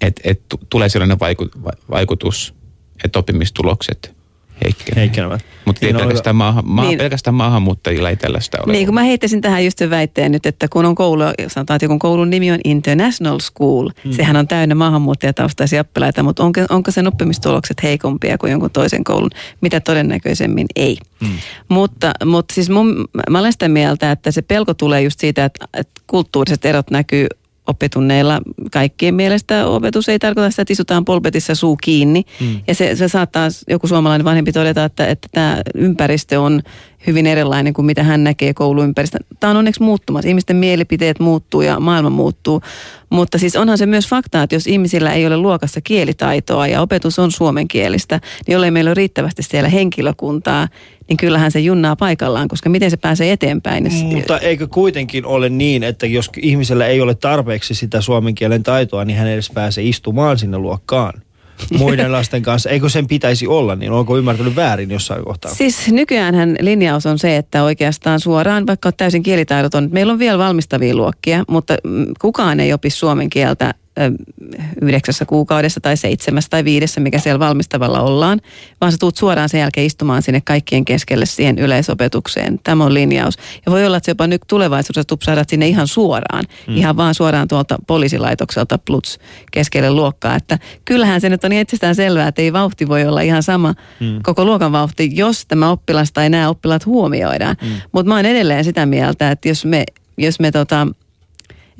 et, 0.00 0.20
et, 0.24 0.48
tu- 0.48 0.60
tulee 0.70 0.88
sellainen 0.88 1.20
vaiku, 1.20 1.48
va- 1.64 1.72
vaikutus, 1.90 2.54
että 3.04 3.18
oppimistulokset 3.18 4.14
heikkenevät. 4.64 4.96
Heikkenevät. 4.96 5.44
Mutta 5.64 5.86
Niin 5.86 5.96
pelkästään, 5.96 6.36
maahan, 6.36 6.64
maa, 6.66 6.84
Niin. 6.84 6.98
pelkästään 6.98 7.34
maahanmuuttajilla 7.34 8.10
ei 8.10 8.16
tällaista 8.16 8.58
ole. 8.62 8.72
Niin, 8.72 8.86
kun 8.86 8.94
mä 8.94 9.02
heittäisin 9.02 9.40
tähän 9.40 9.64
just 9.64 9.78
sen 9.78 9.90
väitteen 9.90 10.32
nyt, 10.32 10.46
että 10.46 10.68
kun 10.68 10.84
on 10.84 10.94
koulu, 10.94 11.22
sanotaan, 11.48 11.76
että 11.76 11.84
joku 11.84 11.98
koulun 11.98 12.30
nimi 12.30 12.52
on 12.52 12.58
International 12.64 13.38
School, 13.38 13.90
mm. 14.04 14.12
sehän 14.12 14.36
on 14.36 14.48
täynnä 14.48 14.74
maahanmuuttajataustaisia 14.74 15.80
oppilaita, 15.80 16.22
mutta 16.22 16.44
onko, 16.44 16.60
onko 16.70 16.90
sen 16.90 17.06
oppimistulokset 17.06 17.82
heikompia 17.82 18.38
kuin 18.38 18.50
jonkun 18.50 18.70
toisen 18.70 19.04
koulun? 19.04 19.30
Mitä 19.60 19.80
todennäköisemmin 19.80 20.66
ei. 20.76 20.96
Mm. 21.20 21.28
Mutta, 21.68 22.12
mutta 22.24 22.54
siis 22.54 22.70
mun, 22.70 23.08
mä 23.30 23.38
olen 23.38 23.52
sitä 23.52 23.68
mieltä, 23.68 24.10
että 24.10 24.30
se 24.30 24.42
pelko 24.42 24.74
tulee 24.74 25.02
just 25.02 25.20
siitä, 25.20 25.44
että, 25.44 25.66
että 25.74 26.00
kulttuuriset 26.06 26.64
erot 26.64 26.90
näkyy 26.90 27.26
oppitunneilla 27.66 28.40
kaikkien 28.72 29.14
mielestä 29.14 29.66
opetus 29.66 30.08
ei 30.08 30.18
tarkoita 30.18 30.50
sitä, 30.50 30.62
että 30.62 30.72
istutaan 30.72 31.04
polpetissa 31.04 31.54
suu 31.54 31.76
kiinni. 31.82 32.22
Mm. 32.40 32.60
Ja 32.66 32.74
se, 32.74 32.96
se 32.96 33.08
saattaa 33.08 33.48
joku 33.68 33.86
suomalainen 33.86 34.24
vanhempi 34.24 34.52
todeta, 34.52 34.84
että, 34.84 35.06
että 35.06 35.28
tämä 35.32 35.62
ympäristö 35.74 36.40
on 36.40 36.62
hyvin 37.06 37.26
erilainen 37.26 37.72
kuin 37.72 37.86
mitä 37.86 38.02
hän 38.02 38.24
näkee 38.24 38.54
kouluympäristö. 38.54 39.18
Tämä 39.40 39.50
on 39.50 39.56
onneksi 39.56 39.82
muuttumassa. 39.82 40.28
Ihmisten 40.28 40.56
mielipiteet 40.56 41.20
muuttuu 41.20 41.62
ja 41.62 41.80
maailma 41.80 42.10
muuttuu. 42.10 42.60
Mutta 43.10 43.38
siis 43.38 43.56
onhan 43.56 43.78
se 43.78 43.86
myös 43.86 44.08
fakta, 44.08 44.42
että 44.42 44.54
jos 44.54 44.66
ihmisillä 44.66 45.12
ei 45.12 45.26
ole 45.26 45.36
luokassa 45.36 45.80
kielitaitoa 45.80 46.66
ja 46.66 46.80
opetus 46.80 47.18
on 47.18 47.32
suomenkielistä, 47.32 48.20
niin 48.46 48.52
jollei 48.52 48.70
meillä 48.70 48.88
ole 48.88 48.94
riittävästi 48.94 49.42
siellä 49.42 49.68
henkilökuntaa, 49.68 50.68
niin 51.12 51.16
kyllähän 51.16 51.50
se 51.52 51.60
junnaa 51.60 51.96
paikallaan, 51.96 52.48
koska 52.48 52.68
miten 52.70 52.90
se 52.90 52.96
pääsee 52.96 53.32
eteenpäin. 53.32 53.84
Jos- 53.84 54.04
Mutta 54.14 54.38
eikö 54.38 54.66
kuitenkin 54.68 55.26
ole 55.26 55.48
niin, 55.48 55.82
että 55.82 56.06
jos 56.06 56.30
ihmisellä 56.42 56.86
ei 56.86 57.00
ole 57.00 57.14
tarpeeksi 57.14 57.74
sitä 57.74 58.00
suomen 58.00 58.34
kielen 58.34 58.62
taitoa, 58.62 59.04
niin 59.04 59.18
hän 59.18 59.28
edes 59.28 59.50
pääse 59.54 59.82
istumaan 59.82 60.38
sinne 60.38 60.58
luokkaan 60.58 61.22
muiden 61.78 62.12
lasten 62.12 62.42
kanssa. 62.42 62.70
Eikö 62.70 62.88
sen 62.88 63.06
pitäisi 63.06 63.46
olla, 63.46 63.76
niin 63.76 63.92
onko 63.92 64.18
ymmärtänyt 64.18 64.56
väärin 64.56 64.90
jossain 64.90 65.24
kohtaa? 65.24 65.54
Siis 65.54 65.88
nykyäänhän 65.88 66.56
linjaus 66.60 67.06
on 67.06 67.18
se, 67.18 67.36
että 67.36 67.62
oikeastaan 67.64 68.20
suoraan, 68.20 68.66
vaikka 68.66 68.86
olet 68.86 68.96
täysin 68.96 69.22
kielitaidoton, 69.22 69.88
meillä 69.92 70.12
on 70.12 70.18
vielä 70.18 70.38
valmistavia 70.38 70.94
luokkia, 70.94 71.44
mutta 71.48 71.76
mm, 71.84 72.06
kukaan 72.20 72.60
ei 72.60 72.72
opi 72.72 72.90
suomen 72.90 73.30
kieltä 73.30 73.74
yhdeksässä 74.82 75.24
kuukaudessa 75.24 75.80
tai 75.80 75.96
seitsemässä 75.96 76.50
tai 76.50 76.64
viidessä, 76.64 77.00
mikä 77.00 77.18
siellä 77.18 77.38
valmistavalla 77.38 78.00
ollaan, 78.00 78.40
vaan 78.80 78.92
sä 78.92 78.98
tuut 78.98 79.16
suoraan 79.16 79.48
sen 79.48 79.60
jälkeen 79.60 79.86
istumaan 79.86 80.22
sinne 80.22 80.40
kaikkien 80.40 80.84
keskelle 80.84 81.26
siihen 81.26 81.58
yleisopetukseen. 81.58 82.60
Tämä 82.64 82.84
on 82.84 82.94
linjaus. 82.94 83.38
Ja 83.66 83.72
voi 83.72 83.86
olla, 83.86 83.96
että 83.96 84.04
se 84.04 84.10
jopa 84.10 84.26
nyt 84.26 84.42
tulevaisuudessa 84.48 85.08
tupsahdat 85.08 85.48
sinne 85.48 85.68
ihan 85.68 85.88
suoraan, 85.88 86.44
mm. 86.68 86.76
ihan 86.76 86.96
vaan 86.96 87.14
suoraan 87.14 87.48
tuolta 87.48 87.78
poliisilaitokselta 87.86 88.78
pluts 88.78 89.18
keskelle 89.52 89.90
luokkaa. 89.90 90.36
Että 90.36 90.58
kyllähän 90.84 91.20
se 91.20 91.28
nyt 91.28 91.44
on 91.44 91.52
itsestään 91.52 91.94
selvää, 91.94 92.28
että 92.28 92.42
ei 92.42 92.52
vauhti 92.52 92.88
voi 92.88 93.04
olla 93.04 93.20
ihan 93.20 93.42
sama 93.42 93.74
mm. 94.00 94.20
koko 94.22 94.44
luokan 94.44 94.72
vauhti, 94.72 95.10
jos 95.14 95.46
tämä 95.46 95.70
oppilas 95.70 96.12
tai 96.12 96.30
nämä 96.30 96.48
oppilaat 96.48 96.86
huomioidaan. 96.86 97.56
Mm. 97.62 97.68
Mutta 97.92 98.08
mä 98.08 98.16
oon 98.16 98.26
edelleen 98.26 98.64
sitä 98.64 98.86
mieltä, 98.86 99.30
että 99.30 99.48
jos 99.48 99.64
me, 99.64 99.84
jos 100.18 100.40
me 100.40 100.50
tota, 100.50 100.86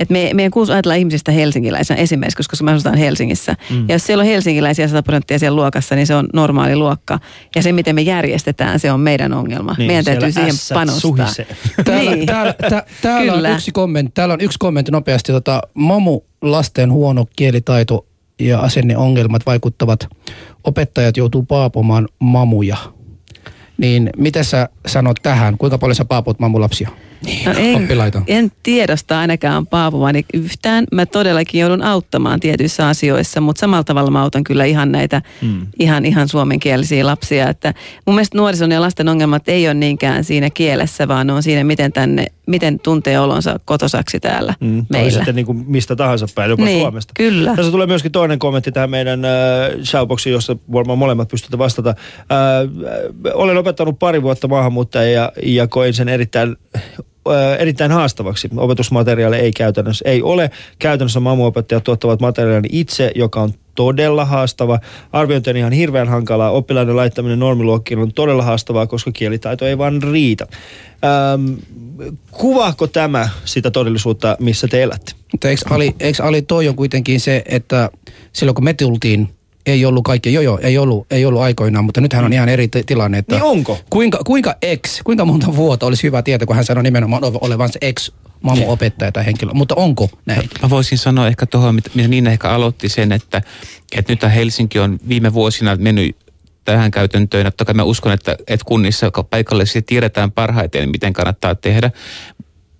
että 0.00 0.12
me, 0.12 0.30
meidän 0.34 0.50
kuulisi 0.50 0.72
ajatella 0.72 0.94
ihmisistä 0.94 1.32
helsinkiläisenä 1.32 2.00
esimerkiksi, 2.00 2.48
koska 2.48 2.64
me 2.64 2.72
asutaan 2.72 2.98
Helsingissä. 2.98 3.56
Mm. 3.70 3.84
Ja 3.88 3.94
jos 3.94 4.06
siellä 4.06 4.22
on 4.22 4.26
helsinkiläisiä 4.26 4.88
100 4.88 5.02
prosenttia 5.02 5.38
siellä 5.38 5.56
luokassa, 5.56 5.94
niin 5.94 6.06
se 6.06 6.14
on 6.14 6.28
normaali 6.34 6.76
luokka. 6.76 7.18
Ja 7.56 7.62
se, 7.62 7.72
miten 7.72 7.94
me 7.94 8.00
järjestetään, 8.02 8.80
se 8.80 8.92
on 8.92 9.00
meidän 9.00 9.32
ongelma. 9.32 9.74
Niin, 9.78 9.86
meidän 9.86 10.04
täytyy 10.04 10.32
siihen 10.32 10.54
panostaa. 10.74 11.00
suhisee. 11.00 11.46
Täällä, 11.84 12.10
Niin. 12.16 12.26
täällä, 12.26 12.52
tä, 12.70 12.86
täällä, 13.02 13.32
on 13.32 13.46
yksi 13.46 13.72
kommentti, 13.72 14.12
täällä 14.14 14.34
on 14.34 14.40
yksi 14.40 14.58
kommentti 14.58 14.92
nopeasti. 14.92 15.32
Tota, 15.32 15.62
mamu 15.74 16.20
lasten 16.42 16.92
huono 16.92 17.26
kielitaito 17.36 18.06
ja 18.40 18.58
asenneongelmat 18.60 19.46
vaikuttavat. 19.46 20.08
Opettajat 20.64 21.16
joutuu 21.16 21.42
paapomaan 21.42 22.08
mamuja. 22.18 22.76
Niin 23.78 24.10
mitä 24.16 24.42
sä 24.42 24.68
sanot 24.86 25.16
tähän? 25.22 25.58
Kuinka 25.58 25.78
paljon 25.78 25.94
sä 25.94 26.04
paapot 26.04 26.38
mamulapsia? 26.38 26.88
No 27.46 27.52
en, 27.56 27.76
Oppilaita. 27.82 28.22
en 28.26 28.52
tiedosta 28.62 29.18
ainakaan 29.20 29.66
paapuvani 29.66 30.24
yhtään. 30.34 30.84
Mä 30.92 31.06
todellakin 31.06 31.60
joudun 31.60 31.82
auttamaan 31.82 32.40
tietyissä 32.40 32.88
asioissa, 32.88 33.40
mutta 33.40 33.60
samalla 33.60 33.84
tavalla 33.84 34.10
mä 34.10 34.22
autan 34.22 34.44
kyllä 34.44 34.64
ihan 34.64 34.92
näitä 34.92 35.22
mm. 35.42 35.66
ihan, 35.78 36.04
ihan 36.04 36.28
suomenkielisiä 36.28 37.06
lapsia. 37.06 37.48
Että 37.48 37.74
mun 38.06 38.14
mielestä 38.14 38.38
nuorison 38.38 38.70
ja 38.70 38.80
lasten 38.80 39.08
ongelmat 39.08 39.48
ei 39.48 39.66
ole 39.66 39.74
niinkään 39.74 40.24
siinä 40.24 40.50
kielessä, 40.50 41.08
vaan 41.08 41.26
ne 41.26 41.32
on 41.32 41.42
siinä, 41.42 41.64
miten, 41.64 41.92
tänne, 41.92 42.26
miten 42.46 42.80
tuntee 42.80 43.20
olonsa 43.20 43.60
kotosaksi 43.64 44.20
täällä 44.20 44.54
Mm, 44.60 44.76
tai 44.76 45.00
meillä. 45.00 45.10
sitten 45.10 45.34
niin 45.36 45.46
kuin 45.46 45.64
mistä 45.66 45.96
tahansa 45.96 46.26
päin, 46.34 46.50
jopa 46.50 46.64
Niin, 46.64 46.80
Suomesta. 46.80 47.12
kyllä. 47.16 47.56
Tässä 47.56 47.72
tulee 47.72 47.86
myöskin 47.86 48.12
toinen 48.12 48.38
kommentti 48.38 48.72
tähän 48.72 48.90
meidän 48.90 49.24
äh, 49.24 49.30
shoutboxiin, 49.84 50.32
jossa 50.32 50.56
varmaan 50.72 50.98
molemmat 50.98 51.28
pystytte 51.28 51.58
vastata. 51.58 51.88
Äh, 51.90 51.96
äh, 51.96 53.32
olen 53.34 53.56
opettanut 53.58 53.98
pari 53.98 54.22
vuotta 54.22 54.48
maahanmuuttajia 54.48 55.12
ja, 55.20 55.32
ja 55.42 55.66
koin 55.66 55.94
sen 55.94 56.08
erittäin 56.08 56.56
erittäin 57.58 57.90
haastavaksi. 57.90 58.48
Opetusmateriaali 58.56 59.36
ei 59.36 59.52
käytännössä 59.52 60.04
ei 60.08 60.22
ole. 60.22 60.50
Käytännössä 60.78 61.20
mamuopettajat 61.20 61.84
tuottavat 61.84 62.20
materiaalin 62.20 62.70
itse, 62.72 63.12
joka 63.14 63.40
on 63.40 63.54
todella 63.74 64.24
haastava. 64.24 64.78
Arviointi 65.12 65.50
on 65.50 65.56
ihan 65.56 65.72
hirveän 65.72 66.08
hankalaa. 66.08 66.50
Oppilaiden 66.50 66.96
laittaminen 66.96 67.38
normiluokkiin 67.38 68.00
on 68.00 68.12
todella 68.12 68.42
haastavaa, 68.42 68.86
koska 68.86 69.12
kielitaito 69.12 69.66
ei 69.66 69.78
vaan 69.78 70.02
riitä. 70.02 70.46
Ähm, 71.04 71.52
kuvaako 72.30 72.86
tämä 72.86 73.28
sitä 73.44 73.70
todellisuutta, 73.70 74.36
missä 74.40 74.68
te 74.68 74.82
elätte? 74.82 75.12
Eikö 75.44 75.62
Ali, 75.70 75.94
eikö 76.00 76.24
Ali 76.24 76.42
toi 76.42 76.68
on 76.68 76.76
kuitenkin 76.76 77.20
se, 77.20 77.42
että 77.46 77.90
silloin 78.32 78.54
kun 78.54 78.64
me 78.64 78.74
tultiin 78.74 79.28
ei 79.66 79.84
ollut 79.84 80.04
kaikki, 80.04 80.32
joo 80.32 80.42
joo, 80.42 80.58
ei 80.62 80.78
ollut, 80.78 81.06
ei 81.10 81.24
ollut 81.24 81.42
aikoinaan, 81.42 81.84
mutta 81.84 82.00
nythän 82.00 82.24
on 82.24 82.32
ihan 82.32 82.48
eri 82.48 82.68
t- 82.68 82.86
tilanne. 82.86 83.18
Että 83.18 83.34
Niin 83.34 83.44
onko? 83.44 83.78
Kuinka, 83.90 84.18
kuinka 84.26 84.54
ex, 84.62 85.02
kuinka 85.04 85.24
monta 85.24 85.56
vuotta 85.56 85.86
olisi 85.86 86.02
hyvä 86.02 86.22
tietää, 86.22 86.46
kun 86.46 86.56
hän 86.56 86.64
sanoi 86.64 86.82
nimenomaan 86.82 87.22
olevansa 87.40 87.78
ex 87.82 88.10
mamu 88.42 88.72
opettaja 88.72 89.12
tai 89.12 89.26
henkilö, 89.26 89.52
mutta 89.54 89.74
onko 89.74 90.08
näin? 90.26 90.50
Mä 90.62 90.70
voisin 90.70 90.98
sanoa 90.98 91.28
ehkä 91.28 91.46
tuohon, 91.46 91.74
mitä 91.74 91.90
Niina 92.08 92.30
ehkä 92.30 92.50
aloitti 92.50 92.88
sen, 92.88 93.12
että, 93.12 93.42
että 93.96 94.12
nyt 94.12 94.22
Helsinki 94.34 94.78
on 94.78 94.98
viime 95.08 95.32
vuosina 95.32 95.76
mennyt 95.76 96.16
tähän 96.64 96.90
käytäntöön. 96.90 97.44
Totta 97.44 97.64
kai 97.64 97.74
mä 97.74 97.82
uskon, 97.82 98.12
että, 98.12 98.36
että 98.46 98.64
kunnissa 98.64 99.10
paikallisesti 99.30 99.82
tiedetään 99.82 100.32
parhaiten, 100.32 100.90
miten 100.90 101.12
kannattaa 101.12 101.54
tehdä. 101.54 101.90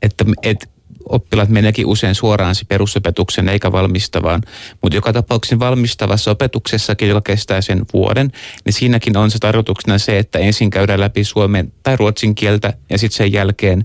Että, 0.03 0.25
että 0.43 0.67
oppilaat 1.13 1.49
meneekin 1.49 1.87
usein 1.87 2.15
suoraan 2.15 2.55
se 2.55 2.65
perusopetuksen 2.65 3.49
eikä 3.49 3.73
valmistavaan. 3.73 4.43
Mutta 4.83 4.97
joka 4.97 5.13
tapauksessa 5.13 5.59
valmistavassa 5.59 6.31
opetuksessakin, 6.31 7.09
joka 7.09 7.21
kestää 7.21 7.61
sen 7.61 7.85
vuoden, 7.93 8.33
niin 8.65 8.73
siinäkin 8.73 9.17
on 9.17 9.31
se 9.31 9.39
tarkoituksena 9.39 9.99
se, 9.99 10.19
että 10.19 10.39
ensin 10.39 10.71
käydään 10.71 11.01
läpi 11.01 11.25
suomen 11.25 11.73
tai 11.83 11.97
ruotsin 11.97 12.35
kieltä 12.35 12.73
ja 12.91 12.99
sitten 12.99 13.17
sen 13.17 13.33
jälkeen 13.33 13.85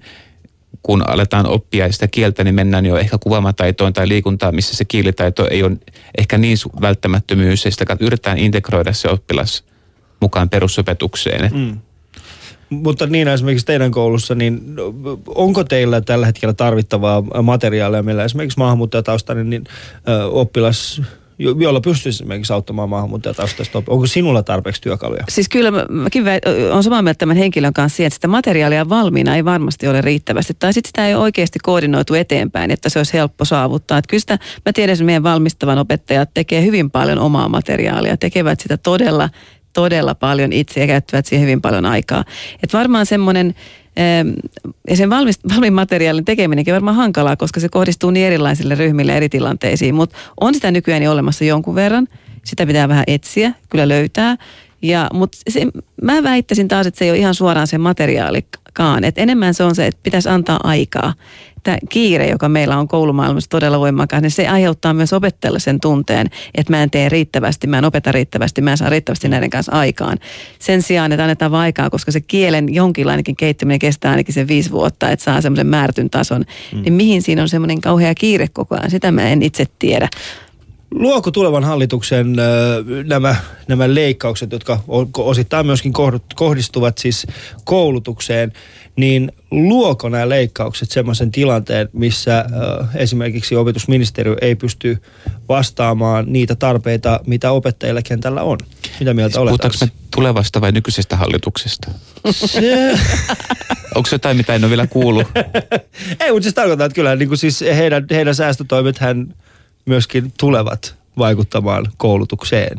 kun 0.84 1.10
aletaan 1.10 1.48
oppia 1.48 1.92
sitä 1.92 2.08
kieltä, 2.08 2.44
niin 2.44 2.56
mennään 2.56 2.86
jo 2.86 2.98
ehkä 2.98 3.18
kuvaamataitoon 3.18 3.94
tai 3.94 4.08
liikuntaan, 4.08 4.56
missä 4.56 4.76
se 4.76 4.86
kielitaito 4.86 5.48
ei 5.50 5.64
ole 5.64 5.78
ehkä 6.18 6.38
niin 6.38 6.58
välttämättömyys. 6.82 7.66
Ja 7.66 7.72
sitä 7.72 7.98
yritetään 8.00 8.38
integroida 8.38 8.94
se 8.94 9.10
oppilas 9.10 9.64
mukaan 10.22 10.50
perusopetukseen. 10.50 11.44
Et 11.44 11.54
Mm. 11.54 11.78
Mutta 12.70 13.08
niin 13.08 13.28
esimerkiksi 13.28 13.66
teidän 13.66 13.92
koulussa, 13.92 14.36
niin 14.36 14.62
onko 15.36 15.64
teillä 15.64 16.02
tällä 16.02 16.26
hetkellä 16.26 16.54
tarvittavaa 16.54 17.22
materiaalia, 17.42 18.04
millä 18.04 18.24
esimerkiksi 18.24 18.60
maahanmuuttajataustainen 18.60 19.50
niin, 19.50 19.64
ö, 20.10 20.26
oppilas, 20.26 21.02
jo- 21.40 21.56
jolla 21.60 21.82
pystyisi 21.82 22.18
esimerkiksi 22.18 22.54
auttamaan 22.54 22.90
maahanmuuttajataustaista. 22.90 23.84
Onko 23.88 24.08
sinulla 24.08 24.44
tarpeeksi 24.44 24.82
työkaluja? 24.82 25.24
Siis 25.30 25.50
kyllä 25.50 25.72
mä- 25.72 25.86
mäkin 25.90 26.24
olen 26.72 26.84
samaa 26.84 27.02
mieltä 27.02 27.18
tämän 27.18 27.38
henkilön 27.38 27.74
kanssa 27.74 27.96
siihen, 27.96 28.08
että 28.08 28.16
sitä 28.16 28.28
materiaalia 28.28 28.90
valmiina 28.90 29.36
ei 29.36 29.46
varmasti 29.46 29.88
ole 29.88 30.02
riittävästi. 30.02 30.54
Tai 30.60 30.74
sitten 30.74 30.90
sitä 30.90 31.08
ei 31.08 31.16
oikeasti 31.16 31.60
koordinoitu 31.64 32.14
eteenpäin, 32.14 32.72
että 32.72 32.90
se 32.90 33.00
olisi 33.00 33.14
helppo 33.14 33.46
saavuttaa. 33.46 33.98
Että 33.98 34.10
kyllä 34.10 34.22
sitä, 34.22 34.40
mä 34.66 34.74
tiedän, 34.74 34.94
että 34.94 35.06
meidän 35.06 35.24
valmistavan 35.24 35.78
opettajat 35.78 36.30
tekee 36.34 36.66
hyvin 36.66 36.92
paljon 36.92 37.20
omaa 37.20 37.50
materiaalia, 37.50 38.18
tekevät 38.18 38.60
sitä 38.60 38.78
todella, 38.78 39.30
todella 39.78 40.16
paljon 40.16 40.54
itse 40.54 40.80
ja 40.80 40.88
käyttävät 40.88 41.26
siihen 41.26 41.46
hyvin 41.46 41.62
paljon 41.62 41.86
aikaa. 41.86 42.24
Että 42.64 42.78
varmaan 42.78 43.06
semmoinen, 43.06 43.56
em, 43.96 44.34
ja 44.90 44.96
sen 44.96 45.10
valmis, 45.10 45.40
valmiin 45.54 45.74
materiaalin 45.74 46.26
tekeminenkin 46.26 46.74
on 46.74 46.76
varmaan 46.76 46.98
hankalaa, 46.98 47.36
koska 47.36 47.60
se 47.60 47.70
kohdistuu 47.70 48.12
niin 48.12 48.26
erilaisille 48.26 48.76
ryhmille 48.76 49.18
eri 49.18 49.30
tilanteisiin, 49.30 49.96
mutta 49.96 50.18
on 50.42 50.54
sitä 50.54 50.72
nykyään 50.72 51.04
jo 51.04 51.12
olemassa 51.12 51.44
jonkun 51.44 51.76
verran. 51.76 52.08
Sitä 52.46 52.66
pitää 52.66 52.90
vähän 52.90 53.04
etsiä, 53.08 53.52
kyllä 53.70 53.88
löytää. 53.88 54.36
Ja, 54.82 55.08
mutta 55.14 55.38
se, 55.50 55.68
mä 56.02 56.24
väittäisin 56.24 56.68
taas, 56.68 56.88
että 56.88 56.98
se 56.98 57.06
ei 57.06 57.12
ole 57.12 57.18
ihan 57.18 57.36
suoraan 57.36 57.68
se 57.68 57.78
materiaalikaan. 57.78 59.04
Et 59.04 59.18
enemmän 59.18 59.54
se 59.54 59.64
on 59.64 59.76
se, 59.76 59.88
että 59.88 60.00
pitäisi 60.04 60.30
antaa 60.30 60.60
aikaa. 60.64 61.14
Tämä 61.68 61.78
kiire, 61.90 62.30
joka 62.30 62.50
meillä 62.50 62.78
on 62.78 62.88
koulumaailmassa 62.88 63.50
todella 63.50 63.80
voimakas, 63.80 64.22
niin 64.22 64.32
se 64.32 64.48
aiheuttaa 64.48 64.94
myös 64.94 65.14
opettajalle 65.14 65.60
sen 65.60 65.80
tunteen, 65.80 66.28
että 66.56 66.74
mä 66.74 66.84
en 66.84 66.90
tee 66.90 67.10
riittävästi, 67.10 67.68
mä 67.68 67.78
en 67.78 67.86
opeta 67.86 68.12
riittävästi, 68.12 68.62
mä 68.62 68.72
en 68.72 68.78
saa 68.78 68.90
riittävästi 68.90 69.30
näiden 69.30 69.50
kanssa 69.50 69.72
aikaan. 69.72 70.18
Sen 70.60 70.82
sijaan, 70.82 71.12
että 71.12 71.24
annetaan 71.24 71.56
aikaa, 71.56 71.90
koska 71.90 72.12
se 72.12 72.22
kielen 72.22 72.74
jonkinlainenkin 72.74 73.36
kehittyminen 73.36 73.80
kestää 73.80 74.12
ainakin 74.12 74.34
sen 74.34 74.48
viisi 74.48 74.72
vuotta, 74.72 75.10
että 75.10 75.26
saa 75.26 75.42
semmoisen 75.42 75.68
määrätyn 75.68 76.10
tason, 76.10 76.44
mm. 76.74 76.82
niin 76.82 76.94
mihin 76.94 77.22
siinä 77.22 77.42
on 77.42 77.50
semmoinen 77.50 77.82
kauhea 77.82 78.16
kiire 78.16 78.48
koko 78.54 78.76
ajan, 78.76 78.92
sitä 78.92 79.12
mä 79.12 79.30
en 79.30 79.44
itse 79.44 79.66
tiedä. 79.80 80.10
Luoko 80.92 81.32
tulevan 81.32 81.64
hallituksen 81.64 82.36
nämä, 83.06 83.36
nämä 83.68 83.96
leikkaukset, 83.96 84.52
jotka 84.52 84.80
osittain 85.18 85.66
myöskin 85.66 85.94
kohd- 85.94 86.22
kohdistuvat 86.36 86.98
siis 86.98 87.28
koulutukseen, 87.64 88.54
niin 88.96 89.32
luoko 89.52 90.10
nämä 90.10 90.30
leikkaukset 90.30 90.92
semmoisen 90.92 91.32
tilanteen, 91.32 91.90
missä 91.94 92.46
esimerkiksi 92.96 93.56
opetusministeriö 93.56 94.36
ei 94.42 94.56
pysty 94.56 95.02
vastaamaan 95.50 96.26
niitä 96.28 96.56
tarpeita, 96.56 97.20
mitä 97.26 97.52
opettajilla 97.52 98.02
kentällä 98.02 98.44
on? 98.44 98.58
Mitä 99.00 99.14
mieltä 99.14 99.40
olet? 99.40 99.50
Puhutaanko 99.50 99.78
me 99.82 99.92
tulevasta 100.16 100.62
vai 100.62 100.72
nykyisestä 100.72 101.16
hallituksesta? 101.16 101.92
Se- 102.32 103.00
Onko 103.96 104.10
jotain, 104.12 104.38
mitä 104.38 104.56
en 104.56 104.64
ole 104.64 104.70
vielä 104.70 104.88
kuullut? 104.88 105.28
Ei, 106.20 106.32
mutta 106.32 106.44
siis 106.44 106.56
tarkoittaa, 106.56 106.86
että 106.86 106.96
kyllä 106.96 107.16
niin 107.16 107.28
kuin 107.28 107.38
siis 107.38 107.62
heidän, 107.62 108.06
heidän 108.12 108.36
säästötoimet 108.36 108.98
hän 108.98 109.34
myöskin 109.88 110.34
tulevat 110.40 110.96
vaikuttamaan 111.18 111.86
koulutukseen. 111.98 112.78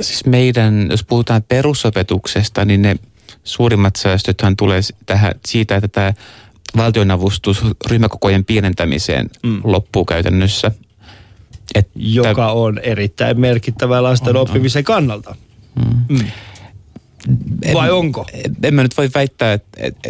Siis 0.00 0.26
meidän, 0.26 0.88
jos 0.90 1.04
puhutaan 1.04 1.42
perusopetuksesta, 1.42 2.64
niin 2.64 2.82
ne 2.82 2.96
suurimmat 3.44 3.96
säästöthän 3.96 4.56
tulee 4.56 4.80
tähän, 5.06 5.32
siitä, 5.46 5.76
että 5.76 5.88
tämä 5.88 6.12
valtionavustus 6.76 7.62
ryhmäkokojen 7.90 8.44
pienentämiseen 8.44 9.30
mm. 9.42 9.60
loppuu 9.64 10.04
käytännössä. 10.04 10.70
Että 11.74 11.92
joka 11.94 12.52
on 12.52 12.78
erittäin 12.78 13.40
merkittävää 13.40 14.02
lasten 14.02 14.28
On, 14.28 14.36
on, 14.36 14.40
on. 14.40 14.48
oppimisen 14.48 14.84
kannalta. 14.84 15.34
Mm. 16.08 16.26
Vai 17.72 17.90
onko? 17.90 18.26
En 18.62 18.74
mä 18.74 18.82
nyt 18.82 18.96
voi 18.96 19.10
väittää, 19.14 19.52
että, 19.52 19.82
että, 19.82 20.08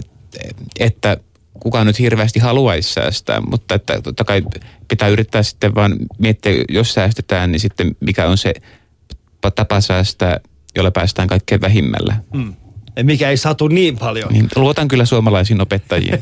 että 0.81 1.17
kukaan 1.65 1.87
nyt 1.87 1.99
hirveästi 1.99 2.41
haluaisi 2.41 2.93
säästää, 2.93 3.41
mutta 3.41 3.75
että 3.75 4.01
totta 4.03 4.25
kai 4.25 4.43
pitää 4.89 5.09
yrittää 5.09 5.43
sitten 5.43 5.75
vaan 5.75 5.97
miettiä, 6.19 6.53
jos 6.69 6.95
säästetään, 6.95 7.53
niin 7.53 7.61
sitten 7.61 7.97
mikä 8.01 8.29
on 8.29 8.39
se 8.39 8.55
tapa 9.55 9.81
säästää, 9.81 10.41
jolla 10.77 10.91
päästään 10.91 11.29
kaikkein 11.29 11.61
vähimmällä. 11.61 12.17
Mm. 12.35 12.55
Mikä 13.03 13.31
ei 13.31 13.37
satu 13.37 13.69
niin 13.69 13.99
paljon. 13.99 14.33
Niin, 14.33 14.49
luotan 14.57 14.89
kyllä 14.89 15.05
suomalaisiin 15.05 15.61
opettajiin. 15.61 16.19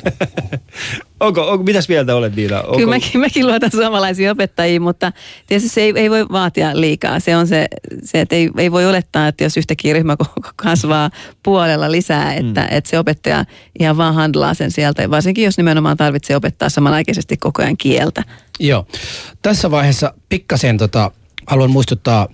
onko, 1.20 1.50
onko, 1.50 1.64
mitäs 1.64 1.88
mieltä 1.88 2.14
olet 2.14 2.36
Niina? 2.36 2.60
Onko, 2.60 2.76
Kyllä 2.76 2.90
mäkin, 2.90 3.20
mäkin 3.20 3.46
luotan 3.46 3.70
suomalaisiin 3.70 4.30
opettajiin, 4.30 4.82
mutta 4.82 5.12
tietysti 5.46 5.68
se 5.68 5.80
ei, 5.80 5.92
ei 5.96 6.10
voi 6.10 6.28
vaatia 6.28 6.80
liikaa. 6.80 7.20
Se 7.20 7.36
on 7.36 7.46
se, 7.46 7.66
se 8.04 8.20
että 8.20 8.36
ei, 8.36 8.50
ei 8.58 8.72
voi 8.72 8.86
olettaa, 8.86 9.28
että 9.28 9.44
jos 9.44 9.56
yhtäkkiä 9.56 9.94
ryhmä 9.94 10.16
kasvaa 10.56 11.10
puolella 11.42 11.90
lisää, 11.90 12.34
että, 12.34 12.60
mm. 12.60 12.66
että 12.70 12.90
se 12.90 12.98
opettaja 12.98 13.44
ihan 13.80 13.96
vaan 13.96 14.14
handlaa 14.14 14.54
sen 14.54 14.70
sieltä. 14.70 15.10
Varsinkin 15.10 15.44
jos 15.44 15.56
nimenomaan 15.56 15.96
tarvitsee 15.96 16.36
opettaa 16.36 16.68
samanaikaisesti 16.68 17.36
koko 17.36 17.62
ajan 17.62 17.76
kieltä. 17.76 18.22
Joo. 18.60 18.86
Tässä 19.42 19.70
vaiheessa 19.70 20.14
pikkasen 20.28 20.78
tota, 20.78 21.10
haluan 21.46 21.70
muistuttaa, 21.70 22.28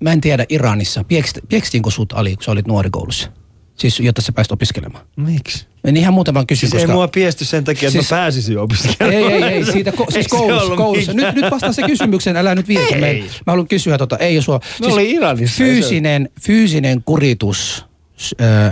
mä 0.00 0.12
en 0.12 0.20
tiedä 0.20 0.46
Iranissa, 0.48 1.04
piekst, 1.04 1.38
piekstiinkö 1.48 1.90
sut 1.90 2.12
Ali, 2.12 2.36
kun 2.36 2.44
sä 2.44 2.50
olit 2.50 2.66
nuorikoulussa? 2.66 3.30
Siis 3.74 4.00
jotta 4.00 4.22
sä 4.22 4.32
pääsit 4.32 4.52
opiskelemaan. 4.52 5.06
Miksi? 5.16 5.66
En 5.84 5.96
ihan 5.96 6.14
muuta 6.14 6.34
vaan 6.34 6.46
kysyn, 6.46 6.70
Siis 6.70 6.72
koska... 6.82 6.92
ei 6.92 6.96
mua 6.96 7.08
piesty 7.08 7.44
sen 7.44 7.64
takia, 7.64 7.88
että 7.88 7.92
Siis- 7.92 8.08
siis, 8.08 8.10
mä 8.10 8.16
pääsisin 8.16 8.58
opiskelemaan. 8.58 9.32
Ei, 9.32 9.42
ei, 9.42 9.42
ei, 9.42 9.64
siitä 9.64 9.90
ko- 9.90 10.12
siis 10.14 10.28
koulussa, 10.28 10.76
koulussa. 10.76 11.12
Nyt, 11.12 11.34
nyt 11.34 11.50
vastaa 11.50 11.72
se 11.72 11.82
kysymykseen, 11.82 12.36
älä 12.36 12.54
nyt 12.54 12.68
viitä. 12.68 12.96
Ei. 13.06 13.20
Mä, 13.20 13.26
mä 13.26 13.52
haluan 13.52 13.68
kysyä 13.68 13.98
tota, 13.98 14.18
ei 14.18 14.34
jos 14.34 14.48
Me 14.80 14.86
oli 14.86 15.10
Iranissa. 15.10 15.56
Fyysinen, 15.56 16.28
fyysinen 16.40 17.02
kuritus, 17.04 17.86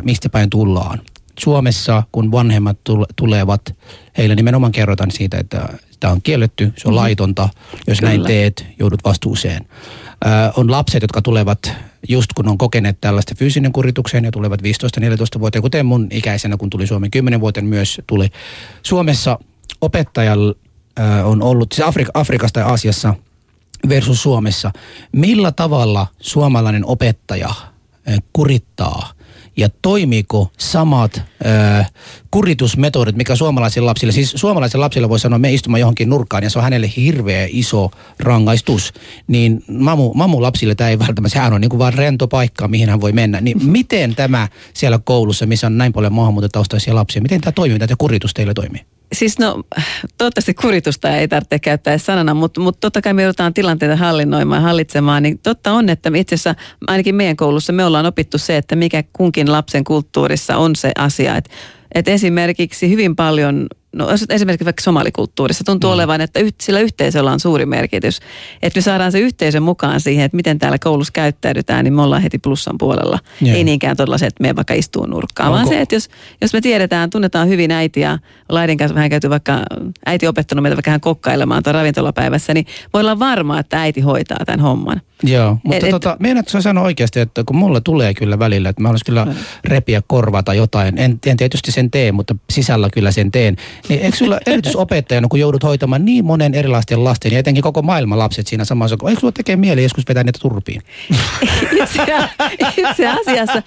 mistä 0.02 0.28
päin 0.28 0.50
tullaan. 0.50 1.00
Suomessa, 1.40 2.02
kun 2.12 2.32
vanhemmat 2.32 2.78
tul- 2.84 3.06
tulevat, 3.16 3.76
heille 4.18 4.34
nimenomaan 4.34 4.72
kerrotaan 4.72 5.10
siitä, 5.10 5.38
että 5.38 5.68
tämä 6.00 6.12
on 6.12 6.22
kielletty, 6.22 6.64
se 6.64 6.70
on 6.70 6.94
mm-hmm. 6.94 6.96
laitonta. 6.96 7.48
Jos 7.86 7.98
Kyllä. 7.98 8.10
näin 8.10 8.22
teet, 8.22 8.66
joudut 8.78 9.04
vastuuseen. 9.04 9.66
On 10.56 10.70
lapset, 10.70 11.02
jotka 11.02 11.22
tulevat 11.22 11.72
just 12.08 12.32
kun 12.32 12.48
on 12.48 12.58
kokeneet 12.58 13.00
tällaista 13.00 13.34
fyysinen 13.38 13.72
kuritukseen 13.72 14.24
ja 14.24 14.30
tulevat 14.30 14.60
15-14 14.62 14.64
vuoteen, 15.40 15.62
kuten 15.62 15.86
mun 15.86 16.06
ikäisenä, 16.10 16.56
kun 16.56 16.70
tuli 16.70 16.86
Suomen 16.86 17.10
10 17.10 17.40
vuoteen 17.40 17.66
myös 17.66 18.00
tuli. 18.06 18.30
Suomessa 18.82 19.38
opettajalla 19.80 20.54
on 21.24 21.42
ollut, 21.42 21.72
siis 21.72 21.88
Afrik- 21.88 22.10
Afrikasta 22.14 22.60
ja 22.60 22.66
Aasiassa 22.66 23.14
versus 23.88 24.22
Suomessa. 24.22 24.72
Millä 25.12 25.52
tavalla 25.52 26.06
suomalainen 26.20 26.86
opettaja 26.86 27.50
kurittaa 28.32 29.12
ja 29.56 29.68
toimiiko 29.82 30.50
samat 30.58 31.16
ö, 31.16 31.84
kuritusmetodit, 32.30 33.16
mikä 33.16 33.36
suomalaisilla 33.36 33.86
lapsilla, 33.86 34.12
siis 34.12 34.32
suomalaisilla 34.36 34.84
lapsilla 34.84 35.08
voi 35.08 35.18
sanoa, 35.18 35.38
me 35.38 35.52
istumme 35.52 35.78
johonkin 35.78 36.08
nurkkaan 36.08 36.42
ja 36.42 36.50
se 36.50 36.58
on 36.58 36.62
hänelle 36.62 36.90
hirveä 36.96 37.46
iso 37.50 37.90
rangaistus, 38.18 38.92
niin 39.26 39.64
mamu, 39.68 40.14
mamu 40.14 40.42
lapsille 40.42 40.74
tämä 40.74 40.90
ei 40.90 40.98
välttämättä, 40.98 41.32
sehän 41.34 41.52
on 41.52 41.60
niin 41.60 41.68
kuin 41.68 41.78
vaan 41.78 41.94
rento 41.94 42.28
paikka, 42.28 42.68
mihin 42.68 42.88
hän 42.88 43.00
voi 43.00 43.12
mennä. 43.12 43.40
Niin 43.40 43.66
miten 43.66 44.14
tämä 44.14 44.48
siellä 44.74 44.98
koulussa, 45.04 45.46
missä 45.46 45.66
on 45.66 45.78
näin 45.78 45.92
paljon 45.92 46.12
maahanmuuttajataustaisia 46.12 46.94
lapsia, 46.94 47.22
miten 47.22 47.40
tämä 47.40 47.52
toimii, 47.52 47.78
tämä 47.78 47.96
kuritus 47.98 48.34
teille 48.34 48.54
toimii? 48.54 48.93
Siis 49.12 49.38
no, 49.38 49.62
toivottavasti 50.18 50.54
kuritusta 50.54 51.16
ei 51.16 51.28
tarvitse 51.28 51.58
käyttää 51.58 51.98
sanana, 51.98 52.34
mutta, 52.34 52.60
mutta 52.60 52.80
totta 52.80 53.02
kai 53.02 53.14
me 53.14 53.22
joudutaan 53.22 53.54
tilanteita 53.54 53.96
hallinnoimaan 53.96 54.62
hallitsemaan. 54.62 55.22
Niin 55.22 55.38
totta 55.38 55.72
on, 55.72 55.88
että 55.88 56.10
itse 56.14 56.34
asiassa 56.34 56.54
ainakin 56.86 57.14
meidän 57.14 57.36
koulussa 57.36 57.72
me 57.72 57.84
ollaan 57.84 58.06
opittu 58.06 58.38
se, 58.38 58.56
että 58.56 58.76
mikä 58.76 59.04
kunkin 59.12 59.52
lapsen 59.52 59.84
kulttuurissa 59.84 60.56
on 60.56 60.76
se 60.76 60.92
asia. 60.98 61.36
Että, 61.36 61.50
että 61.94 62.10
esimerkiksi 62.10 62.90
hyvin 62.90 63.16
paljon 63.16 63.66
no 63.94 64.08
esimerkiksi 64.28 64.64
vaikka 64.64 64.82
somalikulttuurissa 64.82 65.64
tuntuu 65.64 65.90
mm. 65.90 65.94
olevan, 65.94 66.20
että 66.20 66.40
sillä 66.60 66.80
yhteisöllä 66.80 67.32
on 67.32 67.40
suuri 67.40 67.66
merkitys. 67.66 68.20
Että 68.62 68.78
me 68.78 68.82
saadaan 68.82 69.12
se 69.12 69.18
yhteisö 69.18 69.60
mukaan 69.60 70.00
siihen, 70.00 70.24
että 70.24 70.36
miten 70.36 70.58
täällä 70.58 70.78
koulussa 70.78 71.12
käyttäydytään, 71.12 71.84
niin 71.84 71.94
me 71.94 72.02
ollaan 72.02 72.22
heti 72.22 72.38
plussan 72.38 72.78
puolella. 72.78 73.18
Joo. 73.40 73.56
Ei 73.56 73.64
niinkään 73.64 73.96
todella 73.96 74.18
se, 74.18 74.26
että 74.26 74.42
me 74.42 74.56
vaikka 74.56 74.74
istuu 74.74 75.06
nurkkaan, 75.06 75.48
Onko- 75.48 75.56
vaan 75.56 75.68
se, 75.68 75.80
että 75.80 75.94
jos, 75.94 76.08
jos 76.40 76.52
me 76.52 76.60
tiedetään, 76.60 77.10
tunnetaan 77.10 77.48
hyvin 77.48 77.70
äitiä, 77.70 78.18
ollaan 78.48 78.62
äidin 78.62 78.78
kanssa 78.78 78.94
vähän 78.94 79.10
käyty 79.10 79.30
vaikka, 79.30 79.62
äiti 80.06 80.26
opettanut 80.26 80.62
meitä 80.62 80.76
vaikka 80.76 80.90
hän 80.90 81.00
kokkailemaan 81.00 81.62
tuon 81.62 81.74
ravintolapäivässä, 81.74 82.54
niin 82.54 82.66
voi 82.92 83.00
olla 83.00 83.18
varma, 83.18 83.58
että 83.58 83.80
äiti 83.80 84.00
hoitaa 84.00 84.38
tämän 84.46 84.60
homman. 84.60 85.00
Joo, 85.22 85.58
mutta 85.64 85.86
Et- 85.86 85.90
tota, 85.90 86.16
meinaatko 86.20 86.50
sä 86.50 86.60
sanoa 86.60 86.84
oikeasti, 86.84 87.20
että 87.20 87.44
kun 87.46 87.56
mulla 87.56 87.80
tulee 87.80 88.14
kyllä 88.14 88.38
välillä, 88.38 88.68
että 88.68 88.82
mä 88.82 88.88
haluaisin 88.88 89.06
kyllä 89.06 89.26
repiä 89.64 90.02
korvata 90.06 90.54
jotain, 90.54 90.98
en, 90.98 91.18
en 91.26 91.36
tietysti 91.36 91.72
sen 91.72 91.90
tee, 91.90 92.12
mutta 92.12 92.34
sisällä 92.50 92.90
kyllä 92.90 93.10
sen 93.10 93.30
teen, 93.30 93.56
niin 93.88 94.00
eikö 94.00 94.16
sulla 94.16 94.38
erityisopettajana, 94.46 95.28
kun 95.28 95.40
joudut 95.40 95.62
hoitamaan 95.62 96.04
niin 96.04 96.24
monen 96.24 96.54
erilaisten 96.54 97.04
lasten 97.04 97.32
ja 97.32 97.38
etenkin 97.38 97.62
koko 97.62 97.82
maailman 97.82 98.18
lapset 98.18 98.46
siinä 98.46 98.64
samassa, 98.64 98.96
eikö 99.08 99.20
sulla 99.20 99.32
tekee 99.32 99.56
mieli 99.56 99.82
joskus 99.82 100.04
vetää 100.08 100.24
niitä 100.24 100.38
turpiin? 100.42 100.82
Itse, 101.82 102.02
itse 102.76 103.08
asiassa, 103.08 103.62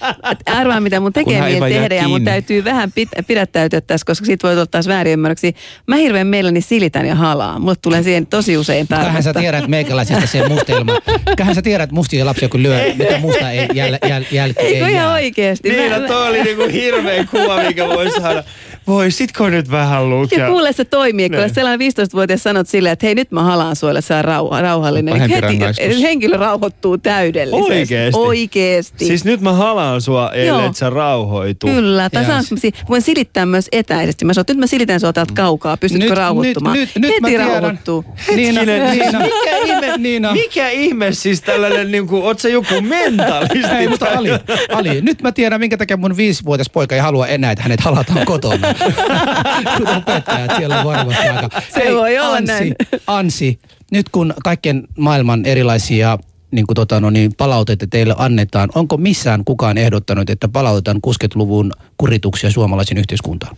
arvaa 0.45 0.79
mitä 0.79 0.99
mun 0.99 1.13
tekee 1.13 1.33
Kunhan 1.33 1.49
ei 1.51 1.59
mieli 1.59 1.73
jää 1.73 1.81
tehdä 1.81 1.95
ja 1.95 2.07
mun 2.07 2.23
täytyy 2.23 2.63
vähän 2.63 2.91
pit, 2.91 3.09
pidättäytyä 3.27 3.81
tässä, 3.81 4.05
koska 4.05 4.25
siitä 4.25 4.47
voi 4.47 4.55
tulla 4.55 4.65
taas 4.65 4.87
väärinymmärryksiä. 4.87 5.51
Mä 5.87 5.95
hirveän 5.95 6.27
mielelläni 6.27 6.61
silitän 6.61 7.05
ja 7.05 7.15
halaan. 7.15 7.61
Mulle 7.61 7.75
tulee 7.81 8.03
siihen 8.03 8.27
tosi 8.27 8.57
usein 8.57 8.87
Tähän 8.87 9.05
sä 9.05 9.33
tarvetta. 9.33 9.39
tiedät 9.39 9.67
meikäläisestä 9.67 10.25
se 10.27 10.47
mustelma. 10.47 10.91
Kähän 11.37 11.55
sä 11.55 11.61
tiedät 11.61 11.91
mustia 11.91 12.25
lapsia, 12.25 12.49
kun 12.49 12.63
lyö, 12.63 12.93
mitä 12.97 13.17
musta 13.19 13.51
ei 13.51 13.67
jäl, 13.73 13.97
jäl, 14.09 14.23
jälki 14.31 14.59
ei 14.59 14.65
Eikö 14.67 14.77
ihan 14.79 14.93
jää. 14.93 15.11
oikeesti? 15.13 15.69
Niin, 15.69 15.91
Mä- 15.91 15.99
no 15.99 16.07
toi 16.07 16.27
oli 16.29 16.43
niinku 16.43 16.63
hirveä 16.71 17.25
kuva, 17.31 17.63
mikä 17.63 17.87
voi 17.87 18.11
saada. 18.11 18.43
Voisitko 18.87 19.49
nyt 19.49 19.71
vähän 19.71 20.06
lukea? 20.09 20.39
Ja 20.39 20.47
kuule 20.51 20.73
se 20.73 20.85
toimii, 20.85 21.29
kun 21.29 21.39
Niin. 21.39 21.53
sellainen 21.53 21.79
15-vuotias 21.91 22.43
sanot 22.43 22.67
silleen, 22.67 22.93
että 22.93 23.05
hei 23.05 23.15
nyt 23.15 23.31
mä 23.31 23.43
halaan 23.43 23.75
että 23.89 24.01
sä 24.01 24.21
rauha, 24.21 24.61
rauhallinen. 24.61 25.13
Pahempi 25.13 25.33
Niin 25.33 25.43
rangaistus. 25.43 25.85
heti 25.87 26.01
henkilö 26.01 26.37
rauhoittuu 26.37 26.97
täydellisesti. 26.97 27.73
Oikeesti? 27.73 28.19
Oikeesti. 28.19 29.05
Siis 29.05 29.25
nyt 29.25 29.41
mä 29.41 29.53
halaan 29.53 30.01
sua, 30.01 30.31
ellei 30.31 30.73
sä 30.73 30.89
rauhoitu. 30.89 31.67
Kyllä, 31.67 32.09
tai 32.09 32.25
saanko 32.25 32.47
mä 32.51 32.57
si- 32.57 32.71
voin 32.89 33.01
silittää 33.01 33.45
myös 33.45 33.67
etäisesti. 33.71 34.25
Mä 34.25 34.33
sanon, 34.33 34.41
että 34.41 34.53
nyt 34.53 34.59
mä 34.59 34.67
silitän 34.67 34.99
sua 34.99 35.13
täältä 35.13 35.33
kaukaa, 35.35 35.77
pystytkö 35.77 36.15
rauhoittumaan? 36.15 36.77
Nyt, 36.77 36.89
nyt, 36.95 37.01
nyt 37.01 37.09
Heti 37.11 37.21
mä 37.21 37.27
tiedän. 37.27 37.47
rauhoittuu. 37.47 38.05
Niina, 38.35 38.61
Niina, 38.65 39.19
mikä 39.19 39.57
ihme, 39.65 39.93
Niina. 39.97 40.33
mikä 40.33 40.69
ihme 40.69 41.11
siis 41.11 41.41
tällainen, 41.41 41.91
niinku, 41.97 42.17
oot 42.25 42.39
sä 42.39 42.49
joku 42.49 42.81
mentalisti? 42.81 43.75
Ei, 43.79 43.87
mutta 43.87 44.05
Ali, 44.17 44.29
Ali, 44.73 45.01
nyt 45.01 45.21
mä 45.21 45.31
tiedän, 45.31 45.59
minkä 45.59 45.77
takia 45.77 45.97
mun 45.97 46.17
viisivuotias 46.17 46.69
poika 46.69 46.95
ei 46.95 47.01
halua 47.01 47.27
enää, 47.27 47.51
että 47.51 47.63
hänet 47.63 47.79
halataan 47.81 48.25
kotona. 48.25 48.67
Opettajat 49.97 50.51
siellä 50.57 50.79
on 50.79 50.85
varmasti 50.85 51.27
aika. 51.29 51.61
Se 51.73 51.93
voi 51.93 52.19
olla 52.19 52.35
Ansi, 52.35 52.53
näin. 52.53 52.75
Ansi, 53.07 53.59
nyt 53.91 54.09
kun 54.09 54.33
kaikkien 54.43 54.87
maailman 54.97 55.45
erilaisia 55.45 56.17
niin 56.51 56.67
kuin 56.67 56.75
tota, 56.75 56.99
no 56.99 57.09
niin, 57.09 57.33
palautetta 57.37 57.87
teille 57.87 58.15
annetaan, 58.17 58.69
onko 58.75 58.97
missään 58.97 59.45
kukaan 59.45 59.77
ehdottanut, 59.77 60.29
että 60.29 60.47
palautetaan 60.47 60.99
60-luvun 61.07 61.71
kurituksia 61.97 62.51
suomalaisen 62.51 62.97
yhteiskuntaan? 62.97 63.57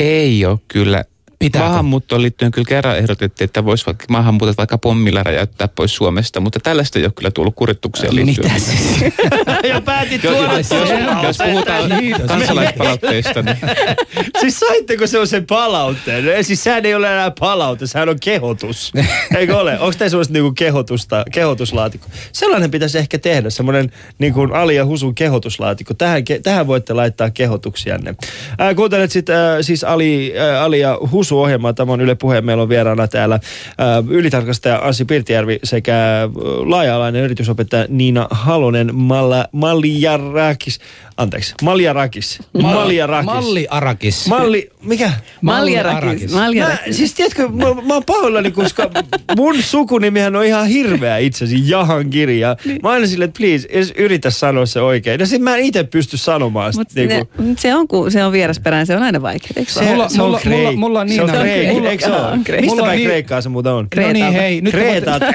Ei 0.00 0.44
ole 0.44 0.58
kyllä. 0.68 1.04
Pitääkö? 1.38 1.66
Maahanmuuttoon 1.66 2.22
liittyen 2.22 2.50
kyllä 2.50 2.68
kerran 2.68 2.96
ehdotettiin, 2.96 3.44
että 3.44 3.64
voisi 3.64 3.86
vaikka 3.86 4.04
maahanmuutot 4.08 4.58
vaikka 4.58 4.78
pommilla 4.78 5.22
räjäyttää 5.22 5.68
pois 5.68 5.94
Suomesta, 5.94 6.40
mutta 6.40 6.60
tällaista 6.60 6.98
ei 6.98 7.04
ole 7.04 7.12
kyllä 7.16 7.30
tullut 7.30 7.54
kuritukseen 7.54 8.16
liittyen. 8.16 8.52
Mitä 8.52 8.58
siis? 8.58 9.00
ja 9.72 9.80
päätit 9.80 10.24
Jos, 10.24 10.36
tuoda 10.36 10.58
jos, 10.58 10.68
tuon 10.68 11.22
jos 11.22 11.38
puhutaan 11.44 11.90
kansalaispalautteista, 12.26 13.42
niin 13.42 13.56
Siis 14.40 14.60
saitteko 14.60 15.06
se 15.06 15.26
sen 15.26 15.46
palautteen? 15.46 16.24
No, 16.24 16.30
siis 16.42 16.64
sehän 16.64 16.86
ei 16.86 16.94
ole 16.94 17.12
enää 17.12 17.32
palaute, 17.40 17.86
sehän 17.86 18.08
on 18.08 18.16
kehotus. 18.20 18.92
Eikö 19.38 19.58
ole? 19.58 19.78
Onko 19.78 19.92
teillä 19.98 20.10
sellaista 20.10 20.32
niinku 20.32 20.52
kehotusta, 20.52 21.24
kehotuslaatikko? 21.32 22.08
Sellainen 22.32 22.70
pitäisi 22.70 22.98
ehkä 22.98 23.18
tehdä, 23.18 23.50
semmoinen 23.50 23.92
niinku 24.18 24.40
Ali 24.52 24.76
ja 24.76 24.86
Husun 24.86 25.14
kehotuslaatikko. 25.14 25.94
Tähän, 25.94 26.20
ke- 26.20 26.40
tähän 26.42 26.66
voitte 26.66 26.94
laittaa 26.94 27.30
kehotuksianne. 27.30 28.14
Ää, 28.58 28.74
kuuntelet 28.74 29.10
sit, 29.10 29.30
ää, 29.30 29.62
siis 29.62 29.84
Ali, 29.84 30.34
ää, 30.38 30.62
Ali 30.64 30.80
ja 30.80 30.98
Husu 31.12 31.27
ohjelmaa. 31.36 31.72
Tämä 31.72 31.92
on 31.92 32.00
Yle 32.00 32.14
Puhe. 32.14 32.40
Meillä 32.40 32.62
on 32.62 32.68
vieraana 32.68 33.08
täällä 33.08 33.40
ää, 33.78 34.02
ylitarkastaja 34.08 34.78
Ansi 34.78 35.04
Pirtijärvi 35.04 35.58
sekä 35.64 35.96
ää, 35.96 36.28
laaja-alainen 36.64 37.24
erityisopettaja 37.24 37.86
Niina 37.88 38.26
Halonen 38.30 38.94
Malla, 38.94 39.48
Maljarakis. 39.52 40.80
Anteeksi, 41.18 41.54
Maljarakis. 41.62 42.38
Maljarakis. 42.62 43.26
Malli 43.26 43.66
Arakis. 43.70 44.26
Malli, 44.28 44.70
mikä? 44.82 45.10
Maljarakis. 45.40 46.02
Arakis. 46.04 46.32
Mä, 46.32 46.38
Maljarakis. 46.40 46.96
siis 46.96 47.14
tiedätkö, 47.14 47.48
mä, 47.48 47.64
mä 47.86 47.94
oon 47.94 48.04
pahoillani, 48.04 48.50
koska 48.50 48.90
mun 49.36 49.62
sukunimihän 49.62 50.36
on 50.36 50.44
ihan 50.44 50.66
hirveä 50.66 51.18
itsesi, 51.18 51.70
Jahangiri. 51.70 52.40
Ja 52.40 52.56
Niin. 52.64 52.78
mä 52.82 52.88
aina 52.90 53.06
silleen, 53.06 53.28
että 53.28 53.38
please, 53.38 53.68
edes 53.70 53.92
yritä 53.96 54.30
sanoa 54.30 54.66
se 54.66 54.80
oikein. 54.80 55.20
Ja 55.20 55.26
sit 55.26 55.42
mä 55.42 55.56
en 55.56 55.64
itse 55.64 55.84
pysty 55.84 56.16
sanomaan 56.16 56.72
sitä. 56.72 56.80
Mutta 56.80 57.00
Niinku, 57.00 57.60
se, 57.60 57.74
on, 57.74 57.88
ku- 57.88 58.10
se 58.10 58.24
on 58.24 58.32
vierasperäinen, 58.32 58.86
se 58.86 58.96
on 58.96 59.02
aina 59.02 59.22
vaikea, 59.22 59.50
eikö 59.56 59.72
se, 59.72 59.80
vaan? 59.80 59.90
Mulla- 59.92 60.08
se 60.08 60.22
on 60.22 60.28
mulla- 60.28 60.40
kreik. 60.40 60.62
mulla- 60.62 60.78
mulla 60.78 61.00
on 61.00 61.08
se 61.08 61.22
on 61.22 61.28
Niina- 61.28 61.40
kreik, 61.42 61.72
mulla- 61.72 61.90
eikö 61.90 62.04
se 62.04 62.12
ole? 62.12 62.38
kreik. 62.44 62.60
Mistä 62.64 62.82
päin 62.82 62.96
niin- 62.96 63.08
kreikkaa 63.08 63.40
se 63.40 63.48
muuten 63.48 63.72
on? 63.72 63.88
No 63.96 64.02
niin, 64.02 64.12
Kreetalta. 64.12 64.32
hei. 64.40 64.60
Nyt 64.60 64.74
Kreetalta. 64.74 65.26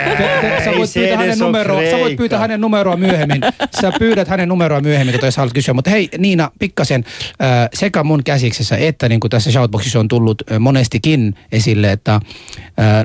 Sä 0.65 0.71
voit 0.77 0.89
se 0.89 0.99
pyytää 0.99 1.17
hänen 1.17 1.39
numeroa. 1.39 1.81
Sä 1.81 1.91
voit 1.91 2.01
Kreikka. 2.01 2.17
pyytää 2.21 2.39
hänen 2.39 2.61
numeroa 2.61 2.97
myöhemmin. 2.97 3.41
Sä 3.81 3.91
pyydät 3.99 4.27
hänen 4.27 4.49
numeroa 4.49 4.81
myöhemmin, 4.81 5.15
jos 5.23 5.37
haluat 5.37 5.53
kysyä. 5.53 5.72
Mutta 5.73 5.89
hei 5.89 6.09
Niina, 6.17 6.51
pikkasen 6.59 7.05
äh, 7.41 7.69
sekä 7.73 8.03
mun 8.03 8.23
käsiksessä 8.23 8.77
että 8.77 9.09
niin 9.09 9.19
kuin 9.19 9.31
tässä 9.31 9.51
shoutboxissa 9.51 9.99
on 9.99 10.07
tullut 10.07 10.43
äh, 10.51 10.59
monestikin 10.59 11.35
esille, 11.51 11.91
että 11.91 12.13
äh, 12.15 12.21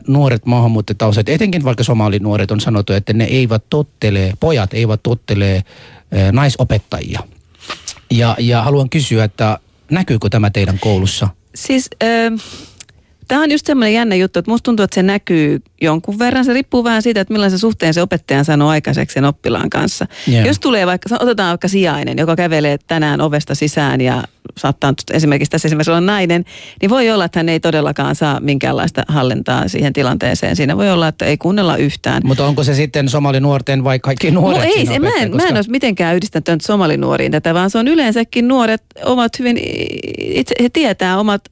nuoret 0.07 0.47
maahanmuuttajataustat, 0.47 1.29
etenkin 1.29 1.65
vaikka 1.65 1.85
somalinuoret 1.85 2.51
on 2.51 2.61
sanottu, 2.61 2.93
että 2.93 3.13
ne 3.13 3.25
eivät 3.25 3.65
tottele, 3.71 4.33
pojat 4.41 4.75
eivät 4.75 5.01
tottele 5.03 5.57
äh, 5.57 5.63
naisopettajia. 6.33 7.21
Ja, 8.11 8.37
ja 8.39 8.63
haluan 8.63 8.91
kysyä, 8.91 9.25
että 9.25 9.59
näkyykö 9.91 10.29
tämä 10.29 10.51
teidän 10.51 10.79
koulussa? 10.79 11.29
Siis 11.55 11.91
äh, 12.03 12.33
tämä 13.29 13.43
on 13.43 13.51
just 13.51 13.67
semmoinen 13.67 13.95
jännä 13.95 14.15
juttu, 14.15 14.39
että 14.39 14.51
musta 14.51 14.65
tuntuu, 14.65 14.85
että 14.85 14.95
se 14.95 15.03
näkyy 15.03 15.63
jonkun 15.81 16.19
verran. 16.19 16.45
Se 16.45 16.53
riippuu 16.53 16.85
vähän 16.85 17.03
siitä, 17.03 17.21
että 17.21 17.35
millaisen 17.35 17.59
suhteen 17.59 17.95
se 17.95 18.03
opettajan 18.03 18.45
sanoo 18.45 18.69
aikaiseksi 18.69 19.15
sen 19.15 19.25
oppilaan 19.25 19.71
kanssa. 19.71 20.07
Joo. 20.27 20.47
Jos 20.47 20.61
tulee 20.61 20.87
vaikka, 20.87 21.17
otetaan 21.21 21.49
vaikka 21.49 21.69
sijainen, 21.69 22.19
joka 22.19 22.37
kävelee 22.37 22.79
tänään 22.87 23.21
ovesta 23.21 23.55
sisään 23.55 24.01
ja 24.01 24.25
saattaa 24.57 24.95
esimerkiksi 25.13 25.51
tässä 25.51 25.69
esimerkiksi 25.69 25.91
olla 25.91 26.01
nainen, 26.01 26.45
niin 26.81 26.91
voi 26.91 27.11
olla, 27.11 27.25
että 27.25 27.39
hän 27.39 27.49
ei 27.49 27.61
todellakaan 27.61 28.15
saa 28.15 28.41
minkäänlaista 28.41 29.03
hallintaa 29.09 29.69
siihen 29.69 29.93
tilanteeseen. 29.93 30.57
Siinä 30.57 30.77
voi 30.77 30.91
olla, 30.91 31.09
että 31.09 31.25
ei 31.25 31.37
kuunnella 31.37 31.77
yhtään. 31.77 32.23
Mutta 32.25 32.47
onko 32.47 32.65
se 32.65 32.75
sitten 32.75 33.09
somalinuorten 33.09 33.85
vai 33.85 33.99
kaikki 33.99 34.31
nuoret? 34.31 34.59
No 34.59 34.65
ei, 34.65 34.87
se, 34.87 34.99
mä, 34.99 35.07
en, 35.09 35.13
opettajat? 35.13 35.31
mä 35.31 35.43
en 35.43 35.49
Koska- 35.49 35.55
olisi 35.55 35.71
mitenkään 35.71 36.17
yhdistänyt 36.17 36.61
somalinuoriin 36.61 37.33
tätä, 37.33 37.55
vaan 37.55 37.71
se 37.71 37.79
on 37.79 37.89
yleensäkin 37.89 38.49
nuoret 38.49 38.83
ovat 39.05 39.39
hyvin, 39.39 39.59
itse, 40.19 40.55
he 40.63 40.69
tietää 40.69 41.19
omat 41.19 41.43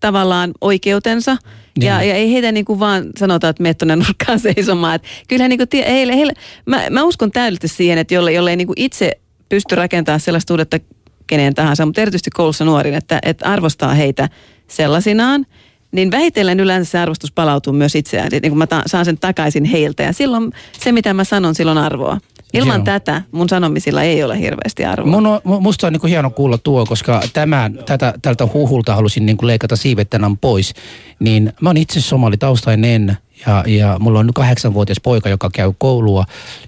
tavallaan 0.00 0.50
oikeutensa. 0.60 1.30
Ja, 1.30 1.98
Niin. 1.98 2.08
ja 2.08 2.14
ei 2.14 2.32
heitä 2.32 2.52
niin 2.52 2.64
kuin 2.64 2.78
vaan 2.80 3.04
sanota, 3.18 3.48
että 3.48 3.62
mene 3.62 3.74
tuonne 3.74 3.96
nurkkaan 3.96 4.38
seisomaan. 4.48 4.94
Et 4.94 5.02
kyllä 5.28 5.42
he 5.44 5.48
niin 5.48 5.58
kuin 5.58 5.68
tie, 5.68 5.92
heille, 5.92 6.16
heille, 6.16 6.32
mä, 6.66 6.82
mä 6.90 7.04
uskon 7.04 7.30
täydellisesti 7.32 7.76
siihen, 7.76 7.98
että 7.98 8.14
jolle, 8.14 8.32
jolle 8.32 8.50
ei 8.50 8.56
niin 8.56 8.66
kuin 8.66 8.80
itse 8.80 9.12
pysty 9.48 9.74
rakentamaan 9.74 10.20
sellaista 10.20 10.52
suhdetta 10.54 10.78
keneen 11.26 11.54
tahansa, 11.54 11.86
mutta 11.86 12.00
erityisesti 12.00 12.30
koulussa 12.30 12.64
nuorin, 12.64 12.94
että, 12.94 13.18
että 13.22 13.46
arvostaa 13.46 13.94
heitä 13.94 14.28
sellaisinaan, 14.68 15.46
niin 15.92 16.10
vähitellen 16.10 16.60
yleensä 16.60 16.90
se 16.90 16.98
arvostus 16.98 17.32
palautuu 17.32 17.72
myös 17.72 17.94
itseään. 17.94 18.28
Niin 18.32 18.50
kun 18.50 18.58
mä 18.58 18.66
ta- 18.66 18.82
saan 18.86 19.04
sen 19.04 19.18
takaisin 19.18 19.64
heiltä 19.64 20.02
ja 20.02 20.12
silloin 20.12 20.52
se, 20.72 20.92
mitä 20.92 21.14
mä 21.14 21.24
sanon, 21.24 21.54
silloin 21.54 21.78
arvoa. 21.78 22.18
Ilman 22.52 22.76
Joo. 22.76 22.84
tätä 22.84 23.22
mun 23.32 23.48
sanomisilla 23.48 24.02
ei 24.02 24.24
ole 24.24 24.40
hirveästi 24.40 24.84
arvoa. 24.84 25.10
Mun 25.10 25.26
on, 25.26 25.40
mu- 25.48 25.60
musta 25.60 25.86
on 25.86 25.92
niin 25.92 26.00
kuin 26.00 26.10
hieno 26.10 26.30
kuulla 26.30 26.58
tuo, 26.58 26.86
koska 26.86 27.20
tämän, 27.32 27.78
tätä, 27.86 28.14
tältä 28.22 28.48
huhulta 28.54 28.94
halusin 28.94 29.26
niin 29.26 29.36
kuin 29.36 29.46
leikata 29.46 29.76
siivet 29.76 30.10
tänään 30.10 30.38
pois. 30.38 30.74
Niin 31.18 31.52
mä 31.60 31.68
oon 31.68 31.76
itse 31.76 32.00
somalitaustainen 32.00 33.16
ja, 33.46 33.64
ja 33.66 33.96
mulla 34.00 34.18
on 34.18 34.26
nyt 34.26 34.34
kahdeksanvuotias 34.34 35.00
poika, 35.00 35.28
joka 35.28 35.50
käy 35.54 35.72
koulua. 35.78 36.24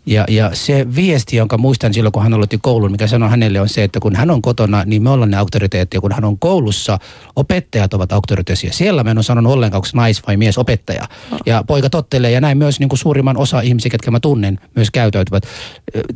Ja, 0.06 0.24
ja 0.28 0.50
se 0.52 0.86
viesti, 0.94 1.36
jonka 1.36 1.58
muistan 1.58 1.94
silloin, 1.94 2.12
kun 2.12 2.22
hän 2.22 2.34
aloitti 2.34 2.58
koulun, 2.62 2.92
mikä 2.92 3.06
sanoi 3.06 3.30
hänelle 3.30 3.60
on 3.60 3.68
se, 3.68 3.84
että 3.84 4.00
kun 4.00 4.16
hän 4.16 4.30
on 4.30 4.42
kotona, 4.42 4.82
niin 4.86 5.02
me 5.02 5.10
ollaan 5.10 5.30
ne 5.30 5.36
auktoriteetteja. 5.36 6.00
Kun 6.00 6.12
hän 6.12 6.24
on 6.24 6.38
koulussa, 6.38 6.98
opettajat 7.36 7.94
ovat 7.94 8.12
auktoriteetteja. 8.12 8.72
Siellä 8.72 9.04
mä 9.04 9.10
en 9.10 9.18
ole 9.18 9.22
sanonut 9.22 9.52
ollenkaan, 9.52 9.78
onko 9.78 9.88
nais- 9.94 10.22
vai 10.26 10.36
mies 10.36 10.58
opettaja. 10.58 11.08
Ja 11.46 11.64
poika 11.66 11.90
tottelee 11.90 12.30
ja 12.30 12.40
näin 12.40 12.58
myös 12.58 12.80
niin 12.80 12.88
kuin 12.88 12.98
suurimman 12.98 13.36
osa 13.36 13.60
ihmisiä, 13.60 13.90
ketkä 13.90 14.10
mä 14.10 14.20
tunnen, 14.20 14.58
myös 14.76 14.90
käytäytyvät. 14.90 15.42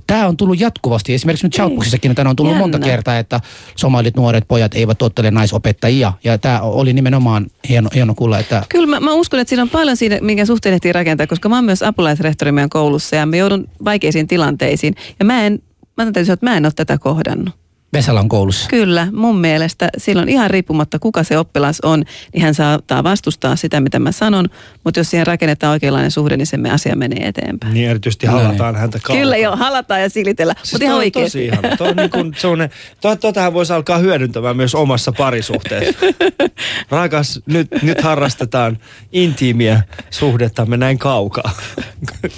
Tämä 0.06 0.26
on 0.26 0.36
tullut 0.36 0.60
jatkuvasti. 0.60 1.14
Esimerkiksi 1.14 1.46
nyt 1.46 1.54
Shoutboxissakin 1.54 2.14
tänään 2.14 2.30
on 2.30 2.36
tullut 2.36 2.52
Jännä. 2.52 2.62
monta 2.64 2.78
kertaa, 2.78 3.18
että 3.18 3.40
somalit 3.76 4.16
nuoret 4.16 4.44
pojat 4.48 4.74
eivät 4.74 4.98
tottele 4.98 5.30
naisopettajia. 5.30 6.12
Ja 6.24 6.38
tämä 6.38 6.60
oli 6.60 6.92
nimenomaan 6.92 7.46
hieno, 7.68 7.88
hieno 7.94 8.14
kuulla, 8.14 8.38
että 8.38 8.62
Kyllä 8.68 8.86
mä, 8.86 9.00
mä 9.00 9.12
uskon, 9.12 9.40
että 9.40 9.48
siinä 9.48 9.62
on 9.62 9.70
paljon 9.70 9.96
siinä, 9.96 10.18
minkä 10.22 10.45
suhteen 10.46 10.74
ehtii 10.74 10.92
rakentaa, 10.92 11.26
koska 11.26 11.48
mä 11.48 11.54
oon 11.54 11.64
myös 11.64 11.82
apulaisrehtori 11.82 12.52
meidän 12.52 12.70
koulussa 12.70 13.16
ja 13.16 13.26
mä 13.26 13.36
joudun 13.36 13.68
vaikeisiin 13.84 14.26
tilanteisiin. 14.26 14.94
Ja 15.18 15.24
mä 15.24 15.46
en, 15.46 15.62
mä 15.96 16.04
täytyy 16.04 16.24
sanoa, 16.24 16.34
että 16.34 16.46
mä 16.46 16.56
en 16.56 16.66
ole 16.66 16.72
tätä 16.76 16.98
kohdannut. 16.98 17.65
Vesalan 17.92 18.28
koulussa. 18.28 18.68
Kyllä, 18.68 19.08
mun 19.12 19.38
mielestä 19.38 19.88
silloin 19.98 20.28
ihan 20.28 20.50
riippumatta 20.50 20.98
kuka 20.98 21.22
se 21.24 21.38
oppilas 21.38 21.80
on, 21.80 22.04
niin 22.32 22.42
hän 22.42 22.54
saattaa 22.54 23.04
vastustaa 23.04 23.56
sitä, 23.56 23.80
mitä 23.80 23.98
mä 23.98 24.12
sanon, 24.12 24.48
mutta 24.84 25.00
jos 25.00 25.10
siihen 25.10 25.26
rakennetaan 25.26 25.72
oikeanlainen 25.72 26.10
suhde, 26.10 26.36
niin 26.36 26.46
se 26.46 26.56
me 26.56 26.70
asia 26.70 26.96
menee 26.96 27.28
eteenpäin. 27.28 27.74
Niin 27.74 27.90
erityisesti 27.90 28.26
No 28.26 28.32
niin. 28.36 28.44
halataan 28.46 28.76
häntä 28.76 28.98
kaukaa. 29.02 29.22
Kyllä 29.22 29.36
joo, 29.36 29.56
halataan 29.56 30.00
ja 30.02 30.08
silitellä, 30.08 30.54
Siis 30.62 30.72
mutta 30.72 30.84
ihan 30.84 30.96
oikeasti. 30.96 31.30
tosi 31.38 31.44
ihana. 31.46 31.76
Toi 31.76 31.88
on 31.88 31.96
niin 31.96 32.10
kuin 32.10 32.34
sellainen, 32.38 32.70
to, 33.00 33.16
totahan 33.16 33.54
voisi 33.54 33.72
alkaa 33.72 33.98
hyödyntämään 33.98 34.56
myös 34.56 34.74
omassa 34.74 35.12
parisuhteessa. 35.12 36.06
Rakas, 36.90 37.40
nyt, 37.46 37.68
nyt 37.82 38.00
harrastetaan 38.00 38.78
intiimiä 39.12 39.82
suhdettamme 40.10 40.76
näin 40.76 40.98
kaukaa. 40.98 41.50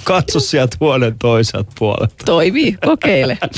Katso 0.04 0.40
sieltä 0.40 0.76
huoneen 0.80 1.16
toiselta 1.18 1.72
puolelta. 1.78 2.14
Toimii, 2.24 2.76
kokeile. 2.84 3.38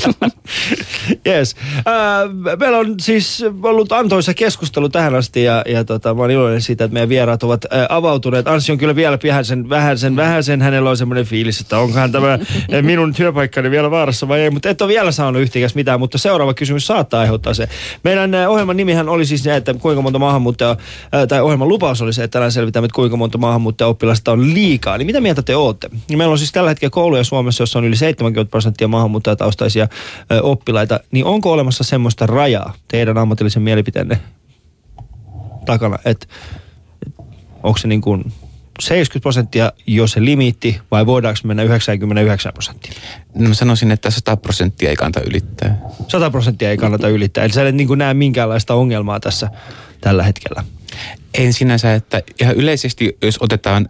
Yes. 1.27 1.55
Äh, 1.87 2.57
meillä 2.59 2.77
on 2.77 2.95
siis 2.99 3.45
ollut 3.63 3.91
antoisa 3.91 4.33
keskustelu 4.33 4.89
tähän 4.89 5.15
asti 5.15 5.43
ja, 5.43 5.63
ja 5.65 5.83
tota, 5.83 6.13
mä 6.13 6.21
oon 6.21 6.31
iloinen 6.31 6.61
siitä, 6.61 6.83
että 6.83 6.93
meidän 6.93 7.09
vieraat 7.09 7.43
ovat 7.43 7.65
äh, 7.65 7.85
avautuneet. 7.89 8.47
Anssi 8.47 8.71
on 8.71 8.77
kyllä 8.77 8.95
vielä 8.95 9.19
vähän 9.23 9.45
sen, 9.45 9.69
vähän 9.69 9.97
sen, 9.97 10.15
vähän 10.15 10.43
sen, 10.43 10.61
hänellä 10.61 10.89
on 10.89 10.97
semmoinen 10.97 11.25
fiilis, 11.25 11.61
että 11.61 11.79
onkohan 11.79 12.11
tämä 12.11 12.33
äh, 12.33 12.39
minun 12.81 13.13
työpaikkani 13.13 13.71
vielä 13.71 13.91
vaarassa 13.91 14.27
vai 14.27 14.39
ei, 14.39 14.49
mutta 14.49 14.69
et 14.69 14.81
ole 14.81 14.89
vielä 14.89 15.11
saanut 15.11 15.41
yhtikäs 15.41 15.75
mitään, 15.75 15.99
mutta 15.99 16.17
seuraava 16.17 16.53
kysymys 16.53 16.87
saattaa 16.87 17.19
aiheuttaa 17.21 17.53
se. 17.53 17.69
Meidän 18.03 18.35
äh, 18.35 18.49
ohjelman 18.49 18.77
nimihän 18.77 19.09
oli 19.09 19.25
siis 19.25 19.43
se, 19.43 19.55
että 19.55 19.73
kuinka 19.73 20.01
monta 20.01 20.19
maahanmuuttajaa, 20.19 20.77
äh, 21.15 21.27
tai 21.27 21.41
ohjelman 21.41 21.67
lupaus 21.67 22.01
oli 22.01 22.13
se, 22.13 22.23
että 22.23 22.31
tänään 22.31 22.51
selvitämme, 22.51 22.85
että 22.85 22.95
kuinka 22.95 23.17
monta 23.17 23.37
maahanmuuttajaoppilasta 23.37 24.31
on 24.31 24.53
liikaa. 24.53 24.97
Niin 24.97 25.05
mitä 25.05 25.21
mieltä 25.21 25.41
te 25.41 25.55
olette? 25.55 25.89
Meillä 26.15 26.31
on 26.31 26.37
siis 26.37 26.51
tällä 26.51 26.69
hetkellä 26.69 26.89
kouluja 26.89 27.23
Suomessa, 27.23 27.61
jossa 27.61 27.79
on 27.79 27.85
yli 27.85 27.95
70 27.95 28.51
prosenttia 28.51 28.87
maahanmuuttajataustaisia 28.87 29.87
ö, 30.31 30.41
oppilaita, 30.41 30.99
niin 31.11 31.25
onko 31.25 31.51
olemassa 31.51 31.70
semmoista 31.71 32.25
rajaa 32.25 32.73
teidän 32.87 33.17
ammatillisen 33.17 33.61
mielipiteenne 33.61 34.21
takana, 35.65 35.97
että 36.05 36.27
et, 37.05 37.19
onko 37.63 37.77
se 37.77 37.87
niin 37.87 38.01
kuin 38.01 38.33
70 38.79 39.21
prosenttia 39.21 39.71
jo 39.87 40.07
se 40.07 40.25
limiitti 40.25 40.81
vai 40.91 41.05
voidaanko 41.05 41.39
mennä 41.43 41.63
99 41.63 42.53
prosenttia? 42.53 42.93
No 43.35 43.47
mä 43.47 43.53
sanoisin, 43.53 43.91
että 43.91 44.11
100 44.11 44.37
prosenttia 44.37 44.89
ei 44.89 44.95
kannata 44.95 45.21
ylittää. 45.21 45.77
100 46.07 46.29
prosenttia 46.29 46.69
ei 46.69 46.77
kannata 46.77 47.09
ylittää. 47.09 47.43
Eli 47.43 47.53
sä 47.53 47.67
et 47.67 47.75
niin 47.75 47.87
kuin 47.87 47.97
näe 47.97 48.13
minkäänlaista 48.13 48.73
ongelmaa 48.73 49.19
tässä 49.19 49.49
tällä 50.01 50.23
hetkellä. 50.23 50.63
En 51.33 51.53
sinänsä, 51.53 51.93
että 51.93 52.21
ihan 52.41 52.55
yleisesti, 52.55 53.17
jos 53.21 53.37
otetaan 53.41 53.89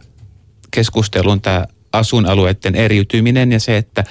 keskusteluun 0.72 1.42
tämä 1.42 1.66
asuinalueiden 1.94 2.76
eriytyminen 2.76 3.52
ja 3.52 3.60
se, 3.60 3.78
että, 3.78 4.04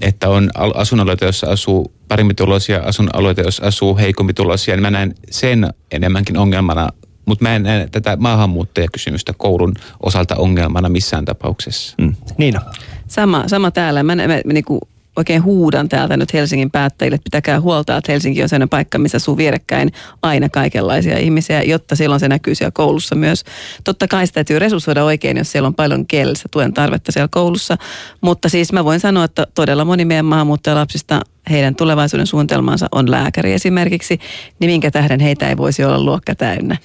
että 0.00 0.28
on 0.28 0.50
al- 0.54 0.72
asuinalueita, 0.74 1.24
joissa 1.24 1.46
asuu 1.46 1.92
paremmituloisia, 2.08 2.82
asuinalueita, 2.84 3.40
joissa 3.40 3.66
asuu 3.66 3.96
heikommituloisia, 3.96 4.74
niin 4.74 4.82
mä 4.82 4.90
näen 4.90 5.14
sen 5.30 5.68
enemmänkin 5.90 6.36
ongelmana, 6.36 6.88
mutta 7.26 7.42
mä 7.42 7.56
en 7.56 7.62
näe 7.62 7.88
tätä 7.92 8.16
maahanmuuttajakysymystä 8.16 9.32
koulun 9.36 9.74
osalta 10.02 10.36
ongelmana 10.36 10.88
missään 10.88 11.24
tapauksessa. 11.24 11.94
Mm. 11.98 12.14
Niina. 12.38 12.60
Sama, 13.06 13.48
sama 13.48 13.70
täällä. 13.70 14.02
Mä, 14.02 14.16
mä, 14.16 14.26
mä 14.26 14.52
niinku 14.52 14.80
oikein 15.16 15.44
huudan 15.44 15.88
täältä 15.88 16.16
nyt 16.16 16.32
Helsingin 16.32 16.70
päättäjille, 16.70 17.14
että 17.14 17.24
pitäkää 17.24 17.60
huolta, 17.60 17.96
että 17.96 18.12
Helsinki 18.12 18.42
on 18.42 18.48
sellainen 18.48 18.68
paikka, 18.68 18.98
missä 18.98 19.16
asuu 19.16 19.36
vierekkäin 19.36 19.92
aina 20.22 20.48
kaikenlaisia 20.48 21.18
ihmisiä, 21.18 21.62
jotta 21.62 21.96
silloin 21.96 22.20
se 22.20 22.28
näkyy 22.28 22.54
siellä 22.54 22.70
koulussa 22.74 23.14
myös. 23.14 23.44
Totta 23.84 24.08
kai 24.08 24.26
sitä 24.26 24.34
täytyy 24.34 24.58
resurssoida 24.58 25.04
oikein, 25.04 25.36
jos 25.36 25.52
siellä 25.52 25.66
on 25.66 25.74
paljon 25.74 26.06
kielessä 26.06 26.48
tuen 26.50 26.72
tarvetta 26.72 27.12
siellä 27.12 27.28
koulussa, 27.30 27.76
mutta 28.20 28.48
siis 28.48 28.72
mä 28.72 28.84
voin 28.84 29.00
sanoa, 29.00 29.24
että 29.24 29.46
todella 29.54 29.84
moni 29.84 30.04
meidän 30.04 30.24
maahanmuuttajalapsista 30.24 31.20
heidän 31.50 31.74
tulevaisuuden 31.74 32.26
suunnitelmansa 32.26 32.88
on 32.92 33.10
lääkäri 33.10 33.52
esimerkiksi, 33.52 34.18
niin 34.58 34.70
minkä 34.70 34.90
tähden 34.90 35.20
heitä 35.20 35.48
ei 35.48 35.56
voisi 35.56 35.84
olla 35.84 36.02
luokka 36.02 36.34
täynnä? 36.34 36.76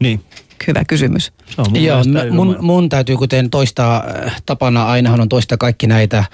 Niin. 0.00 0.20
Hyvä 0.66 0.84
kysymys. 0.84 1.32
Se 1.46 1.60
on 1.60 1.66
mun 1.70 1.84
Joo, 1.84 2.02
mun, 2.30 2.56
mun 2.60 2.88
täytyy 2.88 3.16
kuten 3.16 3.50
toistaa, 3.50 4.04
äh, 4.26 4.42
tapana 4.46 4.86
ainahan 4.86 5.20
on 5.20 5.28
toistaa 5.28 5.58
kaikki 5.58 5.86
näitä 5.86 6.24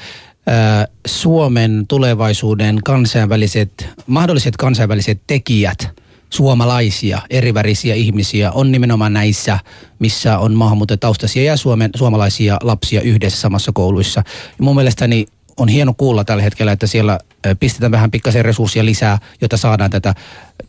Suomen 1.07 1.85
tulevaisuuden 1.89 2.79
kansainväliset, 2.85 3.89
mahdolliset 4.07 4.57
kansainväliset 4.57 5.21
tekijät, 5.27 5.89
suomalaisia, 6.31 7.23
erivärisiä 7.31 7.95
ihmisiä, 7.95 8.53
on 8.53 8.73
nimenomaan 8.73 9.13
näissä, 9.13 9.59
missä 9.99 10.39
on 10.39 10.55
maahanmuuttajataustaisia 10.55 11.45
ja 11.45 11.57
Suomen, 11.57 11.91
suomalaisia 11.97 12.57
lapsia 12.63 13.01
yhdessä 13.01 13.41
samassa 13.41 13.73
kouluissa. 13.75 14.23
Ja 14.59 14.65
mun 14.65 14.77
mielestäni 14.77 15.27
on 15.57 15.69
hieno 15.69 15.95
kuulla 15.95 16.25
tällä 16.25 16.43
hetkellä, 16.43 16.73
että 16.73 16.87
siellä 16.87 17.19
pistetään 17.61 17.93
vähän 17.93 18.11
pikkasen 18.11 18.45
resursseja 18.45 18.85
lisää, 18.85 19.19
jotta 19.41 19.57
saadaan 19.57 19.91
tätä. 19.91 20.15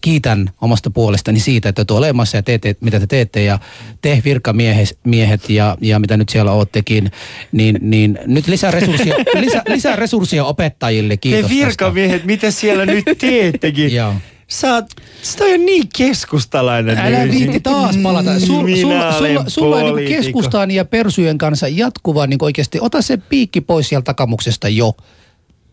Kiitän 0.02 0.50
omasta 0.62 0.90
puolestani 0.90 1.40
siitä, 1.40 1.70
että 1.70 1.80
olette 1.80 1.94
olemassa 1.94 2.38
ja 2.38 2.44
teette, 2.44 2.76
mitä 2.82 3.00
te 3.00 3.08
teette 3.08 3.44
ja 3.44 3.60
te 4.02 4.22
virkamiehet 4.26 5.00
miehet 5.04 5.50
ja, 5.50 5.78
ja 5.82 6.00
mitä 6.00 6.18
nyt 6.18 6.30
siellä 6.30 6.52
oottekin, 6.52 7.12
niin, 7.52 7.78
niin 7.82 8.20
nyt 8.26 8.48
lisää 8.48 8.72
resursseja, 8.72 9.16
lisää, 9.46 9.62
lisää 9.68 9.96
resursseja 9.96 10.46
opettajille. 10.46 11.18
Kiitos 11.18 11.52
Te 11.52 11.56
virkamiehet, 11.56 12.26
mitä 12.26 12.52
siellä 12.52 12.86
nyt 12.86 13.06
teettekin? 13.18 13.96
Joo. 13.96 14.14
Sä 14.48 14.74
oot, 14.74 14.86
sä 15.22 15.44
on 15.46 15.66
niin 15.66 15.90
keskustalainen. 15.98 16.98
Älä 16.98 17.20
nykyisin. 17.20 17.40
viitti 17.40 17.60
taas 17.60 17.98
palata. 18.04 18.40
Sul, 18.40 18.64
Minä 18.64 18.78
sul, 18.82 18.92
olen 18.92 19.52
sulla, 19.52 19.76
on 19.76 19.96
niin 19.96 20.08
keskustaan 20.10 20.72
ja 20.72 20.86
persujen 20.86 21.38
kanssa 21.38 21.68
jatkuva 21.68 22.28
niin 22.28 22.38
oikeasti, 22.42 22.78
ota 22.82 23.02
se 23.02 23.18
piikki 23.18 23.62
pois 23.62 23.90
sieltä 23.90 24.06
takamuksesta 24.06 24.70
jo. 24.70 24.94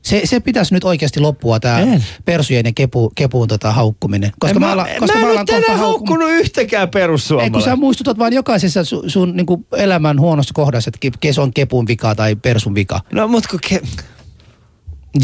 Se, 0.02 0.20
se 0.24 0.40
pitäisi 0.40 0.74
nyt 0.74 0.84
oikeasti 0.84 1.20
loppua 1.20 1.60
tämä 1.60 1.80
En. 1.80 2.04
persujen 2.24 2.66
ja 2.66 2.72
kepu, 2.74 3.12
kepuun 3.14 3.48
tota 3.48 3.72
haukkuminen. 3.72 4.32
Koska 4.38 4.54
En 4.54 4.60
mä, 4.60 4.66
mä, 4.66 4.72
alan, 4.72 4.86
mä, 4.88 4.94
koska 4.98 5.18
en 5.18 5.20
mä 5.20 5.26
ole 5.26 5.34
alan 5.34 5.46
kohta 5.46 5.60
tänään 5.62 5.78
haukkunut 5.78 6.28
yhtäkään 6.30 6.82
Ei, 6.82 6.86
kun 6.86 6.92
sä 6.92 6.98
perussuomalaista. 6.98 7.76
muistutat 7.76 8.18
vaan 8.18 8.32
jokaisessa 8.32 8.84
su, 8.84 9.02
sun 9.06 9.36
niin 9.36 9.46
elämän 9.76 10.20
huonossa 10.20 10.54
kohdassa, 10.54 10.90
että 10.94 11.08
ke- 11.08 11.18
kes 11.20 11.38
on 11.38 11.52
kepun 11.52 11.86
vika 11.86 12.14
tai 12.14 12.36
persun 12.36 12.74
vika. 12.74 13.00
No 13.12 13.28
mut 13.28 13.46
kun 13.46 13.58
ke... 13.68 13.80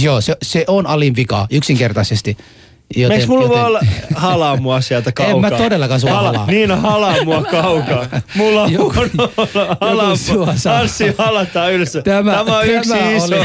Joo, 0.02 0.20
se, 0.20 0.36
se 0.42 0.64
on 0.66 0.86
alin 0.86 1.16
vika, 1.16 1.46
yksinkertaisesti. 1.50 2.36
Joten, 2.96 3.16
Meiks 3.16 3.28
mulla 3.28 3.44
joten, 3.44 3.58
voi 3.58 3.66
olla 3.66 3.80
halaa 4.14 4.56
mua 4.56 4.80
sieltä 4.80 5.12
kaukaa? 5.22 5.40
mä 5.40 5.50
todellakaan 5.50 6.00
sua 6.00 6.10
halaa. 6.10 6.46
Niin 6.46 6.70
on 6.70 6.80
halaa 6.80 7.24
mua 7.24 7.42
kaukaa. 7.44 8.06
Mulla 8.34 8.62
on 8.62 8.72
Joku- 8.72 8.94
halaa 9.80 10.12
joku 10.28 10.34
mua. 10.34 10.54
Anssi 10.80 11.14
halataan 11.18 11.72
yhdessä. 11.72 12.02
Tämä, 12.02 12.32
Tämä 12.32 12.58
on 12.58 12.66
yksi 12.66 12.90
tämä 12.90 13.10
iso. 13.10 13.24
Oli, 13.26 13.44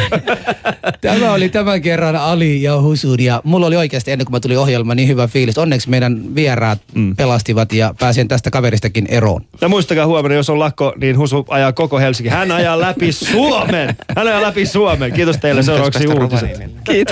tämä 1.02 1.34
oli 1.34 1.50
tämän 1.50 1.82
kerran 1.82 2.16
Ali 2.16 2.62
ja 2.62 2.82
Husun 2.82 3.20
ja 3.20 3.42
mulla 3.44 3.68
oli 3.68 3.76
oikeasti 3.76 4.12
ennen 4.12 4.26
kuin 4.26 4.32
mä 4.32 4.40
tulin 4.40 4.60
ohjelmaan 4.60 4.98
niin 4.98 5.08
hyvä 5.10 5.28
fiilis. 5.28 5.58
Onneksi 5.58 5.90
meidän 5.90 6.36
vieraat 6.36 6.80
mm. 6.94 7.16
pelastivat 7.16 7.74
ja 7.74 7.96
pääsen 8.00 8.28
tästä 8.28 8.52
kaveristakin 8.52 9.06
eroon. 9.10 9.42
Ja 9.62 9.70
muistakaa 9.70 10.06
huomenna, 10.06 10.36
jos 10.36 10.50
on 10.50 10.60
lakko, 10.60 10.94
niin 10.98 11.18
Husu 11.18 11.46
ajaa 11.50 11.74
koko 11.74 12.00
Helsinki. 12.00 12.30
Hän 12.30 12.52
ajaa 12.52 12.80
läpi 12.80 13.12
Suomen. 13.12 13.96
Hän 14.16 14.28
ajaa 14.28 14.42
läpi 14.42 14.66
Suomen. 14.66 15.14
Kiitos 15.14 15.38
teille 15.38 15.64
seuraavaksi 15.64 16.08
uutiset. 16.08 16.62
Kiitos. 16.84 17.12